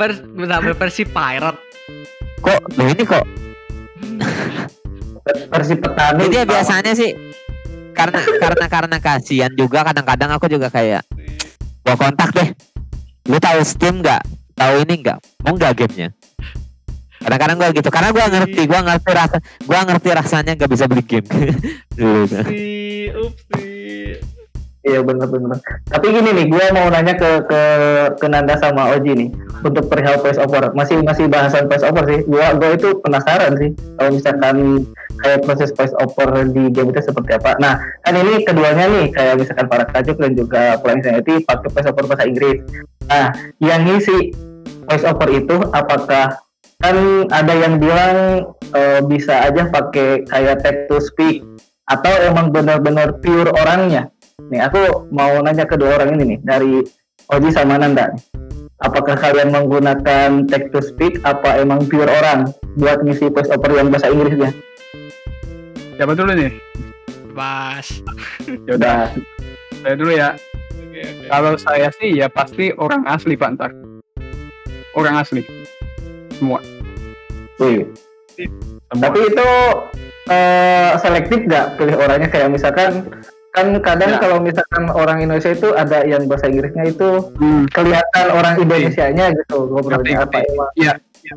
vers 0.01 0.17
bentar, 0.23 0.65
versi 0.65 1.03
pirate. 1.05 1.59
Kok 2.41 2.61
loh 2.73 2.87
ini 2.89 3.03
kok 3.05 3.23
Versi 5.23 5.73
petani. 5.79 6.27
Jadi 6.27 6.35
ya 6.35 6.43
biasanya 6.43 6.91
sih 6.91 7.11
karena 7.95 8.19
karena 8.41 8.65
karena 8.67 8.97
kasihan 8.99 9.51
juga 9.55 9.85
kadang-kadang 9.85 10.35
aku 10.35 10.51
juga 10.51 10.67
kayak 10.67 11.05
gua 11.85 11.95
kontak 11.95 12.33
deh. 12.35 12.49
Lu 13.23 13.39
tahu 13.39 13.59
Steam 13.63 14.03
nggak? 14.03 14.21
Tahu 14.53 14.73
ini 14.83 14.93
nggak? 14.99 15.19
Mau 15.47 15.55
nggak 15.55 15.73
gamenya? 15.79 16.09
Kadang-kadang 17.23 17.55
gua 17.55 17.69
gitu 17.71 17.87
karena 17.87 18.09
gua 18.11 18.25
ngerti, 18.27 18.61
gua 18.67 18.79
ngerti 18.83 19.11
rasa, 19.15 19.37
gua 19.63 19.79
ngerti 19.87 20.09
rasanya 20.11 20.51
nggak 20.59 20.71
bisa 20.75 20.85
beli 20.91 21.03
game. 21.07 21.27
Dulu. 21.97 22.27
Si, 22.27 22.63
upsi. 23.15 23.71
Iya 24.83 24.99
bener 24.99 25.31
bener. 25.31 25.55
Tapi 25.87 26.11
gini 26.11 26.29
nih, 26.35 26.45
gue 26.51 26.65
mau 26.75 26.91
nanya 26.91 27.15
ke 27.15 27.47
ke 27.47 27.61
ke 28.19 28.27
Nanda 28.27 28.59
sama 28.59 28.91
Oji 28.91 29.15
nih 29.15 29.29
untuk 29.63 29.87
perihal 29.87 30.19
voice 30.19 30.35
over. 30.35 30.75
Masih 30.75 30.99
masih 30.99 31.31
bahasan 31.31 31.71
voice 31.71 31.87
over 31.87 32.03
sih. 32.03 32.27
Gue 32.27 32.43
gue 32.59 32.69
itu 32.75 32.89
penasaran 32.99 33.55
sih 33.55 33.71
kalau 33.95 34.11
misalkan 34.11 34.83
kayak 35.21 35.45
proses 35.45 35.69
voice 35.75 35.93
over 36.01 36.47
di 36.49 36.71
game 36.73 36.89
itu 36.89 37.01
seperti 37.03 37.37
apa. 37.37 37.59
Nah 37.61 37.77
kan 38.01 38.13
ini 38.17 38.41
keduanya 38.41 38.85
nih 38.89 39.05
kayak 39.13 39.35
misalkan 39.37 39.67
para 39.69 39.85
kajuk 39.89 40.17
dan 40.17 40.33
juga 40.33 40.77
Pulang 40.81 41.03
Insanity 41.03 41.43
pakai 41.45 41.69
voice 41.69 41.89
over 41.89 42.03
bahasa 42.09 42.25
Inggris. 42.25 42.59
Nah 43.11 43.35
yang 43.61 43.85
ngisi 43.85 44.33
voice 44.89 45.05
over 45.05 45.29
itu 45.29 45.55
apakah 45.75 46.41
kan 46.81 46.97
ada 47.31 47.53
yang 47.53 47.79
bilang 47.79 48.49
eh, 48.73 48.99
bisa 49.05 49.47
aja 49.47 49.69
pakai 49.69 50.25
kayak 50.27 50.65
text 50.65 50.83
to 50.91 50.97
speak 50.99 51.45
atau 51.87 52.11
emang 52.25 52.47
benar-benar 52.51 53.19
pure 53.19 53.51
orangnya 53.51 54.13
Nih 54.49 54.61
aku 54.65 55.09
mau 55.13 55.39
nanya 55.45 55.63
kedua 55.69 56.01
orang 56.01 56.17
ini 56.17 56.35
nih 56.35 56.39
dari 56.41 56.73
Oji 57.31 57.49
sama 57.53 57.77
Nanda. 57.79 58.11
Apakah 58.83 59.15
kalian 59.15 59.53
menggunakan 59.53 60.49
text 60.49 60.69
to 60.75 60.81
speak 60.83 61.21
apa 61.23 61.61
emang 61.61 61.87
pure 61.87 62.09
orang 62.09 62.51
buat 62.75 62.99
ngisi 63.05 63.31
voice 63.31 63.47
over 63.53 63.71
yang 63.71 63.87
bahasa 63.93 64.11
Inggrisnya? 64.11 64.51
Siapa 65.93 66.13
dulu 66.13 66.31
nih? 66.33 66.51
Bas. 67.33 67.87
Ya 68.67 68.75
udah, 68.75 69.07
saya 69.79 69.95
dulu 69.95 70.11
ya. 70.11 70.29
Kalau 71.25 71.55
saya 71.55 71.87
sih 71.95 72.19
ya 72.19 72.27
pasti 72.27 72.69
orang 72.75 73.07
asli 73.07 73.33
Pak 73.33 73.49
ntar. 73.55 73.71
Orang 74.93 75.15
asli. 75.15 75.41
Semua. 76.35 76.59
Wih, 77.57 77.87
Semua. 78.35 78.99
tapi 78.99 79.19
itu 79.23 79.49
eh, 80.27 80.91
selektif 80.99 81.39
nggak 81.45 81.77
pilih 81.77 81.95
orangnya 81.95 82.27
kayak 82.27 82.49
misalkan 82.49 83.05
kan 83.53 83.67
kadang 83.79 84.11
Ya. 84.11 84.19
kalau 84.19 84.37
misalkan 84.41 84.89
orang 84.89 85.21
Indonesia 85.21 85.53
itu 85.53 85.69
ada 85.71 86.01
yang 86.03 86.25
bahasa 86.25 86.49
Inggrisnya 86.49 86.89
itu 86.89 87.09
Hmm, 87.37 87.69
kelihatan 87.69 88.25
orang 88.33 88.57
Indonesianya 88.57 89.29
gitu 89.37 89.69
ngobrolnya 89.69 90.25
apa 90.25 90.41
emang 90.41 90.69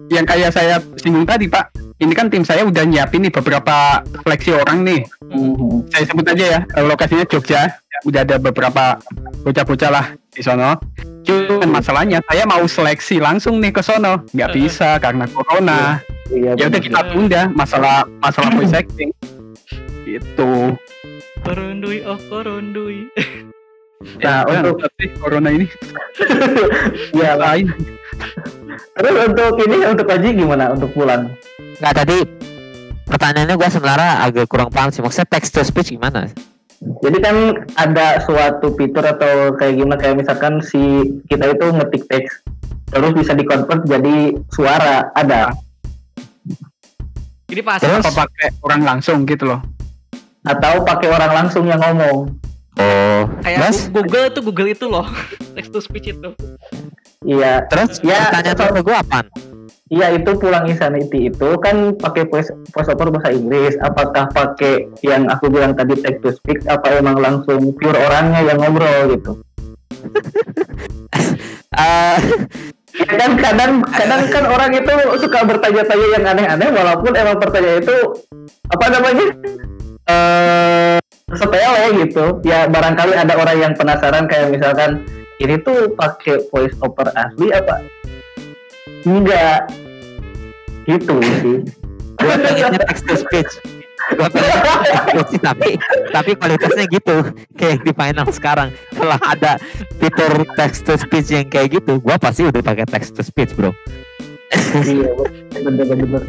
yang 0.09 0.25
kayak 0.27 0.51
saya 0.51 0.81
singgung 0.97 1.23
tadi 1.23 1.47
Pak. 1.47 1.86
Ini 1.97 2.13
kan 2.13 2.29
tim 2.29 2.45
saya 2.45 2.61
udah 2.63 2.85
nyiapin 2.85 3.25
nih 3.25 3.33
beberapa 3.33 4.05
seleksi 4.21 4.53
orang 4.53 4.85
nih. 4.85 5.01
Hmm. 5.27 5.81
Saya 5.89 6.05
sebut 6.05 6.27
aja 6.29 6.45
ya, 6.47 6.61
eh, 6.69 6.85
lokasinya 6.85 7.25
Jogja. 7.25 7.73
Udah 8.05 8.21
ada 8.21 8.37
beberapa 8.37 9.01
bocah-bocah 9.41 9.91
lah 9.91 10.07
di 10.29 10.45
sono. 10.45 10.77
Cuman 11.25 11.73
masalahnya 11.73 12.21
saya 12.23 12.45
mau 12.45 12.61
seleksi 12.63 13.17
langsung 13.17 13.57
nih 13.59 13.73
ke 13.73 13.81
sono, 13.81 14.29
nggak 14.29 14.51
Eh. 14.51 14.55
bisa 14.55 15.01
karena 15.01 15.25
corona. 15.27 15.97
Iya, 16.29 16.53
Ya 16.55 16.65
udah 16.69 16.81
kita 16.83 17.01
tunda 17.09 17.43
masalah 17.51 18.05
masalah 18.21 18.51
voice 18.53 18.77
acting. 18.85 19.11
Itu. 20.05 20.77
Korondui, 21.41 22.05
oh 22.05 22.21
korondui. 22.29 23.09
Nah, 24.21 24.45
Ya, 24.45 24.61
untuk- 24.61 24.85
corona 25.17 25.49
ini 25.49 25.65
Iya, 27.17 27.33
lain. 27.35 27.73
Terus 28.97 29.15
untuk 29.29 29.53
ini 29.61 29.77
untuk 29.85 30.07
Oji 30.09 30.31
gimana 30.33 30.73
untuk 30.73 30.91
pulang? 30.91 31.29
Nggak 31.79 31.95
tadi 31.95 32.19
pertanyaannya 33.05 33.55
gua 33.55 33.69
sebenarnya 33.69 34.13
agak 34.25 34.47
kurang 34.49 34.73
paham 34.73 34.89
sih. 34.89 35.05
Maksudnya 35.05 35.29
text 35.29 35.53
to 35.53 35.61
speech 35.61 35.93
gimana? 35.93 36.33
Jadi 36.77 37.19
kan 37.21 37.37
ada 37.77 38.21
suatu 38.21 38.73
fitur 38.73 39.01
atau 39.01 39.53
kayak 39.55 39.75
gimana 39.77 39.97
kayak 39.97 40.17
misalkan 40.17 40.61
si 40.61 40.81
kita 41.25 41.49
itu 41.49 41.73
ngetik 41.73 42.05
teks 42.05 42.45
terus 42.87 43.13
bisa 43.17 43.33
dikonvert 43.33 43.83
jadi 43.85 44.15
suara 44.49 45.11
ada 45.13 45.57
Ini 47.47 47.63
pas. 47.63 47.79
Terus 47.79 48.03
apa 48.03 48.27
pakai 48.27 48.59
orang 48.61 48.83
langsung 48.83 49.23
gitu 49.25 49.47
loh. 49.47 49.61
atau 50.43 50.83
pakai 50.83 51.09
orang 51.11 51.33
langsung 51.35 51.67
yang 51.67 51.79
ngomong. 51.79 52.31
Oh, 52.77 53.21
Kayak 53.41 53.67
terus 53.67 53.89
Google 53.89 54.27
tuh 54.31 54.43
Google 54.45 54.69
itu 54.69 54.87
loh. 54.87 55.07
Text 55.57 55.71
to 55.71 55.81
speech 55.81 56.13
itu. 56.13 56.31
Iya, 57.25 57.65
terus 57.71 58.03
Ya, 58.05 58.29
pertanyaan 58.29 58.83
gua 58.85 58.99
apaan? 59.01 59.27
iya 59.87 60.11
itu 60.11 60.35
pulang 60.35 60.67
insanity 60.67 61.31
itu 61.31 61.49
kan 61.63 61.95
pakai 61.95 62.27
voice 62.27 62.51
voice 62.75 62.91
over 62.91 63.09
bahasa 63.15 63.31
Inggris. 63.31 63.79
Apakah 63.79 64.27
pakai 64.35 64.91
yang 65.07 65.31
aku 65.31 65.47
bilang 65.47 65.79
tadi 65.79 65.95
text 65.95 66.27
to 66.27 66.31
speak? 66.35 66.59
Apa 66.67 66.99
emang 66.99 67.23
langsung 67.23 67.71
pure 67.79 67.95
orangnya 67.95 68.43
yang 68.51 68.59
ngobrol 68.59 69.15
gitu? 69.15 69.33
Eh, 71.77 72.19
Ya 72.97 73.05
kan 73.05 73.37
kadang 73.37 73.85
kadang 73.85 74.23
kan 74.33 74.45
orang 74.49 74.73
itu 74.73 74.89
suka 75.21 75.45
bertanya-tanya 75.45 76.07
yang 76.17 76.25
aneh-aneh 76.25 76.73
walaupun 76.73 77.13
emang 77.13 77.37
pertanyaan 77.37 77.85
itu 77.85 77.97
apa 78.73 78.87
namanya 78.89 79.27
eh 80.09 80.97
sepele 81.37 81.85
gitu 82.01 82.41
ya 82.41 82.65
barangkali 82.65 83.13
ada 83.13 83.37
orang 83.37 83.57
yang 83.61 83.73
penasaran 83.77 84.25
kayak 84.25 84.49
misalkan 84.49 85.05
ini 85.43 85.55
tuh 85.61 85.93
pakai 85.95 86.45
voice 86.49 86.77
over 86.81 87.09
asli 87.13 87.53
apa 87.53 87.85
enggak 89.05 89.69
gitu 90.87 91.17
sih 91.43 91.59
gua 92.17 92.35
pengennya 92.41 92.81
text 92.81 93.05
to 93.05 93.15
speech. 93.19 93.53
Tapi 95.43 95.71
tapi 96.15 96.31
kualitasnya 96.39 96.87
gitu 96.89 97.27
kayak 97.59 97.83
di 97.83 97.93
final 97.93 98.27
sekarang. 98.31 98.69
Kalau 98.95 99.19
ada 99.19 99.59
fitur 99.99 100.47
text 100.55 100.87
to 100.87 100.95
speech 100.95 101.35
yang 101.35 101.47
kayak 101.51 101.75
gitu, 101.81 101.99
gua 101.99 102.15
pasti 102.17 102.47
udah 102.47 102.63
pakai 102.63 102.87
text 102.87 103.19
to 103.19 103.23
speech, 103.27 103.53
Bro. 103.59 103.75
iya 104.87 105.11
bener-bener 105.59 106.23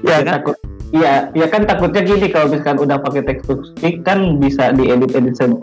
ya 0.00 0.24
kan? 0.24 0.40
takut 0.40 0.56
iya 0.94 1.28
ya 1.32 1.46
kan 1.46 1.66
takutnya 1.66 2.00
gini 2.00 2.30
kalau 2.30 2.46
misalkan 2.48 2.78
udah 2.78 2.96
pakai 2.98 3.22
text 3.22 3.44
to 3.44 3.58
speak 3.66 4.00
kan 4.00 4.38
bisa 4.38 4.70
diedit-edit 4.70 5.34
se- 5.34 5.62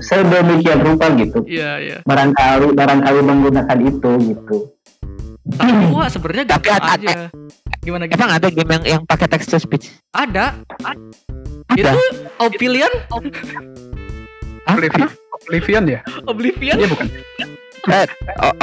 sedemikian 0.00 0.78
rupa 0.80 1.10
gitu 1.12 1.42
Iya, 1.44 1.70
iya. 1.78 1.96
barangkali 2.02 2.72
barangkali 2.72 3.20
menggunakan 3.20 3.78
itu 3.82 4.10
gitu 4.24 4.56
Tapi 5.48 5.72
gua 5.88 6.06
sebenarnya 6.06 6.44
gampang 6.46 6.76
ada- 6.76 6.92
aja. 6.94 7.16
Gimana 7.80 8.04
gitu? 8.04 8.14
Emang 8.14 8.30
ada 8.30 8.46
game 8.46 8.68
yang 8.70 8.84
yang 8.86 9.02
pakai 9.02 9.26
text 9.26 9.48
to 9.48 9.56
speech? 9.56 9.88
Ada. 10.12 10.60
Ada. 10.84 11.00
Itu 11.72 12.00
Oblivion, 12.38 12.92
Hah? 13.08 14.76
Oblivion, 14.76 15.08
Oblivion 15.34 15.84
ya? 15.88 16.00
Oblivion. 16.26 16.76
Iya 16.76 16.86
bukan. 16.86 17.06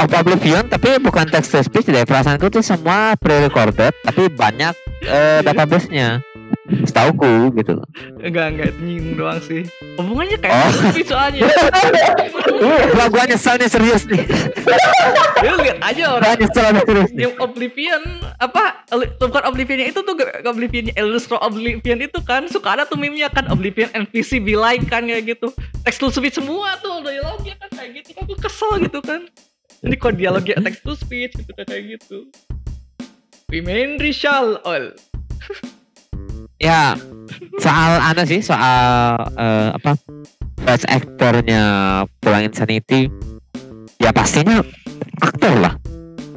Of 0.00 0.10
Oblivion 0.14 0.70
tapi 0.70 0.96
bukan 1.02 1.26
text 1.28 1.52
to 1.52 1.60
speech 1.60 1.90
deh. 1.90 2.06
Perasaanku 2.06 2.48
tuh 2.48 2.62
semua 2.62 3.18
pre-recorded 3.18 3.92
tapi 4.06 4.30
banyak 4.30 4.74
eh, 5.04 5.40
database-nya 5.42 6.22
setauku 6.86 7.54
gitu. 7.56 7.78
Loh 7.78 7.88
Enggak, 8.18 8.46
enggak 8.54 8.66
itu 8.74 8.80
nyinggung 8.82 9.16
doang 9.18 9.40
sih. 9.42 9.62
Hubungannya 9.96 10.38
kayak 10.40 10.54
Oh. 10.56 10.90
speech 10.90 11.10
soalnya. 11.10 11.46
Wah 12.96 13.06
gua 13.12 13.24
nyesel 13.28 13.54
nih 13.60 13.68
serius 13.70 14.02
nih. 14.08 14.22
Lu 15.46 15.56
lihat 15.62 15.78
aja 15.84 16.02
Gua 16.10 16.16
orang 16.18 16.38
nyesel 16.40 16.66
nih 16.74 16.82
serius 16.82 17.10
nih. 17.14 17.26
Oblivion 17.38 18.02
apa 18.36 18.64
bukan 19.20 19.42
Oblivionnya 19.48 19.86
itu 19.90 20.00
tuh 20.02 20.14
Oblivionnya 20.44 20.92
Elder 20.98 21.20
Oblivion 21.40 21.98
itu 22.02 22.18
kan 22.24 22.48
suka 22.50 22.76
ada 22.76 22.82
tuh 22.88 22.98
meme-nya 22.98 23.30
kan 23.30 23.46
Oblivion 23.48 23.88
NPC 23.94 24.42
be 24.42 24.58
like 24.58 24.82
kan 24.90 25.06
kayak 25.06 25.36
gitu. 25.36 25.52
Text 25.86 26.02
to 26.02 26.10
speech 26.10 26.36
semua 26.36 26.76
tuh 26.82 27.04
dialognya 27.04 27.54
kan 27.62 27.70
kayak 27.72 28.02
gitu. 28.02 28.10
Aku 28.18 28.34
kesel 28.36 28.82
gitu 28.82 28.98
kan. 29.04 29.28
Jadi 29.84 29.94
kok 30.00 30.14
dialognya 30.16 30.56
text 30.64 30.82
to 30.82 30.96
speech 30.98 31.36
gitu 31.36 31.52
kan 31.54 31.64
kayak 31.68 32.00
gitu. 32.00 32.26
Women 33.46 34.02
shall 34.10 34.58
all 34.66 34.90
Ya 36.56 36.96
soal 37.60 38.00
anu 38.00 38.24
sih 38.24 38.40
soal 38.40 39.16
eh, 39.36 39.68
apa 39.76 39.92
voice 40.64 40.88
actornya 40.88 41.62
Pulang 42.16 42.48
Insanity 42.48 43.12
ya 44.00 44.08
pastinya 44.12 44.64
aktor 45.20 45.52
lah. 45.60 45.76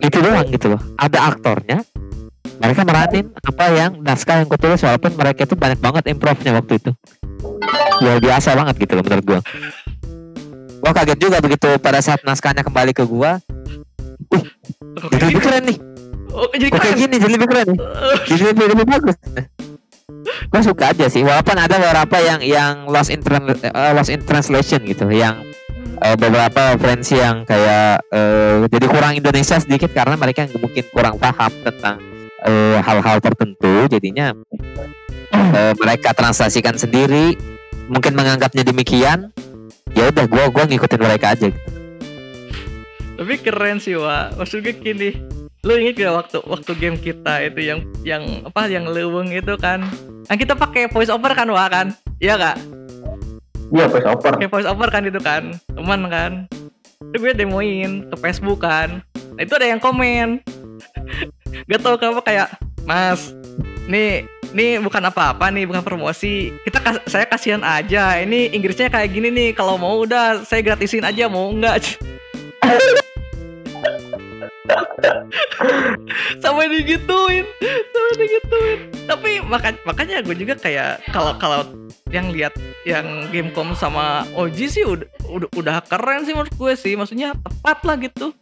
Itu 0.04 0.20
doang 0.20 0.48
gitu 0.52 0.76
loh. 0.76 0.82
Ada 1.00 1.36
aktornya 1.36 1.84
mereka 2.60 2.84
meranin 2.84 3.32
apa 3.40 3.66
yang 3.72 3.92
naskah 4.04 4.44
yang 4.44 4.50
kutulis 4.52 4.84
walaupun 4.84 5.16
mereka 5.16 5.48
itu 5.48 5.56
banyak 5.56 5.80
banget 5.80 6.04
improve-nya 6.12 6.52
waktu 6.60 6.84
itu. 6.84 6.92
Luar 8.04 8.20
biasa 8.20 8.56
banget 8.60 8.76
gitu 8.84 8.94
loh 9.00 9.04
menurut 9.08 9.24
gua. 9.24 9.40
Gua 10.80 10.92
kaget 10.96 11.20
juga 11.20 11.38
begitu 11.40 11.70
pada 11.80 12.04
saat 12.04 12.20
naskahnya 12.28 12.68
kembali 12.68 12.92
ke 12.92 13.08
gua. 13.08 13.40
Kok 15.00 15.16
jadi 15.16 15.40
keren 15.40 15.64
nih. 15.64 15.78
Oh, 16.36 16.48
jadi 16.52 16.72
kok 16.72 16.80
kayak 16.84 16.96
keren. 16.96 17.04
gini 17.08 17.16
jadi 17.24 17.34
lebih 17.40 17.48
keren 17.48 17.68
nih. 17.72 17.80
Jadi 18.30 18.44
lebih, 18.52 18.66
lebih 18.76 18.86
bagus 18.86 19.18
gue 20.48 20.62
suka 20.64 20.96
aja 20.96 21.12
sih 21.12 21.26
walaupun 21.28 21.60
ada 21.60 21.76
beberapa 21.76 22.18
yang 22.24 22.40
yang 22.40 22.74
lost 22.88 23.12
in 23.12 23.20
eh, 23.28 23.92
lost 23.92 24.08
in 24.14 24.24
translation 24.24 24.80
gitu 24.88 25.12
yang 25.12 25.44
eh, 26.00 26.16
beberapa 26.16 26.80
referensi 26.80 27.20
yang 27.20 27.44
kayak 27.44 28.08
eh, 28.08 28.64
jadi 28.72 28.86
kurang 28.88 29.14
Indonesia 29.20 29.60
sedikit 29.60 29.92
karena 29.92 30.16
mereka 30.16 30.48
mungkin 30.56 30.86
kurang 30.94 31.16
paham 31.20 31.52
tentang 31.64 32.00
hal-hal 32.80 33.20
tertentu 33.20 33.92
jadinya 33.92 34.32
eh, 35.36 35.74
mereka 35.76 36.16
translasikan 36.16 36.80
sendiri 36.80 37.36
mungkin 37.92 38.16
menganggapnya 38.16 38.64
demikian 38.64 39.36
ya 39.92 40.08
udah 40.08 40.26
gua 40.32 40.48
gua 40.48 40.64
ngikutin 40.64 41.02
mereka 41.04 41.36
aja 41.36 41.52
gitu. 41.52 41.80
Tapi 43.20 43.36
keren 43.36 43.84
sih, 43.84 44.00
Wak. 44.00 44.40
Maksudnya 44.40 44.72
gini, 44.80 45.12
lu 45.68 45.76
inget 45.76 46.00
gak 46.00 46.16
waktu 46.16 46.38
waktu 46.48 46.72
game 46.80 46.96
kita 46.96 47.52
itu 47.52 47.60
yang 47.60 47.80
yang 48.08 48.24
apa 48.48 48.72
yang 48.72 48.88
leweng 48.88 49.36
itu 49.36 49.60
kan? 49.60 49.84
Kan 50.32 50.38
kita 50.40 50.56
pakai 50.56 50.88
voice 50.88 51.12
over 51.12 51.36
kan, 51.36 51.52
Wak 51.52 51.68
kan? 51.74 51.88
Iya 52.24 52.40
kak? 52.40 52.58
Iya, 53.70 53.86
voice 53.92 54.08
over. 54.08 54.32
Pakai 54.40 54.48
voice 54.48 54.70
over 54.70 54.88
kan 54.88 55.04
itu 55.04 55.20
kan? 55.20 55.52
Teman 55.76 56.08
kan? 56.08 56.32
Itu 57.12 57.16
gue 57.20 57.34
demoin 57.36 58.08
ke 58.08 58.16
Facebook 58.24 58.64
kan. 58.64 59.04
Nah, 59.36 59.42
itu 59.44 59.54
ada 59.56 59.68
yang 59.68 59.84
komen. 59.84 60.40
Gak 61.70 61.80
tau 61.84 62.00
kenapa 62.00 62.22
kayak, 62.24 62.48
Mas, 62.88 63.36
nih 63.92 64.24
nih 64.56 64.82
bukan 64.82 65.12
apa-apa 65.12 65.52
nih, 65.52 65.68
bukan 65.68 65.84
promosi. 65.84 66.56
Kita 66.64 66.80
kas- 66.80 67.06
saya 67.06 67.26
kasihan 67.28 67.62
aja. 67.68 68.16
Ini 68.16 68.56
Inggrisnya 68.56 68.88
kayak 68.88 69.12
gini 69.12 69.28
nih. 69.28 69.50
Kalau 69.52 69.76
mau 69.76 70.02
udah 70.08 70.42
saya 70.48 70.64
gratisin 70.64 71.04
aja, 71.04 71.28
mau 71.28 71.52
enggak? 71.52 71.84
sampai 76.44 76.66
digituin 76.70 77.46
sampai 77.60 78.16
digituin. 78.18 78.80
Tapi 79.06 79.32
maka, 79.46 79.74
makanya 79.86 80.22
gue 80.22 80.36
juga 80.38 80.56
kayak 80.58 81.02
kalau 81.10 81.34
kalau 81.38 81.66
yang 82.10 82.30
lihat 82.34 82.54
yang 82.86 83.30
Gamecom 83.30 83.78
sama 83.78 84.26
OG 84.34 84.58
sih 84.70 84.84
udah, 84.86 85.08
udah 85.30 85.50
udah 85.54 85.76
keren 85.86 86.26
sih 86.26 86.34
menurut 86.34 86.54
gue 86.54 86.74
sih. 86.78 86.94
Maksudnya 86.98 87.38
tepat 87.38 87.78
lah 87.86 87.98
gitu. 87.98 88.34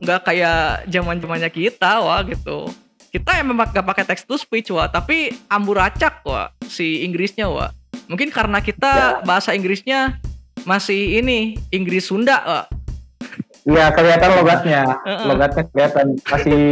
Nggak 0.00 0.20
kayak 0.26 0.88
zaman 0.90 1.20
zamannya 1.20 1.50
kita 1.52 2.00
wah 2.02 2.20
gitu. 2.24 2.68
Kita 3.14 3.38
emang 3.38 3.62
gak 3.70 3.86
pakai 3.86 4.02
text 4.02 4.26
to 4.26 4.34
speech 4.34 4.74
wah 4.74 4.90
tapi 4.90 5.30
amburacak 5.46 6.18
wah 6.26 6.50
si 6.66 7.06
Inggrisnya 7.06 7.46
wah. 7.46 7.70
Mungkin 8.10 8.34
karena 8.34 8.58
kita 8.58 9.22
bahasa 9.22 9.54
Inggrisnya 9.54 10.18
masih 10.66 11.22
ini 11.22 11.54
Inggris 11.70 12.10
Sunda 12.10 12.42
wah 12.42 12.66
Iya, 13.64 13.84
kelihatan 13.96 14.30
logatnya. 14.36 14.82
Heeh. 15.08 15.24
Logatnya 15.24 15.62
kelihatan 15.72 16.06
masih 16.28 16.64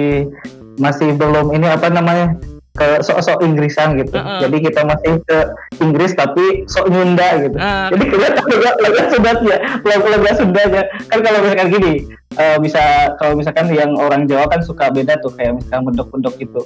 masih 0.77 1.09
belum 1.17 1.53
ini 1.57 1.67
apa 1.69 1.89
namanya? 1.89 2.37
ke 2.73 3.05
sok-sok 3.05 3.45
Inggrisan 3.45 4.01
gitu. 4.01 4.17
Heeh. 4.17 4.49
Jadi 4.49 4.57
kita 4.65 4.81
masih 4.89 5.21
ke 5.29 5.39
Inggris 5.85 6.17
tapi 6.17 6.65
sok 6.65 6.89
nyunda 6.89 7.45
gitu. 7.45 7.57
Ah, 7.61 7.93
Jadi 7.93 8.05
kelihatan 8.09 8.45
logat 8.49 8.75
logat 8.81 9.07
Sundanya, 9.13 9.57
logat 9.85 10.09
logat 10.09 10.35
Sundanya. 10.41 10.83
Kan 11.13 11.21
kalau 11.21 11.39
misalkan 11.45 11.69
gini, 11.69 11.93
eh, 12.41 12.57
bisa 12.65 13.13
kalau 13.21 13.37
misalkan 13.37 13.69
yang 13.77 13.93
orang 14.01 14.25
Jawa 14.25 14.49
kan 14.49 14.65
suka 14.65 14.89
beda 14.89 15.21
tuh 15.21 15.37
kayak 15.37 15.61
misalkan 15.61 15.85
mendok-mendok 15.85 16.35
gitu. 16.41 16.63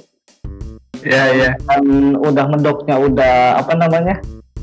Iya 1.03 1.23
iya. 1.35 1.51
kan 1.67 1.83
udah 2.17 2.45
mendoknya 2.49 2.95
udah 2.97 3.61
apa 3.61 3.73
namanya 3.77 4.17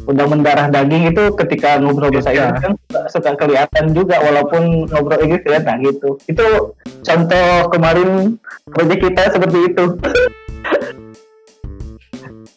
udah 0.04 0.26
mendarah 0.28 0.66
daging 0.68 1.10
itu 1.10 1.32
ketika 1.34 1.80
ngobrol 1.80 2.12
bahasa. 2.12 2.30
Inggris 2.30 2.60
kan 2.60 2.72
suka, 2.76 3.00
suka 3.08 3.30
kelihatan 3.36 3.84
juga 3.92 4.20
walaupun 4.20 4.84
ngobrol 4.86 5.20
Inggris 5.20 5.42
kelihatan 5.42 5.80
gitu. 5.82 6.20
Itu 6.28 6.76
contoh 7.00 7.48
kemarin 7.72 8.36
proyek 8.68 8.98
kita 9.00 9.32
seperti 9.32 9.58
itu. 9.72 9.84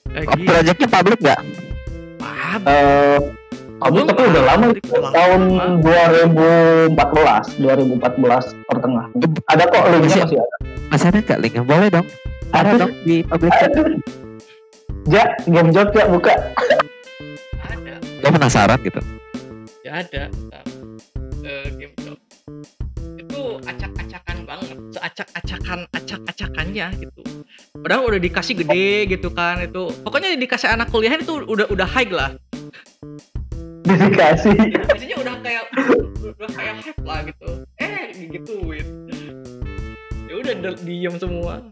Kayak 0.08 0.28
Oh, 0.28 0.38
projectnya 0.40 0.88
public 0.90 1.20
nggak? 1.22 1.40
Ah, 2.18 2.58
Eh 2.66 3.20
tapi 3.78 4.22
udah 4.34 4.44
lama 4.50 4.66
itu 4.74 4.82
tahun 4.90 5.42
lama. 5.54 5.78
2014 5.86 7.62
2014 7.62 8.58
pertengah 8.66 9.06
ada 9.46 9.64
kok 9.70 9.84
linknya 9.86 10.10
Masih- 10.10 10.24
masih 10.26 10.38
ada? 10.42 10.56
Masih 10.90 11.06
ada 11.14 11.20
nggak 11.22 11.40
linknya? 11.46 11.62
Boleh 11.62 11.88
dong. 11.94 12.08
Ada 12.50 12.72
dong 12.82 12.92
di 13.06 13.22
public 13.22 13.54
chat. 13.54 13.70
Ja 15.06 15.24
game 15.46 15.70
jot 15.72 15.94
ya 15.94 16.10
buka 16.10 16.34
gue 18.28 18.36
penasaran 18.36 18.76
gitu? 18.84 19.00
Ya 19.88 20.04
ada. 20.04 20.28
Eh, 21.48 21.68
game 21.80 21.96
job 22.04 22.20
itu 23.16 23.40
acak-acakan 23.64 24.38
banget. 24.44 24.76
Seacak-acakan 24.92 25.80
acak-acakannya 25.96 26.88
gitu. 27.08 27.24
Padahal 27.80 28.12
udah 28.12 28.20
dikasih 28.20 28.68
gede 28.68 29.16
gitu 29.16 29.32
kan 29.32 29.64
itu. 29.64 29.88
Pokoknya 30.04 30.36
dikasih 30.36 30.76
anak 30.76 30.92
kuliah 30.92 31.16
itu 31.16 31.40
udah 31.40 31.72
udah 31.72 31.88
high 31.88 32.12
lah. 32.12 32.36
Dikasih. 33.88 34.76
Biasanya 34.76 35.18
udah 35.24 35.36
kayak 35.40 35.64
udah 36.20 36.50
kayak 36.52 36.76
hype 36.84 37.04
lah 37.08 37.20
gitu. 37.24 37.50
Eh 37.80 38.12
digituin. 38.12 38.88
Ya 40.28 40.34
udah 40.36 40.76
diem 40.84 41.16
semua. 41.16 41.64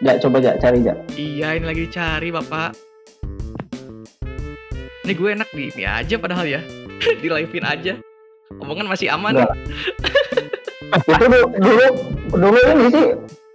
Ja 0.00 0.16
coba 0.20 0.40
ja 0.40 0.56
cari 0.60 0.84
ja 0.84 0.92
iya 1.16 1.56
ini 1.56 1.64
lagi 1.64 1.88
dicari 1.88 2.28
bapak 2.28 2.85
ini 5.06 5.14
gue 5.14 5.28
enak 5.38 5.48
di 5.54 5.70
ini 5.70 5.84
aja 5.86 6.14
padahal 6.18 6.42
ya. 6.42 6.60
Di 7.22 7.30
livein 7.30 7.62
aja. 7.62 7.94
Omongan 8.58 8.90
masih 8.90 9.06
aman. 9.14 9.38
Itu 10.86 11.14
dulu 11.18 11.38
dulu 11.58 11.86
dulu 12.34 12.60
ini 12.74 12.86
sih 12.94 13.06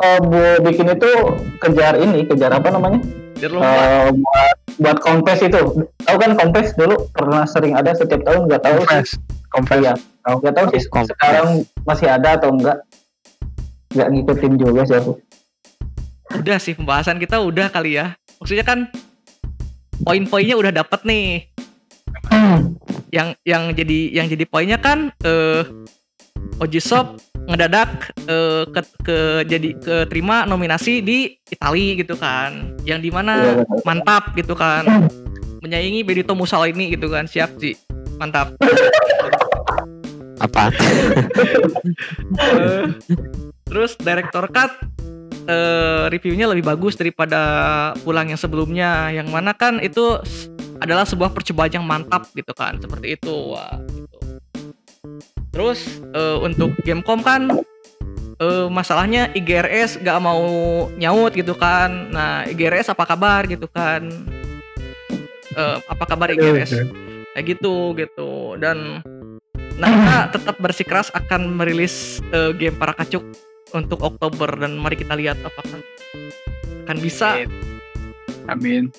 eh, 0.04 0.20
bu 0.20 0.60
bikin 0.68 0.92
itu 0.92 1.12
kejar 1.64 1.96
ini 1.96 2.28
kejar 2.28 2.52
apa 2.52 2.68
namanya? 2.76 3.00
Biar 3.40 3.52
lomba. 3.56 3.72
Eh, 3.72 4.08
buat 4.12 4.56
buat 4.84 4.98
kontes 5.00 5.40
itu. 5.40 5.88
Tahu 6.04 6.18
kan 6.20 6.36
kontes 6.36 6.76
dulu 6.76 7.08
pernah 7.16 7.48
sering 7.48 7.72
ada 7.76 7.96
setiap 7.96 8.20
tahun 8.28 8.52
nggak 8.52 8.64
tahu 8.68 8.84
sih. 8.84 8.88
Confess. 8.88 9.10
Confess. 9.48 9.80
Iya. 9.80 9.94
nggak 10.28 10.54
tahu 10.60 10.66
sih 10.76 10.82
Kontes. 10.92 11.08
sekarang 11.16 11.48
masih 11.88 12.08
ada 12.12 12.30
atau 12.36 12.50
enggak 12.52 12.78
nggak 13.96 14.08
ngikutin 14.12 14.54
juga 14.60 14.82
sih 14.84 14.98
aku. 15.00 15.14
Udah 16.36 16.58
sih 16.60 16.76
pembahasan 16.76 17.16
kita 17.16 17.40
udah 17.40 17.72
kali 17.72 17.96
ya. 17.96 18.20
Maksudnya 18.44 18.68
kan 18.68 18.92
poin-poinnya 20.06 20.56
udah 20.58 20.72
dapet 20.74 21.02
nih. 21.06 21.28
Yang 23.12 23.30
yang 23.44 23.64
jadi 23.76 24.00
yang 24.16 24.28
jadi 24.32 24.46
poinnya 24.48 24.78
kan 24.80 25.12
eh 25.24 25.64
Ojisop 26.62 27.18
ngedadak 27.50 28.14
eh, 28.30 28.64
ke, 28.70 28.82
ke 29.02 29.18
jadi 29.50 29.70
ke 29.82 29.96
terima 30.06 30.46
nominasi 30.46 31.02
di 31.02 31.38
Itali 31.50 31.98
gitu 31.98 32.14
kan. 32.18 32.78
Yang 32.86 33.00
di 33.02 33.10
mana 33.10 33.34
Iya, 33.42 33.66
mantap 33.82 34.38
gitu 34.38 34.54
kan. 34.54 35.10
Menyaingi 35.62 36.06
Benito 36.06 36.38
Mussolini 36.38 36.94
gitu 36.94 37.10
kan. 37.10 37.26
Siap 37.26 37.58
sih 37.58 37.74
mantap. 38.22 38.54
Apa? 40.42 40.70
Eh, 42.42 42.86
terus 43.68 43.98
director 44.00 44.46
cut 44.54 44.72
eh, 45.48 46.04
reviewnya 46.12 46.50
lebih 46.52 46.66
bagus 46.66 46.98
daripada 46.98 47.42
pulang 48.02 48.30
yang 48.30 48.40
sebelumnya. 48.40 49.10
Yang 49.14 49.28
mana 49.32 49.52
kan 49.56 49.80
itu 49.82 50.20
adalah 50.82 51.06
sebuah 51.06 51.30
percobaan 51.32 51.72
yang 51.82 51.86
mantap 51.86 52.30
gitu 52.34 52.52
kan 52.58 52.82
seperti 52.82 53.18
itu. 53.18 53.54
Wah 53.54 53.78
gitu. 53.86 54.18
terus 55.52 56.02
eh, 56.16 56.38
untuk 56.40 56.74
Gamecom 56.82 57.22
kan 57.22 57.52
eh, 58.42 58.68
masalahnya 58.72 59.30
IGRS 59.36 60.02
gak 60.02 60.20
mau 60.22 60.42
nyaut 60.98 61.32
gitu 61.38 61.54
kan. 61.54 62.10
Nah 62.10 62.50
IGRS 62.50 62.94
apa 62.94 63.06
kabar 63.06 63.46
gitu 63.46 63.70
kan? 63.70 64.10
Eh, 65.52 65.78
apa 65.86 66.04
kabar 66.08 66.34
IGRS 66.34 66.88
kayak 67.36 67.46
gitu 67.46 67.94
gitu. 67.96 68.58
Dan 68.58 69.06
Naka 69.78 70.18
tetap 70.36 70.56
bersikeras 70.58 71.14
akan 71.14 71.58
merilis 71.58 72.20
eh, 72.34 72.52
game 72.58 72.76
para 72.76 72.98
kacuk 72.98 73.22
untuk 73.72 74.00
Oktober 74.04 74.48
dan 74.60 74.78
mari 74.78 75.00
kita 75.00 75.16
lihat 75.16 75.40
apakah 75.44 75.80
akan 76.86 76.98
bisa 77.00 77.48
Amin. 78.50 78.92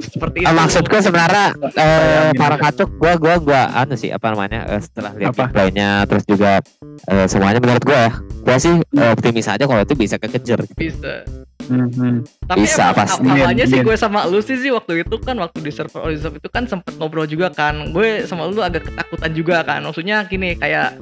seperti 0.00 0.40
itu. 0.40 0.48
Ah, 0.48 0.56
maksudku 0.56 0.96
sebenarnya 1.04 1.52
eh, 1.76 2.32
para 2.32 2.56
kacuk 2.56 2.96
gua 2.96 3.20
gua 3.20 3.36
gua 3.36 3.62
anu 3.76 3.92
sih 3.92 4.08
apa 4.08 4.32
namanya 4.32 4.64
eh, 4.72 4.80
setelah 4.80 5.12
lihat 5.12 5.36
Apa? 5.36 5.52
gameplaynya 5.52 5.90
terus 6.08 6.24
juga 6.24 6.64
eh, 7.10 7.26
semuanya 7.28 7.60
menurut 7.60 7.84
gua 7.84 8.08
ya 8.08 8.12
gua 8.40 8.56
sih 8.56 8.80
eh, 8.80 9.10
optimis 9.12 9.52
aja 9.52 9.68
kalau 9.68 9.84
itu 9.84 9.94
bisa 9.98 10.16
kekejar 10.16 10.64
bisa. 10.72 11.28
Mhm. 11.64 12.28
Tapi 12.44 12.60
Bisa, 12.60 12.92
emang 12.92 12.98
pasti. 13.00 13.24
awalnya 13.24 13.64
sih 13.64 13.78
Amin. 13.80 13.86
gue 13.88 13.96
sama 13.96 14.20
lu 14.24 14.38
sih 14.38 14.56
sih 14.56 14.68
waktu 14.68 15.00
itu 15.00 15.16
kan 15.16 15.36
waktu 15.36 15.58
di 15.60 15.72
server 15.72 16.04
Olizop 16.04 16.36
itu 16.36 16.48
kan 16.48 16.68
sempet 16.68 16.92
ngobrol 16.96 17.24
juga 17.24 17.48
kan. 17.48 17.88
Gue 17.90 18.24
sama 18.24 18.44
lu 18.44 18.60
agak 18.60 18.84
ketakutan 18.84 19.30
juga 19.32 19.56
kan. 19.62 19.80
Maksudnya 19.80 20.24
gini 20.24 20.52
kayak 20.54 21.00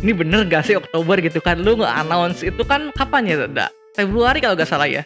ini 0.00 0.12
bener 0.12 0.46
gak 0.46 0.64
sih 0.64 0.74
Oktober 0.74 1.18
gitu 1.18 1.38
kan. 1.38 1.58
Lu 1.58 1.74
nge-announce 1.74 2.42
itu 2.42 2.62
kan 2.62 2.92
kapan 2.92 3.26
ya, 3.26 3.36
Da? 3.46 3.66
Februari 3.92 4.38
kalau 4.38 4.54
gak 4.54 4.68
salah 4.68 4.86
ya. 4.86 5.02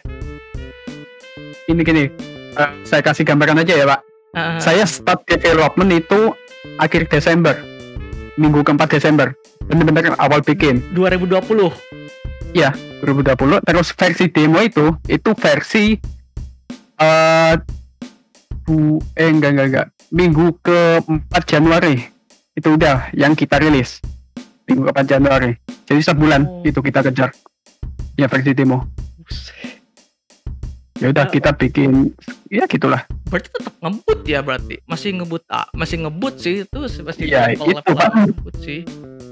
Ini 1.65 1.81
gini. 1.81 2.05
eh, 2.49 2.69
saya 2.81 2.99
kasih 2.99 3.23
gambaran 3.23 3.61
aja 3.61 3.73
ya 3.73 3.85
Pak. 3.85 3.99
Ah, 4.33 4.57
Saya 4.57 4.83
start 4.83 5.25
development 5.25 5.89
itu 5.95 6.33
akhir 6.77 7.07
Desember. 7.07 7.55
Minggu 8.35 8.61
keempat 8.61 8.89
Desember. 8.89 9.33
Bener-bener 9.63 10.17
awal 10.17 10.41
bikin. 10.41 10.81
2020. 10.91 11.69
2020 12.51 13.61
terus 13.61 13.87
versi 13.91 14.25
demo 14.27 14.59
itu 14.59 14.85
itu 15.05 15.29
versi 15.33 15.85
eh 16.95 17.53
bu 18.61 18.77
eh 19.13 19.27
enggak 19.27 19.51
enggak 19.53 19.67
enggak 19.67 19.87
minggu 20.09 20.57
ke 20.59 20.99
4 21.01 21.15
Januari 21.45 21.95
itu 22.51 22.69
udah 22.69 23.13
yang 23.13 23.33
kita 23.33 23.57
rilis 23.57 24.01
minggu 24.65 24.83
ke 24.83 24.91
4 24.91 25.05
Januari 25.07 25.51
jadi 25.85 26.01
sebulan 26.03 26.41
Oh. 26.41 26.65
itu 26.65 26.79
kita 26.79 26.99
kejar 27.01 27.29
ya 28.13 28.25
versi 28.25 28.51
demo 28.51 28.89
ya 30.99 31.07
udah 31.07 31.25
Ya. 31.25 31.31
kita 31.31 31.49
bikin 31.53 32.11
ya 32.47 32.65
gitulah 32.65 33.05
Berarti 33.29 33.49
tetap 33.53 33.77
ngebut 33.77 34.19
ya 34.25 34.41
berarti. 34.41 34.81
Masih 34.89 35.13
ngebut 35.13 35.45
ah, 35.47 35.69
masih 35.71 36.01
ngebut 36.01 36.41
sih 36.41 36.65
itu 36.65 36.79
sih 36.89 37.05
pasti 37.05 37.29
Iya, 37.29 37.53
level- 37.53 37.77
itu, 37.77 37.93
ngebut 37.93 38.55
sih. 38.57 38.79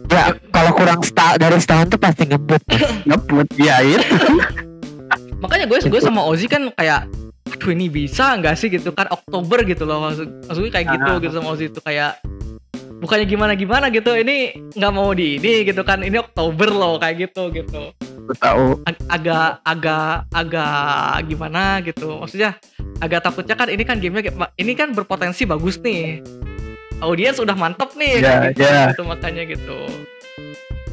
Ya, 0.08 0.24
kalau 0.50 0.72
kurang 0.72 1.02
sta 1.02 1.36
dari 1.36 1.58
setahun 1.58 1.88
tuh 1.90 2.00
pasti 2.00 2.24
ngebut. 2.24 2.64
ngebut 3.04 3.48
ya 3.56 3.80
itu 3.80 4.16
Makanya 5.44 5.66
gue 5.66 5.78
gue 5.80 6.02
sama 6.02 6.24
Ozzy 6.24 6.48
kan 6.48 6.72
kayak 6.72 7.06
aduh 7.48 7.72
ini 7.72 7.88
bisa 7.88 8.34
nggak 8.34 8.56
sih? 8.56 8.68
gitu 8.70 8.92
kan 8.92 9.08
Oktober 9.08 9.64
gitu 9.64 9.84
loh 9.84 10.02
maksud 10.02 10.28
maksudnya 10.44 10.72
kayak 10.72 10.88
gitu 10.92 11.10
Ah. 11.10 11.18
gitu 11.18 11.34
sama 11.34 11.48
Ozzy 11.52 11.66
itu 11.68 11.80
kayak 11.80 12.20
bukannya 12.98 13.26
gimana 13.26 13.54
gimana? 13.54 13.86
gitu 13.88 14.10
ini 14.12 14.36
nggak 14.72 14.92
mau 14.92 15.12
di 15.12 15.38
ini 15.38 15.64
gitu 15.64 15.82
kan 15.82 16.02
ini 16.02 16.18
Oktober 16.18 16.70
loh 16.70 16.98
kayak 16.98 17.30
gitu 17.30 17.52
gitu. 17.52 17.94
Aku 18.26 18.34
tahu. 18.36 18.66
Ag- 18.84 19.08
agak 19.08 19.64
agak 19.64 20.12
agak 20.30 20.72
gimana 21.26 21.64
gitu 21.80 22.18
maksudnya 22.18 22.58
agak 22.98 23.22
takutnya 23.22 23.54
kan 23.54 23.68
ini 23.68 23.84
kan 23.84 23.98
gamenya 23.98 24.24
kayak- 24.26 24.56
ini 24.56 24.72
kan 24.74 24.92
berpotensi 24.92 25.44
bagus 25.44 25.78
nih 25.78 26.20
audiens 27.02 27.38
udah 27.38 27.56
mantep 27.58 27.94
nih. 27.98 28.22
Ya, 28.22 28.22
kayak 28.22 28.54
gitu, 28.54 28.64
ya. 28.64 28.84
gitu 28.94 29.04
makanya 29.06 29.44
gitu. 29.46 29.80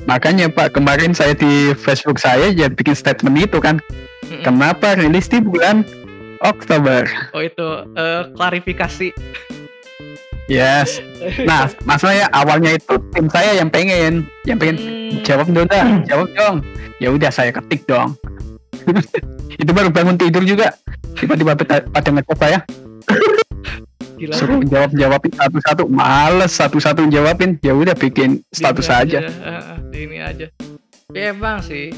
Makanya 0.04 0.46
Pak 0.52 0.76
kemarin 0.76 1.16
saya 1.16 1.32
di 1.32 1.72
Facebook 1.72 2.20
saya 2.20 2.52
ya 2.52 2.68
bikin 2.68 2.96
statement 2.96 3.36
itu 3.40 3.58
kan. 3.60 3.80
Mm-mm. 4.24 4.40
kenapa 4.40 4.96
rilis 4.96 5.28
di 5.28 5.36
bulan 5.36 5.84
Oktober? 6.40 7.04
Oh 7.36 7.44
itu 7.44 7.68
eh, 7.92 8.22
klarifikasi. 8.32 9.12
Yes. 10.48 11.00
Nah 11.48 11.72
masalahnya 11.88 12.28
awalnya 12.36 12.76
itu 12.76 13.00
tim 13.16 13.32
saya 13.32 13.56
yang 13.56 13.72
pengen 13.72 14.28
yang 14.44 14.60
pengen 14.60 14.76
Hmm, 15.14 15.22
jawab 15.22 15.46
dong 15.46 15.68
dah, 15.70 15.86
jawab 16.10 16.28
dong. 16.34 16.56
Ya 16.98 17.14
udah 17.14 17.30
saya 17.30 17.54
ketik 17.54 17.86
dong. 17.86 18.18
Itu 19.62 19.70
baru 19.70 19.94
bangun 19.94 20.18
tidur 20.18 20.42
juga. 20.42 20.74
Tiba-tiba 21.14 21.54
pada, 21.54 21.86
ngechat 21.86 22.38
saya 22.42 22.58
gila. 24.24 24.34
Suruh 24.40 24.60
jawab 24.64 24.90
jawabin 24.96 25.32
satu-satu. 25.36 25.84
Males 25.92 26.52
satu-satu 26.56 27.04
jawabin. 27.12 27.60
Ya 27.60 27.76
udah 27.76 27.92
bikin 27.92 28.40
status 28.48 28.88
Ini 28.88 28.96
aja. 28.96 29.18
Di 29.92 29.98
ini 30.08 30.18
aja. 30.24 30.48
Tapi 31.12 31.20
emang 31.20 31.60
sih 31.60 31.92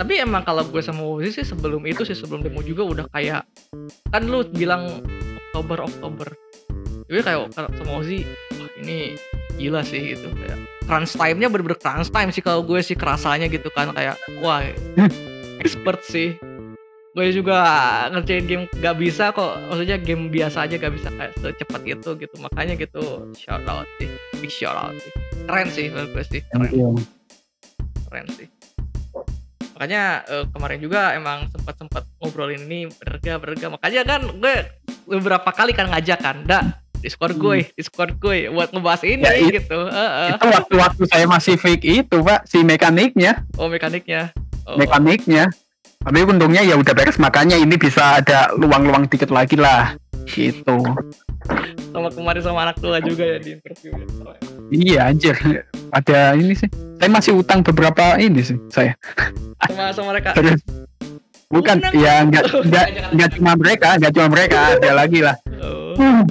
tapi 0.00 0.16
emang 0.16 0.40
kalau 0.48 0.64
gue 0.64 0.80
sama 0.80 1.04
Uzi 1.04 1.28
sih 1.28 1.44
sebelum 1.44 1.84
itu 1.84 2.08
sih 2.08 2.16
sebelum 2.16 2.40
demo 2.40 2.64
juga 2.64 2.88
udah 2.88 3.04
kayak 3.12 3.44
kan 4.08 4.22
lu 4.24 4.48
bilang 4.48 5.04
Oktober 5.52 5.84
Oktober. 5.84 6.32
Jadi 7.04 7.20
kayak 7.20 7.52
sama 7.52 8.00
Uzi 8.00 8.24
wah 8.56 8.70
ini 8.80 9.12
gila 9.60 9.84
sih 9.84 10.16
gitu. 10.16 10.32
Kayak 10.32 10.56
crunch 10.88 11.12
time-nya 11.20 11.52
bener-bener 11.52 11.76
crunch 11.76 12.08
time 12.08 12.32
sih 12.32 12.40
kalau 12.40 12.64
gue 12.64 12.80
sih 12.80 12.96
kerasanya 12.96 13.44
gitu 13.52 13.68
kan. 13.76 13.92
Kayak 13.92 14.16
wah 14.40 14.64
expert 15.60 16.00
sih 16.08 16.32
gue 17.10 17.26
juga 17.32 17.58
ngerjain 18.08 18.44
game 18.44 18.64
gak 18.76 18.96
bisa 18.96 19.30
kok. 19.30 19.58
Maksudnya 19.66 19.98
game 19.98 20.28
biasa 20.28 20.64
aja 20.64 20.76
gak 20.76 20.94
bisa 20.94 21.08
kayak 21.10 21.32
secepat 21.36 21.82
itu 21.84 22.10
gitu. 22.16 22.34
Makanya 22.38 22.74
gitu 22.74 23.02
shout 23.34 23.66
out 23.66 23.86
sih. 23.96 24.08
Big 24.38 24.48
shout 24.48 24.74
out 24.74 24.94
sih. 24.94 25.12
Keren 25.42 25.68
sih 25.68 25.86
menurut 25.88 26.10
gue 26.12 26.24
sih. 26.24 26.40
Keren, 26.44 26.70
Iya. 26.70 26.88
keren 28.06 28.26
sih. 28.30 28.46
Makanya 29.74 30.02
eh, 30.24 30.44
kemarin 30.50 30.78
juga 30.78 31.00
emang 31.12 31.48
sempat 31.48 31.74
sempat 31.74 32.04
ngobrolin 32.18 32.62
ini 32.62 32.86
berga 32.92 33.36
berga. 33.36 33.66
Makanya 33.68 34.02
kan 34.04 34.20
gue 34.30 34.54
beberapa 35.08 35.50
kali 35.50 35.72
kan 35.72 35.88
ngajak 35.88 36.18
kan 36.18 36.36
dah 36.44 36.64
Discord 37.00 37.32
gue, 37.34 37.64
Discord 37.72 38.20
gue 38.20 38.52
buat 38.52 38.70
ngebahas 38.70 39.00
ini 39.02 39.24
Ya, 39.24 39.32
it- 39.32 39.56
gitu. 39.58 39.88
Heeh. 39.88 40.36
itu 40.36 40.46
waktu-waktu 40.46 41.02
saya 41.08 41.24
masih 41.24 41.56
fake 41.56 41.80
itu 41.82 42.16
pak 42.20 42.44
si 42.44 42.60
mekaniknya. 42.60 43.40
Oh 43.56 43.66
mekaniknya. 43.66 44.36
Oh. 44.62 44.76
mekaniknya 44.76 45.48
tapi 46.00 46.24
untungnya 46.24 46.64
ya 46.64 46.74
udah 46.74 46.94
beres 46.96 47.20
makanya 47.20 47.60
ini 47.60 47.76
bisa 47.76 48.16
ada 48.16 48.48
luang-luang 48.56 49.04
dikit 49.04 49.28
lagi 49.28 49.52
lah 49.54 49.92
gitu 50.24 50.80
sama 51.92 52.08
kemarin 52.08 52.40
sama 52.40 52.58
anak 52.64 52.76
tua 52.78 53.02
juga 53.02 53.26
ya 53.26 53.36
di 53.36 53.50
interview. 53.52 53.92
ya. 53.92 54.06
iya 54.70 55.00
anjir 55.10 55.34
ada 55.92 56.32
ini 56.32 56.56
sih 56.56 56.68
saya 56.96 57.10
masih 57.10 57.32
utang 57.36 57.60
beberapa 57.60 58.16
ini 58.16 58.40
sih 58.40 58.56
saya 58.72 58.96
Sama 59.60 59.92
sama 59.92 60.16
mereka. 60.16 60.32
Terus 60.32 60.56
bukan 61.52 61.76
Undang. 61.76 61.92
ya 62.00 62.14
nggak 62.24 62.44
nggak 62.70 62.86
nggak 63.12 63.28
cuma 63.36 63.52
mereka 63.60 63.88
nggak 64.00 64.12
cuma 64.16 64.26
mereka 64.32 64.58
ada 64.72 64.90
lagi 64.96 65.20
lah 65.20 65.36
Oh. 65.60 66.24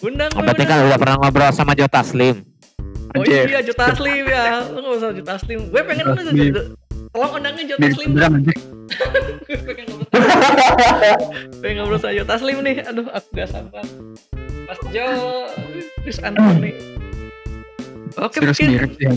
Undang 0.00 0.32
gue, 0.32 0.40
Berarti 0.40 0.64
undang. 0.64 0.80
kan 0.80 0.88
udah 0.88 0.98
pernah 0.98 1.16
ngobrol 1.20 1.52
sama 1.52 1.76
Joe 1.76 1.92
Taslim. 1.92 2.40
Oh 3.12 3.20
Anjir. 3.20 3.52
iya 3.52 3.60
Jota 3.60 3.92
Taslim 3.92 4.24
ya. 4.24 4.64
Lu 4.72 4.80
gak 4.80 4.94
usah 4.96 5.08
Jota 5.12 5.30
Taslim. 5.36 5.60
Gue 5.68 5.82
pengen 5.84 6.04
Jota 6.08 6.22
Taslim. 6.24 6.52
Tolong 7.12 7.32
undangnya 7.36 7.64
Jota 7.68 7.84
beneran 7.84 8.32
anjir 8.40 8.56
pengen 9.46 9.84
ngobrol. 9.88 10.08
pengen 11.62 11.74
ngobrol 11.82 11.98
sama 11.98 12.12
Jota 12.14 12.28
Taslim 12.36 12.58
nih. 12.62 12.76
Aduh, 12.86 13.06
aku 13.10 13.28
gak 13.34 13.48
sabar. 13.50 13.84
Mas 14.64 14.80
Jo, 14.92 15.06
Chris 16.02 16.18
Anthony. 16.24 16.72
Oke, 18.14 18.38
serius 18.38 18.62
mungkin 18.62 18.70
mirip 18.70 18.92
sih 18.94 19.08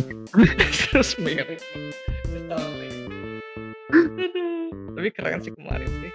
terus 0.90 1.12
mirip. 1.22 1.60
Tapi 4.98 5.10
keren 5.14 5.40
sih 5.46 5.54
kemarin 5.54 5.90
sih. 6.02 6.12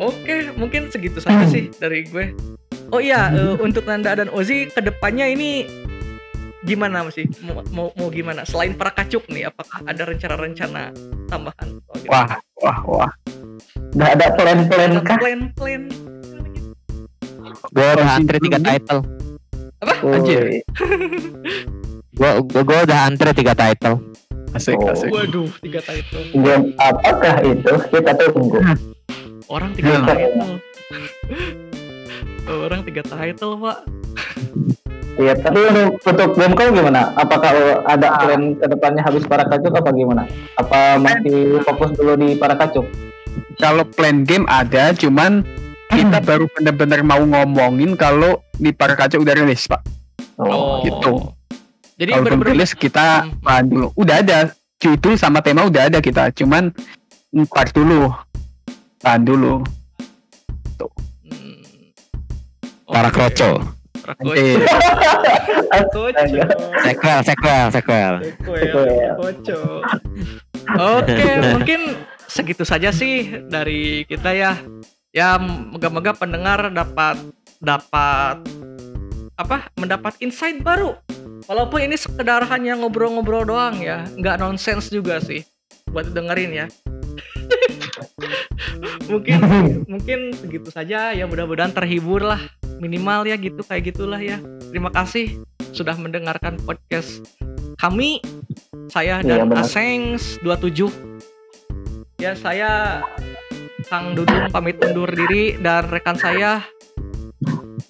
Oke, 0.00 0.48
mungkin 0.56 0.88
segitu 0.88 1.20
saja 1.20 1.44
sih 1.44 1.68
dari 1.76 2.08
gue. 2.08 2.32
Oh 2.90 2.98
iya, 2.98 3.28
eh, 3.30 3.54
untuk 3.60 3.84
Nanda 3.84 4.16
dan 4.16 4.32
Ozi 4.32 4.66
ke 4.72 4.80
depannya 4.80 5.28
ini 5.28 5.68
gimana 6.64 7.08
sih? 7.08 7.24
Mau, 7.40 7.64
mau, 7.72 7.88
mau 7.96 8.08
gimana? 8.12 8.44
Selain 8.44 8.76
para 8.76 8.92
kacuk 8.92 9.24
nih, 9.32 9.48
apakah 9.48 9.80
ada 9.84 10.02
rencana-rencana 10.04 10.92
tambahan? 11.28 11.68
Oh, 11.88 11.96
gitu. 11.96 12.10
wah 12.12 12.28
wah 12.60 12.78
wah 12.84 13.12
Udah 13.90 14.08
ada 14.14 14.26
plan-plan 14.38 14.92
kah? 15.02 15.18
Plan-plan. 15.18 15.82
Gue 17.70 17.86
udah 17.96 18.08
antri 18.18 18.38
tiga 18.38 18.58
title. 18.62 19.00
Anjir. 20.04 20.42
Woi. 22.20 22.30
Gue 22.46 22.62
gue 22.62 22.78
udah 22.86 22.98
antri 23.08 23.30
tiga 23.34 23.54
title. 23.56 23.98
asik 24.50 24.82
Oh. 24.82 24.90
asik 24.90 25.14
Waduh, 25.14 25.46
tiga 25.62 25.78
title. 25.78 26.22
Game 26.34 26.74
apakah 26.78 27.38
itu? 27.46 27.74
Kita 27.90 28.12
tunggu. 28.18 28.58
Orang 29.46 29.70
tiga 29.78 30.02
title. 30.06 30.58
Orang 32.66 32.82
tiga 32.82 33.02
title, 33.06 33.54
Pak. 33.62 33.78
Iya, 35.20 35.36
tapi 35.36 35.60
untuk, 35.60 36.00
untuk 36.00 36.28
game 36.32 36.54
kau 36.54 36.72
gimana? 36.72 37.12
Apakah 37.12 37.52
ada 37.84 38.06
Ah. 38.08 38.18
plan 38.18 38.56
ke 38.56 38.66
depannya 38.66 39.02
habis 39.04 39.22
para 39.22 39.44
kacuk 39.44 39.68
apa 39.70 39.92
gimana? 39.92 40.24
Apa 40.56 40.96
masih 40.96 41.60
fokus 41.60 41.92
dulu 41.92 42.16
di 42.16 42.34
para 42.34 42.56
kacuk? 42.56 42.88
kalau 43.56 43.84
plan 43.84 44.24
game 44.24 44.48
ada 44.48 44.90
cuman 44.90 45.44
kita 45.86 46.18
baru 46.18 46.48
benar-benar 46.50 47.04
mau 47.04 47.20
ngomongin 47.20 47.92
kalau 47.92 48.40
di 48.56 48.72
para 48.72 48.96
kaca 48.96 49.14
udah 49.14 49.36
rilis 49.36 49.68
pak 49.68 49.84
Oh, 50.34 50.80
gitu. 50.80 51.28
Jadi 51.94 52.10
kalau 52.10 52.24
belum 52.24 52.40
rilis 52.42 52.72
kita 52.72 53.22
Hmm. 53.22 53.36
bahan 53.38 53.64
dulu 53.68 53.86
udah 53.94 54.16
ada 54.18 54.38
judul 54.80 55.14
sama 55.14 55.44
tema 55.44 55.62
udah 55.62 55.86
ada 55.86 56.00
kita 56.00 56.32
cuman 56.32 56.72
ntar 57.30 57.68
dulu 57.70 58.08
bahan 58.98 59.22
dulu 59.22 59.60
Hmm. 61.22 61.60
Para 62.88 63.06
Oke. 63.06 63.14
kroco. 63.14 63.50
Para 63.52 63.60
kroco. 63.60 63.79
Kroco. 64.18 64.32
Sequel, 66.82 67.20
sequel, 67.22 67.66
sequel. 67.70 68.14
Sequel. 68.40 68.86
Oke, 70.78 71.26
mungkin 71.54 71.80
segitu 72.30 72.62
saja 72.62 72.90
sih 72.94 73.42
dari 73.46 74.06
kita 74.06 74.30
ya. 74.34 74.58
Ya, 75.10 75.34
moga-moga 75.42 76.14
pendengar 76.14 76.70
dapat 76.70 77.18
dapat 77.58 78.38
apa? 79.34 79.66
Mendapat 79.74 80.14
insight 80.22 80.62
baru. 80.62 80.94
Walaupun 81.50 81.82
ini 81.82 81.98
sekedar 81.98 82.46
hanya 82.46 82.78
ngobrol-ngobrol 82.78 83.42
doang 83.42 83.82
ya, 83.82 84.06
nggak 84.14 84.38
nonsens 84.38 84.86
juga 84.86 85.18
sih 85.18 85.42
buat 85.90 86.14
dengerin 86.14 86.52
ya. 86.54 86.66
mungkin 89.10 89.38
mungkin 89.92 90.20
segitu 90.38 90.70
saja 90.70 91.10
ya 91.10 91.24
mudah-mudahan 91.26 91.74
terhibur 91.74 92.22
lah 92.22 92.40
minimal 92.80 93.22
ya 93.22 93.36
gitu 93.36 93.60
kayak 93.60 93.84
gitulah 93.86 94.16
ya 94.16 94.40
terima 94.66 94.88
kasih 94.88 95.36
sudah 95.70 95.94
mendengarkan 95.94 96.56
podcast 96.58 97.22
kami 97.76 98.18
saya 98.88 99.20
Iya, 99.20 99.38
dan 99.38 99.46
benar. 99.46 99.62
Asengs 99.62 100.40
27 100.40 100.88
ya 102.18 102.32
saya 102.34 103.00
Kang 103.86 104.12
Dudung 104.12 104.48
pamit 104.48 104.76
undur 104.78 105.08
diri 105.08 105.56
dan 105.56 105.86
rekan 105.86 106.14
saya 106.14 106.64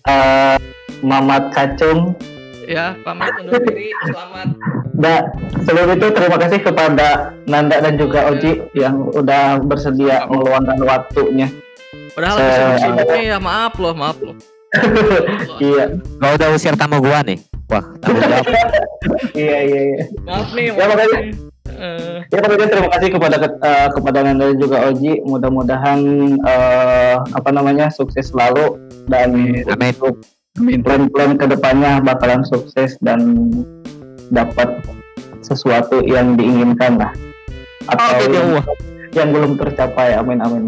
Eh, 0.03 0.57
Mamat 1.01 1.51
Kacung. 1.51 2.15
ya 2.63 2.95
pamit 3.01 3.31
undur 3.37 3.59
diri 3.65 3.91
selamat 4.05 4.49
Da, 4.93 5.25
sebelum 5.63 5.97
itu 5.97 6.07
terima 6.11 6.37
kasih 6.37 6.61
kepada 6.61 7.09
Nanda 7.45 7.81
dan 7.81 7.97
juga 7.97 8.29
Oji 8.29 8.69
yang 8.75 9.09
udah 9.09 9.57
bersedia 9.59 10.29
meluangkan 10.29 10.77
waktunya. 10.79 11.49
Padahal 12.13 12.37
Se- 12.37 12.43
lagi 12.43 12.61
sibuk-sibuknya 12.77 13.23
ya 13.25 13.39
maaf 13.41 13.75
loh, 13.75 13.95
maaf 13.97 14.21
loh. 14.21 14.37
Iya 15.59 15.85
Gak 16.21 16.33
udah 16.37 16.49
usir 16.53 16.75
tamu 16.75 17.01
gua 17.01 17.21
nih. 17.23 17.39
Wah, 17.67 17.85
tanggung 17.99 18.23
jawab. 18.23 18.47
iya 19.33 19.59
iya 19.63 19.81
iya 19.89 20.05
Maaf 20.23 20.51
nih, 20.53 20.65
Ya, 20.69 20.85
makanya- 20.87 21.23
nih. 21.23 21.35
Eh, 21.71 22.19
ya 22.29 22.39
pokoknya 22.43 22.69
terima 22.69 22.89
kasih 22.93 23.09
kepada 23.09 23.37
eh, 23.41 23.89
kepada 23.95 24.19
Nanda 24.21 24.45
dan 24.47 24.59
juga 24.59 24.77
Oji 24.87 25.23
mudah-mudahan 25.25 26.01
eh, 26.37 27.17
apa 27.17 27.51
namanya 27.51 27.89
sukses 27.89 28.29
selalu 28.29 28.77
dan 29.09 29.33
Amin. 29.65 29.65
untuk 29.65 30.21
Amin. 30.61 30.85
plan-plan 30.85 31.41
ke 31.41 31.47
depannya 31.47 32.03
bakalan 32.03 32.45
sukses 32.45 33.01
dan 33.01 33.49
dapat 34.29 34.77
sesuatu 35.41 36.05
yang 36.05 36.37
diinginkan 36.37 37.01
lah 37.01 37.13
atau 37.89 38.19
Allah. 38.29 38.65
Yang 39.17 39.35
belum 39.35 39.59
tercapai 39.59 40.15
amin 40.15 40.39
amin. 40.43 40.65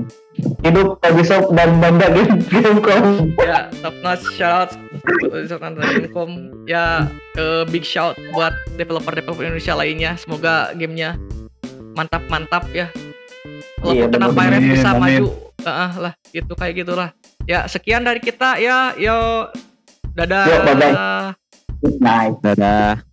Hidup 0.65 0.97
Tabisop 1.05 1.53
dan 1.53 1.77
Banda 1.79 2.09
Game 2.09 2.41
Gamecom 2.49 3.37
ya 3.39 3.69
top 3.85 3.95
notch 4.01 4.25
shout 4.35 4.73
out 4.73 5.75
Gamecom 5.77 6.51
ya 6.65 7.07
eh, 7.37 7.63
big 7.69 7.85
shout 7.87 8.17
buat 8.33 8.55
developer 8.75 9.13
developer 9.15 9.45
Indonesia 9.45 9.75
lainnya. 9.77 10.17
Semoga 10.19 10.75
gamenya 10.75 11.19
mantap 11.93 12.25
mantap 12.29 12.65
ya. 12.73 12.89
Walaupun 13.83 13.99
Iya, 13.99 14.07
kena 14.09 14.29
pirate 14.31 14.67
bisa 14.67 14.91
Amin. 14.95 15.01
maju. 15.03 15.27
Ah, 15.63 15.93
lah 15.95 16.13
gitu 16.35 16.53
kayak 16.59 16.75
gitulah. 16.83 17.09
Ya 17.47 17.67
sekian 17.67 18.03
dari 18.03 18.19
kita. 18.23 18.59
Ya 18.59 18.95
yo. 18.99 19.51
Dadah. 20.13 20.45
Yo, 20.45 20.57
bye-bye. 20.67 20.95
night 21.99 22.37
Dadah. 22.45 23.12